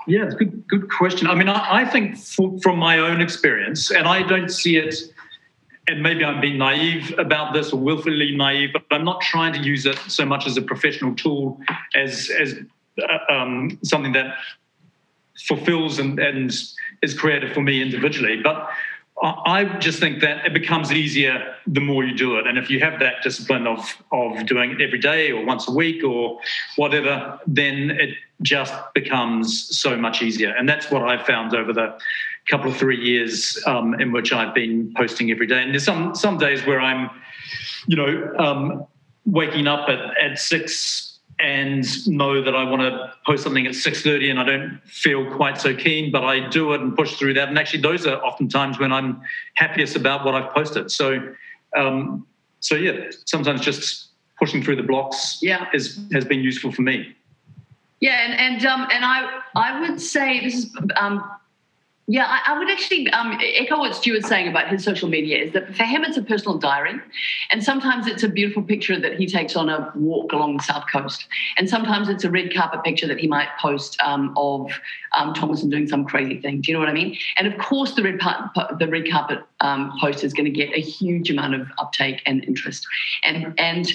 Yeah, 0.07 0.25
it's 0.25 0.35
good, 0.35 0.67
good 0.67 0.89
question. 0.89 1.27
I 1.27 1.35
mean, 1.35 1.49
I, 1.49 1.81
I 1.81 1.85
think 1.85 2.17
for, 2.17 2.57
from 2.61 2.79
my 2.79 2.97
own 2.97 3.21
experience, 3.21 3.91
and 3.91 4.07
I 4.07 4.23
don't 4.23 4.49
see 4.49 4.77
it, 4.77 4.95
and 5.87 6.01
maybe 6.01 6.23
I'm 6.23 6.41
being 6.41 6.57
naive 6.57 7.13
about 7.19 7.53
this 7.53 7.71
or 7.71 7.79
willfully 7.79 8.35
naive, 8.35 8.71
but 8.73 8.83
I'm 8.91 9.05
not 9.05 9.21
trying 9.21 9.53
to 9.53 9.59
use 9.59 9.85
it 9.85 9.97
so 10.07 10.25
much 10.25 10.47
as 10.47 10.57
a 10.57 10.61
professional 10.61 11.13
tool 11.15 11.59
as 11.95 12.29
as 12.29 12.55
uh, 13.01 13.33
um, 13.33 13.77
something 13.83 14.13
that 14.13 14.35
fulfills 15.47 15.99
and, 15.99 16.19
and 16.19 16.51
is 17.01 17.13
creative 17.13 17.53
for 17.53 17.61
me 17.61 17.81
individually. 17.81 18.41
But 18.41 18.69
I 19.21 19.65
just 19.79 19.99
think 19.99 20.21
that 20.21 20.45
it 20.45 20.53
becomes 20.53 20.93
easier 20.93 21.55
the 21.67 21.81
more 21.81 22.05
you 22.05 22.15
do 22.15 22.37
it. 22.37 22.47
And 22.47 22.57
if 22.57 22.69
you 22.69 22.79
have 22.79 22.99
that 22.99 23.21
discipline 23.21 23.67
of, 23.67 24.01
of 24.13 24.45
doing 24.45 24.71
it 24.71 24.81
every 24.81 24.99
day 24.99 25.31
or 25.31 25.43
once 25.43 25.67
a 25.67 25.71
week 25.71 26.05
or 26.05 26.39
whatever, 26.77 27.37
then 27.45 27.91
it 27.91 28.15
just 28.41 28.73
becomes 28.93 29.77
so 29.77 29.97
much 29.97 30.21
easier. 30.21 30.55
And 30.55 30.69
that's 30.69 30.89
what 30.89 31.03
I've 31.03 31.25
found 31.25 31.53
over 31.53 31.73
the 31.73 31.99
couple 32.47 32.71
of 32.71 32.77
three 32.77 32.99
years 32.99 33.61
um, 33.67 33.93
in 33.99 34.11
which 34.11 34.31
I've 34.31 34.55
been 34.55 34.93
posting 34.95 35.31
every 35.31 35.47
day. 35.47 35.61
And 35.61 35.71
there's 35.71 35.83
some, 35.83 36.15
some 36.15 36.37
days 36.37 36.65
where 36.65 36.79
I'm, 36.79 37.09
you 37.87 37.97
know, 37.97 38.33
um, 38.39 38.87
waking 39.25 39.67
up 39.67 39.89
at, 39.89 39.99
at 40.17 40.39
six 40.39 41.08
and 41.39 41.85
know 42.07 42.41
that 42.41 42.55
I 42.55 42.63
want 42.63 42.81
to 42.81 43.13
post 43.25 43.43
something 43.43 43.65
at 43.65 43.73
6.30 43.73 44.29
and 44.29 44.39
I 44.39 44.43
don't 44.43 44.81
feel 44.85 45.29
quite 45.35 45.59
so 45.59 45.73
keen, 45.73 46.11
but 46.11 46.23
I 46.23 46.47
do 46.49 46.73
it 46.73 46.81
and 46.81 46.95
push 46.95 47.15
through 47.15 47.33
that. 47.35 47.47
And 47.47 47.57
actually 47.57 47.81
those 47.81 48.05
are 48.05 48.23
often 48.23 48.49
times 48.49 48.77
when 48.77 48.91
I'm 48.91 49.21
happiest 49.55 49.95
about 49.95 50.25
what 50.25 50.35
I've 50.35 50.53
posted. 50.53 50.91
So, 50.91 51.33
um, 51.77 52.27
so 52.59 52.75
yeah, 52.75 53.09
sometimes 53.25 53.61
just 53.61 54.09
pushing 54.37 54.61
through 54.61 54.75
the 54.75 54.83
blocks 54.83 55.39
yeah. 55.41 55.67
is, 55.73 55.99
has 56.11 56.25
been 56.25 56.41
useful 56.41 56.71
for 56.71 56.81
me. 56.81 57.15
Yeah, 58.01 58.21
and 58.21 58.33
and 58.39 58.65
um, 58.65 58.87
and 58.91 59.03
I 59.03 59.41
I 59.55 59.81
would 59.81 59.99
say 59.99 60.39
this 60.39 60.55
is 60.55 60.77
um, 60.95 61.21
yeah, 62.09 62.25
I, 62.25 62.53
I 62.53 62.57
would 62.57 62.71
actually 62.71 63.07
um, 63.11 63.37
echo 63.39 63.77
what 63.77 63.93
Stuart's 63.93 64.27
saying 64.27 64.47
about 64.47 64.67
his 64.67 64.83
social 64.83 65.07
media 65.07 65.43
is 65.43 65.53
that 65.53 65.75
for 65.75 65.83
him 65.83 66.03
it's 66.03 66.17
a 66.17 66.23
personal 66.23 66.57
diary. 66.57 66.99
And 67.51 67.63
sometimes 67.63 68.07
it's 68.07 68.23
a 68.23 68.27
beautiful 68.27 68.63
picture 68.63 68.99
that 68.99 69.19
he 69.19 69.27
takes 69.27 69.55
on 69.55 69.69
a 69.69 69.91
walk 69.93 70.33
along 70.33 70.57
the 70.57 70.63
South 70.63 70.85
Coast. 70.91 71.27
And 71.57 71.69
sometimes 71.69 72.09
it's 72.09 72.23
a 72.23 72.31
red 72.31 72.51
carpet 72.51 72.83
picture 72.83 73.05
that 73.05 73.19
he 73.19 73.27
might 73.27 73.49
post 73.61 73.95
um, 74.01 74.33
of 74.37 74.71
um, 75.15 75.35
Thomasin 75.35 75.69
doing 75.69 75.87
some 75.87 76.03
crazy 76.03 76.41
thing. 76.41 76.61
Do 76.61 76.71
you 76.71 76.73
know 76.73 76.79
what 76.79 76.89
I 76.89 76.93
mean? 76.93 77.15
And 77.37 77.45
of 77.45 77.55
course, 77.59 77.93
the 77.93 78.01
red, 78.01 78.19
the 78.79 78.87
red 78.87 79.07
carpet 79.07 79.43
um, 79.59 79.95
post 80.01 80.23
is 80.23 80.33
going 80.33 80.45
to 80.45 80.51
get 80.51 80.75
a 80.75 80.81
huge 80.81 81.29
amount 81.29 81.53
of 81.53 81.67
uptake 81.77 82.23
and 82.25 82.43
interest. 82.45 82.87
And, 83.23 83.53
and 83.59 83.85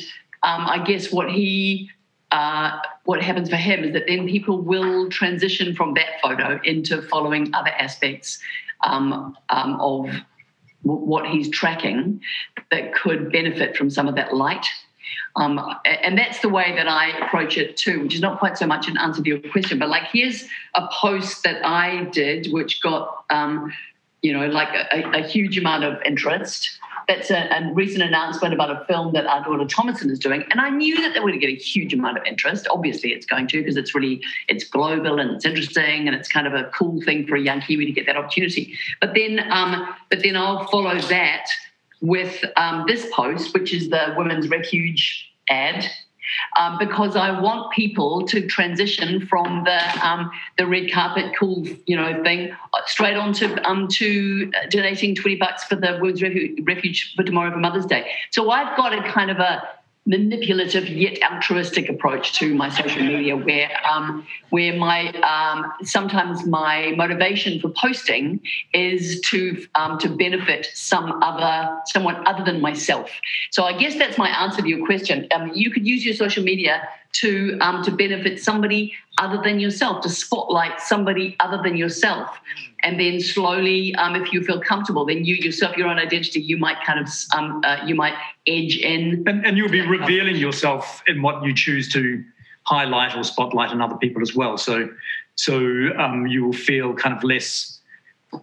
um, 0.45 0.69
I 0.69 0.85
guess 0.85 1.11
what 1.11 1.33
he 1.33 1.91
uh, 2.35 2.81
what 3.05 3.23
happens 3.23 3.49
for 3.49 3.57
him 3.57 3.85
is 3.85 3.93
that 3.93 4.09
then 4.09 4.27
people 4.27 4.61
will 4.61 5.09
transition 5.09 5.73
from 5.73 5.95
that 5.95 6.21
photo 6.21 6.61
into 6.65 7.01
following 7.03 7.55
other 7.55 7.71
aspects 7.71 8.41
um, 8.83 9.37
um, 9.51 9.81
of 9.81 10.07
w- 10.85 11.07
what 11.07 11.27
he's 11.29 11.49
tracking 11.49 12.21
that 12.73 12.93
could 12.93 13.31
benefit 13.31 13.77
from 13.77 13.89
some 13.89 14.09
of 14.09 14.17
that 14.17 14.35
light. 14.35 14.67
Um, 15.37 15.61
and 15.85 16.19
that's 16.19 16.41
the 16.41 16.49
way 16.49 16.75
that 16.75 16.89
I 16.89 17.17
approach 17.25 17.57
it 17.57 17.77
too, 17.77 18.03
which 18.03 18.17
is 18.17 18.21
not 18.21 18.41
quite 18.41 18.59
so 18.59 18.67
much 18.67 18.89
an 18.89 18.99
answer 18.99 19.23
to 19.23 19.29
your 19.29 19.39
question, 19.39 19.79
but 19.79 19.89
like 19.89 20.09
here's 20.13 20.45
a 20.75 20.89
post 20.93 21.45
that 21.45 21.65
I 21.65 22.07
did, 22.07 22.53
which 22.53 22.83
got, 22.83 23.25
um, 23.31 23.73
you 24.23 24.33
know, 24.33 24.49
like 24.49 24.75
a, 24.93 25.21
a 25.21 25.23
huge 25.23 25.57
amount 25.57 25.85
of 25.85 26.03
interest 26.05 26.81
that's 27.09 27.31
a, 27.31 27.49
a, 27.49 27.73
recent 27.73 28.03
announcement 28.03 28.55
about 28.55 28.71
a 28.71 28.85
film 28.87 29.13
that 29.13 29.27
our 29.27 29.43
daughter 29.45 29.65
Thomasin 29.65 30.11
is 30.11 30.19
doing. 30.19 30.45
And 30.51 30.61
I 30.61 30.71
knew 30.71 31.01
that 31.01 31.15
they 31.15 31.21
were 31.21 31.29
going 31.29 31.41
to 31.41 31.47
get 31.47 31.53
a 31.53 31.63
huge 31.63 31.93
amount 31.93 32.19
of 32.19 32.25
interest. 32.25 32.67
Obviously, 32.71 33.13
it's 33.13 33.27
going 33.27 33.47
to 33.49 33.59
because 33.59 33.77
it's 33.77 33.95
really 33.95 34.23
it's 34.49 34.65
global 34.65 35.19
and 35.19 35.31
it's 35.31 35.45
interesting 35.45 36.07
and 36.07 36.15
it's 36.15 36.29
kind 36.29 36.47
of 36.47 36.55
a 36.55 36.65
cool 36.75 37.01
thing 37.03 37.27
for 37.27 37.37
a 37.37 37.41
young 37.41 37.61
Kiwi 37.61 37.87
to 37.87 37.93
get 37.93 38.07
that 38.07 38.17
opportunity. 38.17 38.75
But 39.01 39.15
then, 39.15 39.41
um, 39.51 39.95
but 40.11 40.23
then 40.23 40.37
I'll 40.37 40.67
follow 40.69 40.99
that 40.99 41.47
with 42.01 42.45
um, 42.57 42.85
this 42.87 43.07
post, 43.13 43.55
which 43.55 43.73
is 43.73 43.91
the 43.91 44.15
Women's 44.17 44.49
Refuge 44.49 45.31
ad 45.49 45.87
um, 46.59 46.79
because 46.79 47.17
I 47.17 47.39
want 47.39 47.73
people 47.73 48.27
to 48.27 48.47
transition 48.47 49.27
from 49.27 49.65
the 49.65 50.07
um, 50.07 50.31
the 50.59 50.67
red 50.67 50.91
carpet 50.91 51.35
cool 51.39 51.67
you 51.87 51.97
know 51.97 52.23
thing 52.23 52.55
straight 52.87 53.17
on 53.17 53.33
to 53.35 53.69
um, 53.69 53.89
to 53.89 54.51
donating 54.71 55.15
twenty 55.15 55.37
bucks 55.37 55.65
for 55.65 55.77
the 55.77 55.99
Women's 56.01 56.23
Refuge 56.23 57.15
for 57.17 57.23
tomorrow 57.23 57.51
for 57.51 57.59
Mother's 57.59 57.87
Day. 57.87 58.11
So 58.31 58.51
I've 58.51 58.77
got 58.77 58.93
a 58.93 59.03
kind 59.11 59.31
of 59.31 59.39
a 59.39 59.63
manipulative 60.07 60.89
yet 60.89 61.19
altruistic 61.23 61.89
approach 61.89 62.35
to 62.35 62.55
my 62.55 62.69
social 62.69 63.03
media 63.03 63.37
where 63.37 63.71
um, 63.91 64.27
where 64.51 64.77
my 64.77 65.09
um, 65.23 65.73
sometimes 65.83 66.47
my 66.47 66.93
motivation 66.97 67.59
for 67.59 67.71
posting 67.71 68.41
is 68.75 69.21
to 69.23 69.67
um, 69.75 69.99
to 69.99 70.09
benefit 70.09 70.69
some 70.75 71.23
other 71.23 71.75
someone 71.87 72.27
other 72.27 72.45
than 72.45 72.61
myself. 72.61 73.11
So 73.51 73.65
i 73.65 73.73
guess 73.77 73.97
that's 73.97 74.19
my 74.19 74.29
answer 74.29 74.61
to 74.63 74.69
your 74.69 74.85
question. 74.85 75.27
Um, 75.35 75.51
you 75.55 75.71
could 75.71 75.87
use 75.87 76.05
your 76.05 76.15
social 76.15 76.45
media 76.45 76.87
to 77.13 77.57
um, 77.61 77.83
to 77.85 77.91
benefit 77.91 78.43
somebody 78.43 78.93
other 79.25 79.41
than 79.43 79.59
yourself 79.59 80.03
to 80.03 80.09
spotlight 80.09 80.81
somebody 80.81 81.37
other 81.41 81.61
than 81.63 81.77
yourself. 81.77 82.39
And 82.83 83.01
then 83.01 83.21
slowly 83.21 83.95
um, 83.95 84.15
if 84.15 84.33
you 84.33 84.43
feel 84.43 84.61
comfortable 84.61 85.05
then 85.07 85.25
you 85.25 85.35
yourself 85.37 85.77
your 85.77 85.89
own 85.89 85.99
identity 85.99 86.41
you 86.41 86.59
might 86.59 86.79
kind 86.85 87.01
of 87.01 87.09
um, 87.37 87.63
uh, 87.65 87.79
you 87.87 87.95
might 87.95 88.15
edge 88.47 88.77
in. 88.77 89.25
And, 89.27 89.47
and 89.47 89.57
you'll 89.57 89.71
be 89.71 89.81
revealing 89.81 90.37
yourself 90.37 91.03
in 91.07 91.23
what 91.23 91.45
you 91.45 91.55
choose 91.55 91.93
to 91.95 92.23
highlight 92.65 93.17
or 93.17 93.25
spotlight 93.25 93.73
in 93.73 93.81
other 93.81 93.97
people 93.97 94.23
as 94.23 94.35
well. 94.35 94.57
So 94.59 94.89
so 95.37 95.57
um, 95.99 96.27
you 96.27 96.45
will 96.45 96.53
feel 96.53 96.95
kind 96.95 97.17
of 97.17 97.25
less 97.25 97.81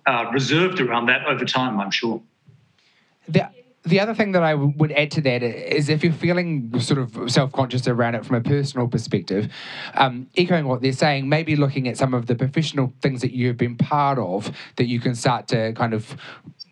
uh, 0.08 0.26
reserved 0.34 0.80
around 0.80 1.06
that 1.08 1.26
over 1.26 1.46
time 1.46 1.80
i'm 1.80 1.92
sure. 1.92 2.22
The, 3.28 3.50
the 3.84 4.00
other 4.00 4.14
thing 4.14 4.34
that 4.34 4.44
I 4.44 4.54
would 4.54 4.92
add 4.92 5.10
to 5.12 5.22
that 5.22 5.42
is 5.42 5.90
if 5.90 6.04
you're 6.04 6.14
feeling 6.14 6.80
sort 6.80 7.00
of 7.00 7.32
self 7.32 7.52
conscious 7.52 7.88
around 7.88 8.16
it 8.16 8.26
from 8.26 8.36
a 8.36 8.42
personal 8.42 8.88
perspective, 8.88 9.52
um, 9.96 10.28
echoing 10.38 10.68
what 10.68 10.82
they're 10.82 10.94
saying, 10.94 11.28
maybe 11.28 11.56
looking 11.56 11.88
at 11.88 11.98
some 11.98 12.14
of 12.14 12.28
the 12.28 12.36
professional 12.36 12.94
things 13.02 13.22
that 13.22 13.32
you've 13.32 13.58
been 13.58 13.78
part 13.78 14.20
of 14.20 14.52
that 14.76 14.86
you 14.86 15.00
can 15.00 15.16
start 15.16 15.48
to 15.48 15.74
kind 15.74 15.94
of 15.94 16.16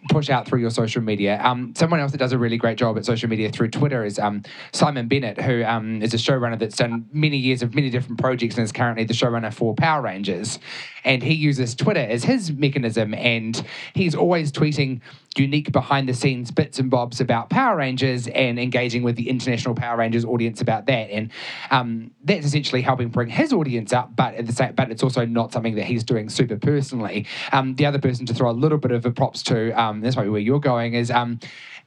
push 0.09 0.29
out 0.29 0.47
through 0.47 0.59
your 0.59 0.69
social 0.69 1.01
media. 1.01 1.39
Um, 1.43 1.73
someone 1.75 1.99
else 1.99 2.11
that 2.11 2.17
does 2.17 2.31
a 2.31 2.37
really 2.37 2.57
great 2.57 2.77
job 2.77 2.97
at 2.97 3.05
social 3.05 3.29
media 3.29 3.51
through 3.51 3.69
Twitter 3.69 4.03
is 4.03 4.19
um, 4.19 4.43
Simon 4.71 5.07
Bennett, 5.07 5.39
who 5.39 5.63
um, 5.63 6.01
is 6.01 6.13
a 6.13 6.17
showrunner 6.17 6.57
that's 6.57 6.75
done 6.75 7.07
many 7.11 7.37
years 7.37 7.61
of 7.61 7.75
many 7.75 7.89
different 7.89 8.19
projects 8.19 8.55
and 8.55 8.63
is 8.63 8.71
currently 8.71 9.03
the 9.03 9.13
showrunner 9.13 9.53
for 9.53 9.75
Power 9.75 10.01
Rangers. 10.01 10.59
And 11.03 11.23
he 11.23 11.33
uses 11.33 11.75
Twitter 11.75 12.01
as 12.01 12.23
his 12.23 12.51
mechanism, 12.51 13.13
and 13.13 13.63
he's 13.93 14.15
always 14.15 14.51
tweeting 14.51 15.01
unique 15.39 15.71
behind 15.71 16.07
the 16.09 16.13
scenes 16.13 16.51
bits 16.51 16.79
and 16.79 16.89
bobs 16.89 17.21
about 17.21 17.49
Power 17.49 17.77
Rangers 17.77 18.27
and 18.27 18.59
engaging 18.59 19.03
with 19.03 19.15
the 19.15 19.29
international 19.29 19.75
Power 19.75 19.97
Rangers 19.97 20.25
audience 20.25 20.61
about 20.61 20.85
that. 20.87 21.09
And 21.09 21.31
um, 21.71 22.11
that's 22.23 22.45
essentially 22.45 22.81
helping 22.81 23.09
bring 23.09 23.29
his 23.29 23.53
audience 23.53 23.93
up, 23.93 24.15
but 24.15 24.35
at 24.35 24.45
the 24.45 24.53
same, 24.53 24.73
but 24.73 24.91
it's 24.91 25.03
also 25.03 25.25
not 25.25 25.51
something 25.51 25.75
that 25.75 25.85
he's 25.85 26.03
doing 26.03 26.29
super 26.29 26.57
personally. 26.57 27.25
Um, 27.51 27.75
the 27.75 27.85
other 27.85 27.99
person 27.99 28.25
to 28.27 28.33
throw 28.33 28.49
a 28.49 28.51
little 28.51 28.77
bit 28.77 28.91
of 28.91 29.05
a 29.05 29.11
props 29.11 29.41
to, 29.43 29.71
um, 29.71 30.01
that's 30.01 30.15
probably 30.15 30.31
where 30.31 30.41
you're 30.41 30.59
going, 30.59 30.93
is 30.93 31.09
um, 31.09 31.39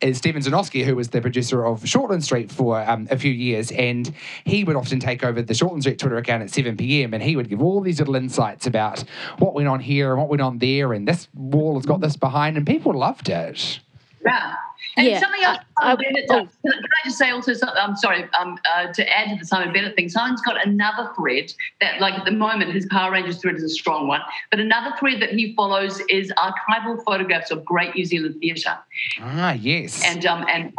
is 0.02 0.18
Steven 0.18 0.42
Zanoski, 0.42 0.84
who 0.84 0.96
was 0.96 1.08
the 1.08 1.20
producer 1.20 1.64
of 1.64 1.82
Shortland 1.82 2.22
Street 2.22 2.50
for 2.50 2.80
um, 2.80 3.06
a 3.10 3.16
few 3.16 3.30
years, 3.30 3.70
and 3.72 4.12
he 4.44 4.64
would 4.64 4.76
often 4.76 5.00
take 5.00 5.24
over 5.24 5.40
the 5.40 5.54
Shortland 5.54 5.82
Street 5.82 5.98
Twitter 5.98 6.16
account 6.16 6.42
at 6.42 6.50
7 6.50 6.76
p.m. 6.76 7.14
and 7.14 7.22
he 7.22 7.36
would 7.36 7.48
give 7.48 7.62
all 7.62 7.80
these 7.80 7.98
little 7.98 8.16
insights 8.16 8.66
about 8.66 9.04
what 9.38 9.54
went 9.54 9.68
on 9.68 9.80
here 9.80 10.12
and 10.12 10.20
what 10.20 10.28
went 10.28 10.42
on 10.42 10.58
there, 10.58 10.92
and 10.92 11.06
this 11.06 11.28
wall 11.34 11.76
has 11.76 11.86
got 11.86 12.00
this 12.00 12.16
behind, 12.16 12.56
and 12.56 12.66
people 12.66 12.92
loved 12.92 13.28
it. 13.28 13.80
Yeah. 14.24 14.54
And 14.96 15.06
Yeah, 15.06 15.20
something 15.20 15.42
else, 15.42 15.58
I- 15.80 15.92
I- 15.92 15.96
Bennett 15.96 16.26
oh. 16.30 16.34
Can, 16.34 16.48
I- 16.66 16.72
can 16.72 16.84
I 16.84 17.04
just 17.04 17.18
say 17.18 17.30
also, 17.30 17.54
some- 17.54 17.70
I'm 17.76 17.96
sorry, 17.96 18.28
um, 18.38 18.58
uh, 18.74 18.92
to 18.92 19.18
add 19.18 19.30
to 19.30 19.36
the 19.38 19.46
Simon 19.46 19.72
Bennett 19.72 19.96
thing, 19.96 20.08
Simon's 20.08 20.42
got 20.42 20.64
another 20.66 21.10
thread 21.16 21.52
that, 21.80 22.00
like 22.00 22.14
at 22.14 22.24
the 22.24 22.30
moment, 22.32 22.72
his 22.72 22.86
Power 22.86 23.12
Rangers 23.12 23.38
thread 23.40 23.56
is 23.56 23.62
a 23.62 23.68
strong 23.70 24.06
one, 24.06 24.20
but 24.50 24.60
another 24.60 24.94
thread 24.98 25.20
that 25.22 25.30
he 25.30 25.54
follows 25.54 26.00
is 26.10 26.30
archival 26.36 27.02
photographs 27.04 27.50
of 27.50 27.64
great 27.64 27.94
New 27.94 28.04
Zealand 28.04 28.36
theatre. 28.40 28.76
Ah, 29.20 29.52
yes. 29.52 30.02
And 30.04 30.26
um, 30.26 30.44
and 30.50 30.72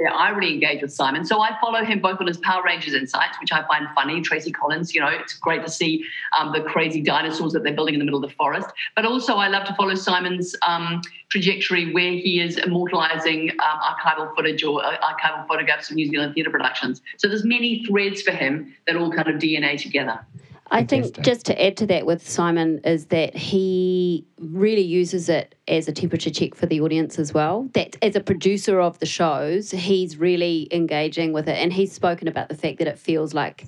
yeah, 0.00 0.14
I 0.14 0.30
really 0.30 0.54
engage 0.54 0.80
with 0.80 0.94
Simon. 0.94 1.26
So 1.26 1.42
I 1.42 1.58
follow 1.60 1.84
him 1.84 2.00
both 2.00 2.22
on 2.22 2.26
his 2.26 2.38
Power 2.38 2.62
Rangers 2.64 2.94
Insights, 2.94 3.38
which 3.38 3.52
I 3.52 3.66
find 3.66 3.86
funny. 3.94 4.22
Tracy 4.22 4.50
Collins, 4.50 4.94
you 4.94 5.00
know, 5.02 5.08
it's 5.08 5.34
great 5.34 5.62
to 5.62 5.70
see 5.70 6.02
um, 6.38 6.52
the 6.52 6.62
crazy 6.62 7.02
dinosaurs 7.02 7.52
that 7.52 7.64
they're 7.64 7.74
building 7.74 7.92
in 7.92 7.98
the 7.98 8.06
middle 8.06 8.24
of 8.24 8.26
the 8.26 8.34
forest. 8.34 8.70
But 8.96 9.04
also, 9.04 9.36
I 9.36 9.48
love 9.48 9.66
to 9.66 9.74
follow 9.74 9.94
Simon's 9.94 10.56
um, 10.66 11.02
trajectory 11.28 11.92
where 11.92 12.12
he 12.12 12.40
is 12.40 12.56
immortalizing 12.56 13.50
um, 13.50 13.80
archival 13.80 14.34
footage 14.34 14.64
or 14.64 14.82
uh, 14.82 14.96
archival 15.00 15.46
photographs 15.46 15.90
of 15.90 15.96
New 15.96 16.08
Zealand 16.08 16.32
theatre 16.34 16.50
productions. 16.50 17.02
So 17.18 17.28
there's 17.28 17.44
many 17.44 17.84
threads 17.84 18.22
for 18.22 18.32
him 18.32 18.74
that 18.86 18.96
all 18.96 19.12
kind 19.12 19.28
of 19.28 19.36
DNA 19.36 19.78
together. 19.78 20.18
I 20.72 20.84
think 20.84 21.20
just 21.22 21.46
to 21.46 21.64
add 21.64 21.76
to 21.78 21.86
that 21.86 22.06
with 22.06 22.28
Simon 22.28 22.80
is 22.84 23.06
that 23.06 23.36
he 23.36 24.24
really 24.38 24.82
uses 24.82 25.28
it 25.28 25.56
as 25.66 25.88
a 25.88 25.92
temperature 25.92 26.30
check 26.30 26.54
for 26.54 26.66
the 26.66 26.80
audience 26.80 27.18
as 27.18 27.34
well. 27.34 27.68
That 27.74 27.96
as 28.02 28.14
a 28.14 28.20
producer 28.20 28.78
of 28.80 28.98
the 29.00 29.06
shows, 29.06 29.72
he's 29.72 30.16
really 30.16 30.68
engaging 30.70 31.32
with 31.32 31.48
it. 31.48 31.58
And 31.58 31.72
he's 31.72 31.92
spoken 31.92 32.28
about 32.28 32.48
the 32.48 32.54
fact 32.54 32.78
that 32.78 32.86
it 32.86 32.98
feels 32.98 33.34
like 33.34 33.66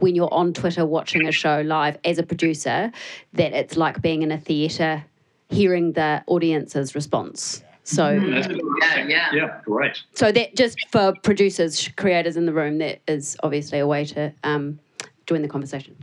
when 0.00 0.14
you're 0.14 0.32
on 0.32 0.52
Twitter 0.52 0.84
watching 0.84 1.26
a 1.26 1.32
show 1.32 1.62
live 1.62 1.96
as 2.04 2.18
a 2.18 2.22
producer, 2.22 2.92
that 3.32 3.52
it's 3.54 3.78
like 3.78 4.02
being 4.02 4.20
in 4.20 4.30
a 4.30 4.38
theatre 4.38 5.04
hearing 5.48 5.92
the 5.92 6.22
audience's 6.26 6.94
response. 6.94 7.62
So 7.84 8.20
That's. 8.20 8.48
Yeah, 8.48 9.06
yeah. 9.06 9.32
Yeah, 9.32 9.60
great. 9.64 10.02
so 10.14 10.30
that 10.32 10.54
just 10.54 10.78
for 10.90 11.14
producers, 11.22 11.88
creators 11.96 12.36
in 12.36 12.46
the 12.46 12.52
room, 12.52 12.78
that 12.78 13.00
is 13.08 13.36
obviously 13.42 13.78
a 13.78 13.86
way 13.86 14.04
to 14.06 14.32
um, 14.44 14.78
join 15.26 15.42
the 15.42 15.48
conversation. 15.48 15.96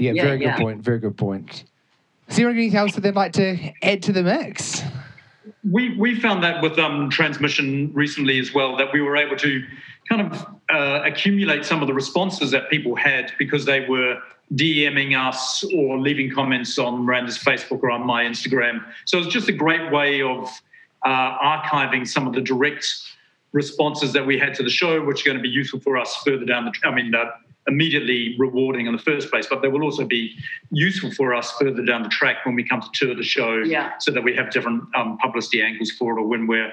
Yeah, 0.00 0.12
Yeah, 0.12 0.24
very 0.24 0.38
good 0.38 0.56
point. 0.56 0.82
Very 0.82 0.98
good 0.98 1.16
point. 1.16 1.64
Is 2.28 2.36
there 2.36 2.48
anything 2.48 2.76
else 2.76 2.94
that 2.94 3.02
they'd 3.02 3.14
like 3.14 3.32
to 3.34 3.72
add 3.82 4.02
to 4.04 4.12
the 4.12 4.22
mix? 4.22 4.82
We 5.68 5.96
we 5.98 6.18
found 6.18 6.42
that 6.44 6.62
with 6.62 6.78
um, 6.78 7.10
transmission 7.10 7.92
recently 7.92 8.38
as 8.38 8.54
well 8.54 8.76
that 8.76 8.92
we 8.92 9.00
were 9.00 9.16
able 9.16 9.36
to 9.36 9.62
kind 10.08 10.22
of 10.22 10.46
uh, 10.72 11.02
accumulate 11.04 11.64
some 11.64 11.82
of 11.82 11.88
the 11.88 11.94
responses 11.94 12.50
that 12.52 12.70
people 12.70 12.94
had 12.96 13.32
because 13.38 13.64
they 13.64 13.86
were 13.86 14.20
DMing 14.54 15.16
us 15.18 15.64
or 15.74 15.98
leaving 15.98 16.30
comments 16.30 16.78
on 16.78 17.04
Miranda's 17.04 17.38
Facebook 17.38 17.82
or 17.82 17.90
on 17.90 18.06
my 18.06 18.24
Instagram. 18.24 18.84
So 19.04 19.18
it's 19.18 19.28
just 19.28 19.48
a 19.48 19.52
great 19.52 19.92
way 19.92 20.22
of 20.22 20.48
uh, 21.04 21.38
archiving 21.38 22.06
some 22.06 22.26
of 22.26 22.32
the 22.32 22.40
direct 22.40 22.86
responses 23.52 24.12
that 24.12 24.24
we 24.24 24.38
had 24.38 24.54
to 24.54 24.62
the 24.62 24.70
show, 24.70 25.04
which 25.04 25.22
are 25.22 25.30
going 25.30 25.36
to 25.36 25.42
be 25.42 25.48
useful 25.48 25.80
for 25.80 25.96
us 25.96 26.14
further 26.24 26.44
down 26.44 26.64
the. 26.64 26.72
I 26.84 26.94
mean, 26.94 27.14
uh, 27.14 27.26
immediately 27.70 28.34
rewarding 28.38 28.86
in 28.86 28.92
the 28.92 29.02
first 29.10 29.30
place, 29.30 29.46
but 29.48 29.62
they 29.62 29.68
will 29.68 29.82
also 29.82 30.04
be 30.04 30.36
useful 30.70 31.10
for 31.12 31.34
us 31.34 31.50
further 31.52 31.84
down 31.84 32.02
the 32.02 32.08
track 32.08 32.44
when 32.44 32.54
we 32.54 32.64
come 32.64 32.80
to 32.80 32.88
tour 32.92 33.14
the 33.14 33.22
show, 33.22 33.58
Yeah. 33.58 33.92
so 33.98 34.10
that 34.10 34.22
we 34.22 34.34
have 34.36 34.50
different 34.50 34.82
um, 34.94 35.16
publicity 35.18 35.62
angles 35.62 35.90
for 35.92 36.16
it, 36.16 36.20
or 36.20 36.26
when 36.26 36.46
we're 36.46 36.72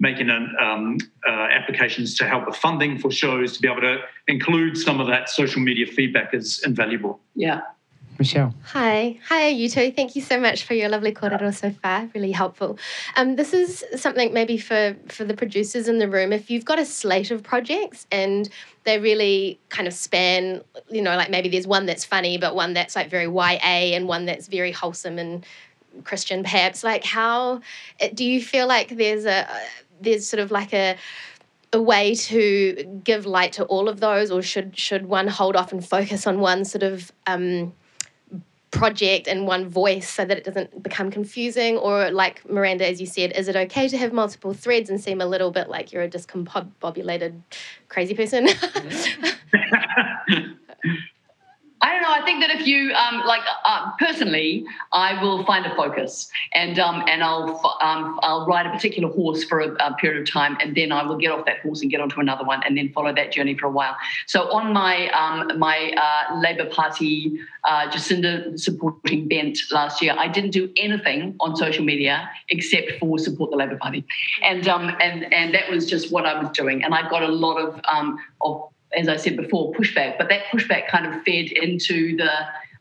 making 0.00 0.30
an, 0.30 0.54
um, 0.58 0.96
uh, 1.28 1.30
applications 1.58 2.16
to 2.16 2.26
help 2.26 2.46
with 2.46 2.56
funding 2.56 2.98
for 2.98 3.10
shows 3.10 3.52
to 3.54 3.60
be 3.60 3.68
able 3.68 3.82
to 3.82 3.98
include 4.28 4.76
some 4.76 4.98
of 4.98 5.06
that 5.06 5.28
social 5.28 5.60
media 5.60 5.86
feedback 5.86 6.32
is 6.32 6.62
invaluable. 6.64 7.20
Yeah. 7.34 7.60
Michelle. 8.20 8.54
Hi, 8.64 9.18
hi, 9.26 9.48
you 9.48 9.70
two. 9.70 9.90
Thank 9.90 10.14
you 10.14 10.20
so 10.20 10.38
much 10.38 10.64
for 10.64 10.74
your 10.74 10.90
lovely 10.90 11.10
kōrero 11.10 11.54
so 11.54 11.70
far. 11.70 12.06
Really 12.14 12.32
helpful. 12.32 12.78
Um, 13.16 13.36
this 13.36 13.54
is 13.54 13.82
something 13.96 14.34
maybe 14.34 14.58
for 14.58 14.94
for 15.08 15.24
the 15.24 15.32
producers 15.32 15.88
in 15.88 15.98
the 15.98 16.06
room. 16.06 16.30
If 16.30 16.50
you've 16.50 16.66
got 16.66 16.78
a 16.78 16.84
slate 16.84 17.30
of 17.30 17.42
projects 17.42 18.06
and 18.12 18.46
they 18.84 18.98
really 18.98 19.58
kind 19.70 19.88
of 19.88 19.94
span, 19.94 20.62
you 20.90 21.00
know, 21.00 21.16
like 21.16 21.30
maybe 21.30 21.48
there's 21.48 21.66
one 21.66 21.86
that's 21.86 22.04
funny, 22.04 22.36
but 22.36 22.54
one 22.54 22.74
that's 22.74 22.94
like 22.94 23.08
very 23.08 23.24
YA, 23.26 23.96
and 23.96 24.06
one 24.06 24.26
that's 24.26 24.48
very 24.48 24.70
wholesome 24.70 25.18
and 25.18 25.46
Christian, 26.04 26.42
perhaps. 26.42 26.84
Like, 26.84 27.04
how 27.04 27.62
uh, 28.02 28.08
do 28.12 28.26
you 28.26 28.42
feel 28.42 28.66
like 28.66 28.90
there's 28.90 29.24
a 29.24 29.48
there's 29.98 30.28
sort 30.28 30.40
of 30.40 30.50
like 30.50 30.74
a 30.74 30.96
a 31.72 31.80
way 31.80 32.14
to 32.16 33.00
give 33.02 33.24
light 33.24 33.54
to 33.54 33.64
all 33.64 33.88
of 33.88 34.00
those, 34.00 34.30
or 34.30 34.42
should 34.42 34.76
should 34.76 35.06
one 35.06 35.26
hold 35.26 35.56
off 35.56 35.72
and 35.72 35.82
focus 35.88 36.26
on 36.26 36.40
one 36.40 36.66
sort 36.66 36.82
of 36.82 37.10
um, 37.26 37.72
project 38.70 39.28
and 39.28 39.46
one 39.46 39.68
voice 39.68 40.08
so 40.08 40.24
that 40.24 40.38
it 40.38 40.44
doesn't 40.44 40.82
become 40.82 41.10
confusing? 41.10 41.76
Or, 41.76 42.10
like 42.10 42.48
Miranda, 42.48 42.88
as 42.88 43.00
you 43.00 43.06
said, 43.06 43.32
is 43.32 43.48
it 43.48 43.56
okay 43.56 43.88
to 43.88 43.98
have 43.98 44.12
multiple 44.12 44.54
threads 44.54 44.90
and 44.90 45.00
seem 45.00 45.20
a 45.20 45.26
little 45.26 45.50
bit 45.50 45.68
like 45.68 45.92
you're 45.92 46.02
a 46.02 46.08
discombobulated 46.08 47.40
crazy 47.88 48.14
person? 48.14 48.48
I 51.82 51.92
don't 51.92 52.02
know. 52.02 52.12
I 52.12 52.22
think 52.24 52.40
that 52.40 52.50
if 52.50 52.66
you 52.66 52.92
um, 52.92 53.22
like, 53.26 53.40
uh, 53.64 53.92
personally, 53.98 54.66
I 54.92 55.22
will 55.22 55.44
find 55.44 55.64
a 55.64 55.74
focus, 55.74 56.30
and 56.52 56.78
um, 56.78 57.02
and 57.08 57.22
I'll 57.22 57.60
um, 57.80 58.20
I'll 58.22 58.46
ride 58.46 58.66
a 58.66 58.70
particular 58.70 59.08
horse 59.08 59.44
for 59.44 59.60
a, 59.60 59.72
a 59.76 59.94
period 59.94 60.20
of 60.20 60.30
time, 60.30 60.58
and 60.60 60.74
then 60.76 60.92
I 60.92 61.02
will 61.02 61.16
get 61.16 61.30
off 61.30 61.46
that 61.46 61.60
horse 61.60 61.80
and 61.80 61.90
get 61.90 62.00
onto 62.00 62.20
another 62.20 62.44
one, 62.44 62.62
and 62.64 62.76
then 62.76 62.90
follow 62.92 63.14
that 63.14 63.32
journey 63.32 63.56
for 63.56 63.66
a 63.66 63.70
while. 63.70 63.96
So 64.26 64.50
on 64.52 64.74
my 64.74 65.08
um, 65.10 65.58
my 65.58 65.92
uh, 65.96 66.38
Labour 66.38 66.66
Party 66.66 67.38
uh, 67.64 67.90
Jacinda 67.90 68.58
supporting 68.58 69.26
bent 69.28 69.58
last 69.70 70.02
year, 70.02 70.14
I 70.18 70.28
didn't 70.28 70.50
do 70.50 70.70
anything 70.76 71.36
on 71.40 71.56
social 71.56 71.84
media 71.84 72.28
except 72.50 72.92
for 72.98 73.18
support 73.18 73.52
the 73.52 73.56
Labour 73.56 73.76
Party, 73.76 74.04
and 74.42 74.68
um, 74.68 74.94
and 75.00 75.32
and 75.32 75.54
that 75.54 75.70
was 75.70 75.88
just 75.88 76.12
what 76.12 76.26
I 76.26 76.38
was 76.38 76.50
doing, 76.50 76.84
and 76.84 76.94
I 76.94 77.08
got 77.08 77.22
a 77.22 77.28
lot 77.28 77.56
of 77.56 77.80
um, 77.90 78.18
of 78.42 78.69
as 78.96 79.08
I 79.08 79.16
said 79.16 79.36
before, 79.36 79.72
pushback. 79.72 80.18
But 80.18 80.28
that 80.28 80.44
pushback 80.52 80.88
kind 80.88 81.06
of 81.06 81.22
fed 81.22 81.52
into 81.52 82.16
the 82.16 82.30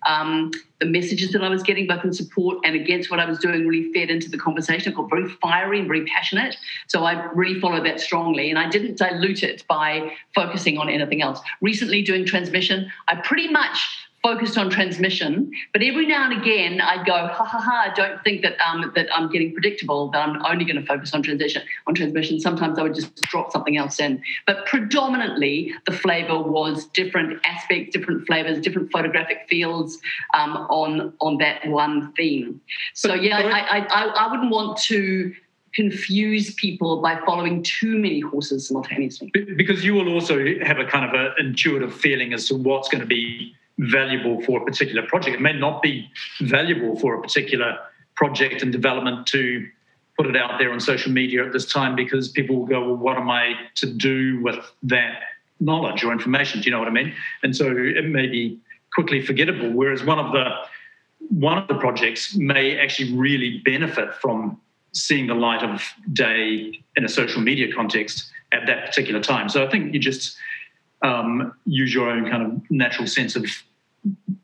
um, 0.08 0.52
the 0.80 0.86
messages 0.86 1.34
that 1.34 1.44
I 1.44 1.50
was 1.50 1.62
getting, 1.62 1.86
both 1.86 2.06
in 2.06 2.14
support 2.14 2.60
and 2.64 2.74
against 2.74 3.12
what 3.12 3.20
I 3.20 3.26
was 3.26 3.38
doing, 3.38 3.68
really 3.68 3.92
fed 3.92 4.10
into 4.10 4.30
the 4.30 4.38
conversation. 4.38 4.94
I 4.94 4.96
got 4.96 5.10
very 5.10 5.28
fiery 5.28 5.80
and 5.80 5.88
very 5.88 6.06
passionate. 6.06 6.56
So 6.88 7.04
I 7.04 7.26
really 7.34 7.60
followed 7.60 7.86
that 7.86 8.00
strongly, 8.00 8.50
and 8.50 8.58
I 8.58 8.70
didn't 8.70 8.98
dilute 8.98 9.44
it 9.44 9.66
by 9.68 10.14
focusing 10.34 10.78
on 10.78 10.90
anything 10.90 11.22
else. 11.22 11.42
Recently, 11.62 12.02
doing 12.02 12.26
transmission, 12.26 12.90
I 13.10 13.16
pretty 13.16 13.50
much 13.50 13.78
focused 14.22 14.58
on 14.58 14.70
transmission, 14.70 15.52
but 15.74 15.82
every 15.82 16.06
now 16.06 16.30
and 16.30 16.42
again 16.42 16.82
I'd 16.82 17.06
go, 17.06 17.14
ha 17.14 17.46
ha 17.46 17.60
ha, 17.60 17.92
I 17.92 17.94
don't 17.94 18.22
think 18.24 18.42
that 18.42 18.56
um, 18.66 18.92
that 18.96 19.08
I'm 19.14 19.32
getting 19.32 19.54
predictable, 19.54 20.10
that 20.12 20.20
I'm 20.28 20.46
only 20.46 20.66
going 20.66 20.76
to 20.76 20.86
focus 20.86 21.14
on 21.14 21.24
transition 21.24 21.62
on 21.88 21.96
transmission. 21.96 22.40
Sometimes 22.40 22.78
I 22.78 22.84
would 22.84 22.96
just 22.96 23.16
drop 23.22 23.52
something 23.52 23.78
else 23.78 24.00
in. 24.00 24.22
But 24.46 24.66
predominantly 24.66 25.74
the 25.86 25.92
flavor 25.92 26.42
was 26.42 26.86
different 26.88 27.40
aspects, 27.46 27.94
different 27.94 28.26
flavors, 28.28 28.60
different 28.60 28.92
photographic 28.92 29.46
fields 29.50 30.00
um, 30.34 30.58
on 30.70 31.14
on 31.22 31.38
that 31.38 31.68
one 31.68 32.12
theme. 32.14 32.62
So 32.94 33.10
But- 33.10 33.24
yeah, 33.24 33.42
but 33.42 33.52
I, 33.52 33.60
I, 33.60 33.78
I, 33.80 34.04
I 34.26 34.32
wouldn't 34.32 34.52
want 34.52 34.78
to 34.84 35.34
confuse 35.74 36.54
people 36.56 37.02
by 37.02 37.20
following 37.28 37.62
too 37.62 37.98
many 38.00 38.20
horses 38.22 38.68
simultaneously. 38.68 39.32
Because 39.56 39.86
you 39.86 39.94
will 39.94 40.12
also 40.12 40.44
have 40.64 40.80
a 40.80 40.86
kind 40.86 41.06
of 41.06 41.14
an 41.14 41.32
intuitive 41.38 41.94
feeling 41.94 42.34
as 42.34 42.48
to 42.48 42.56
what's 42.56 42.90
going 42.90 43.02
to 43.02 43.08
be 43.08 43.54
valuable 43.80 44.42
for 44.42 44.62
a 44.62 44.66
particular 44.66 45.06
project. 45.08 45.36
It 45.36 45.42
may 45.42 45.54
not 45.54 45.82
be 45.82 46.10
valuable 46.42 47.00
for 47.00 47.16
a 47.16 47.22
particular 47.22 47.78
project 48.16 48.62
and 48.62 48.72
development 48.72 49.26
to 49.28 49.66
put 50.18 50.28
it 50.28 50.36
out 50.36 50.60
there 50.60 50.72
on 50.72 50.80
social 50.82 51.12
media 51.12 51.46
at 51.46 51.54
this 51.54 51.66
time 51.66 51.96
because 51.96 52.28
people 52.28 52.58
will 52.58 52.66
go, 52.66 52.82
well, 52.82 52.98
what 52.98 53.18
am 53.18 53.30
I 53.30 53.54
to 53.76 53.86
do 53.86 54.42
with 54.44 54.58
that 54.84 55.22
knowledge 55.62 56.04
or 56.04 56.12
information? 56.12 56.60
Do 56.60 56.66
you 56.66 56.72
know 56.72 56.80
what 56.80 56.90
I 56.90 56.92
mean? 56.92 57.14
And 57.42 57.56
so 57.56 57.74
it 57.74 58.06
may 58.06 58.28
be 58.28 58.60
quickly 58.94 59.22
forgettable. 59.26 59.72
Whereas 59.72 60.04
one 60.04 60.20
of 60.20 60.34
the 60.34 60.46
one 61.30 61.58
of 61.58 61.68
the 61.68 61.76
projects 61.76 62.36
may 62.36 62.78
actually 62.80 63.14
really 63.16 63.62
benefit 63.64 64.14
from 64.16 64.60
seeing 64.94 65.28
the 65.28 65.36
light 65.36 65.64
of 65.64 65.84
day 66.12 66.74
in 66.96 67.06
a 67.06 67.10
social 67.10 67.42
media 67.42 67.74
context 67.74 68.32
at 68.52 68.66
that 68.66 68.88
particular 68.88 69.22
time. 69.22 69.48
So 69.48 69.66
I 69.66 69.70
think 69.70 69.94
you 69.94 70.00
just 70.00 70.36
um, 71.04 71.54
use 71.66 71.94
your 71.94 72.10
own 72.10 72.30
kind 72.30 72.44
of 72.44 72.72
natural 72.72 73.08
sense 73.08 73.36
of 73.36 73.46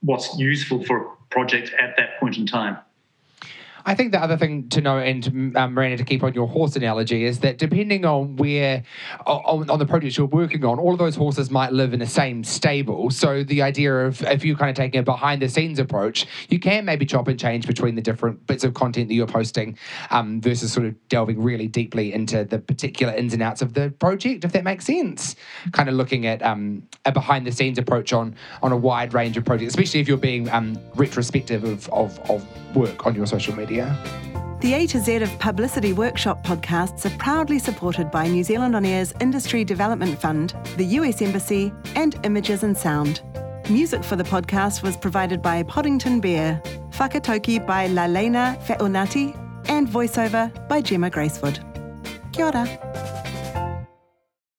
what's 0.01 0.37
useful 0.37 0.83
for 0.83 0.97
a 0.97 1.15
project 1.29 1.71
at 1.79 1.95
that 1.97 2.19
point 2.19 2.37
in 2.37 2.45
time. 2.45 2.77
I 3.87 3.93
think 3.93 4.11
the 4.11 4.21
other 4.21 4.35
thing 4.35 4.67
to 4.69 4.81
know, 4.81 4.97
and 4.97 5.55
um, 5.55 5.73
Miranda, 5.73 5.97
to 5.97 6.03
keep 6.03 6.23
on 6.23 6.33
your 6.33 6.47
horse 6.47 6.75
analogy, 6.75 7.23
is 7.23 7.39
that 7.39 7.59
depending 7.59 8.03
on 8.03 8.35
where, 8.37 8.83
on, 9.27 9.69
on 9.69 9.77
the 9.77 9.85
projects 9.85 10.17
you're 10.17 10.25
working 10.25 10.65
on, 10.65 10.79
all 10.79 10.93
of 10.93 10.97
those 10.97 11.15
horses 11.15 11.51
might 11.51 11.71
live 11.71 11.93
in 11.93 11.99
the 11.99 12.07
same 12.07 12.43
stable. 12.43 13.11
So 13.11 13.43
the 13.43 13.61
idea 13.61 13.93
of 13.93 14.23
if 14.23 14.43
you're 14.43 14.55
kind 14.55 14.71
of 14.71 14.75
taking 14.75 14.99
a 14.99 15.03
behind 15.03 15.41
the 15.41 15.49
scenes 15.49 15.77
approach, 15.77 16.25
you 16.49 16.59
can 16.59 16.83
maybe 16.83 17.05
chop 17.05 17.27
and 17.27 17.39
change 17.39 17.67
between 17.67 17.93
the 17.93 18.01
different 18.01 18.47
bits 18.47 18.63
of 18.63 18.73
content 18.73 19.07
that 19.09 19.13
you're 19.13 19.27
posting 19.27 19.77
um, 20.09 20.41
versus 20.41 20.73
sort 20.73 20.87
of 20.87 21.07
delving 21.09 21.41
really 21.41 21.67
deeply 21.67 22.11
into 22.11 22.43
the 22.43 22.57
particular 22.57 23.13
ins 23.13 23.33
and 23.33 23.43
outs 23.43 23.61
of 23.61 23.75
the 23.75 23.91
project, 23.99 24.43
if 24.43 24.51
that 24.53 24.63
makes 24.63 24.85
sense. 24.85 25.35
Kind 25.73 25.89
of 25.89 25.95
looking 25.95 26.25
at 26.25 26.41
um, 26.41 26.81
a 27.05 27.11
behind 27.11 27.45
the 27.45 27.51
scenes 27.51 27.77
approach 27.77 28.13
on 28.13 28.35
on 28.63 28.71
a 28.71 28.77
wide 28.77 29.13
range 29.13 29.37
of 29.37 29.45
projects, 29.45 29.69
especially 29.69 29.99
if 29.99 30.07
you're 30.07 30.17
being 30.17 30.49
um, 30.49 30.79
retrospective 30.95 31.63
of, 31.63 31.87
of, 31.89 32.19
of 32.31 32.75
work 32.75 33.05
on 33.05 33.13
your 33.15 33.27
social 33.27 33.55
media. 33.55 33.74
The 34.61 34.73
A 34.73 34.87
to 34.87 34.99
Z 34.99 35.17
of 35.17 35.37
Publicity 35.37 35.93
Workshop 35.93 36.43
podcasts 36.43 37.05
are 37.05 37.17
proudly 37.17 37.59
supported 37.59 38.09
by 38.09 38.27
New 38.27 38.43
Zealand 38.43 38.75
On 38.75 38.85
Air's 38.85 39.13
Industry 39.19 39.63
Development 39.63 40.17
Fund, 40.17 40.55
the 40.77 40.85
US 40.99 41.21
Embassy, 41.21 41.73
and 41.95 42.17
Images 42.23 42.63
and 42.63 42.77
Sound. 42.77 43.21
Music 43.69 44.03
for 44.03 44.15
the 44.15 44.23
podcast 44.23 44.81
was 44.81 44.95
provided 44.95 45.41
by 45.41 45.61
Podington 45.63 46.21
Bear, 46.21 46.61
Fakatoki 46.91 47.65
by 47.65 47.87
Lalena 47.89 48.57
Fe'onati, 48.61 49.37
and 49.67 49.87
voiceover 49.87 50.51
by 50.69 50.81
Gemma 50.81 51.09
Gracewood. 51.09 51.59
Kia 52.31 52.45
ora. 52.45 53.24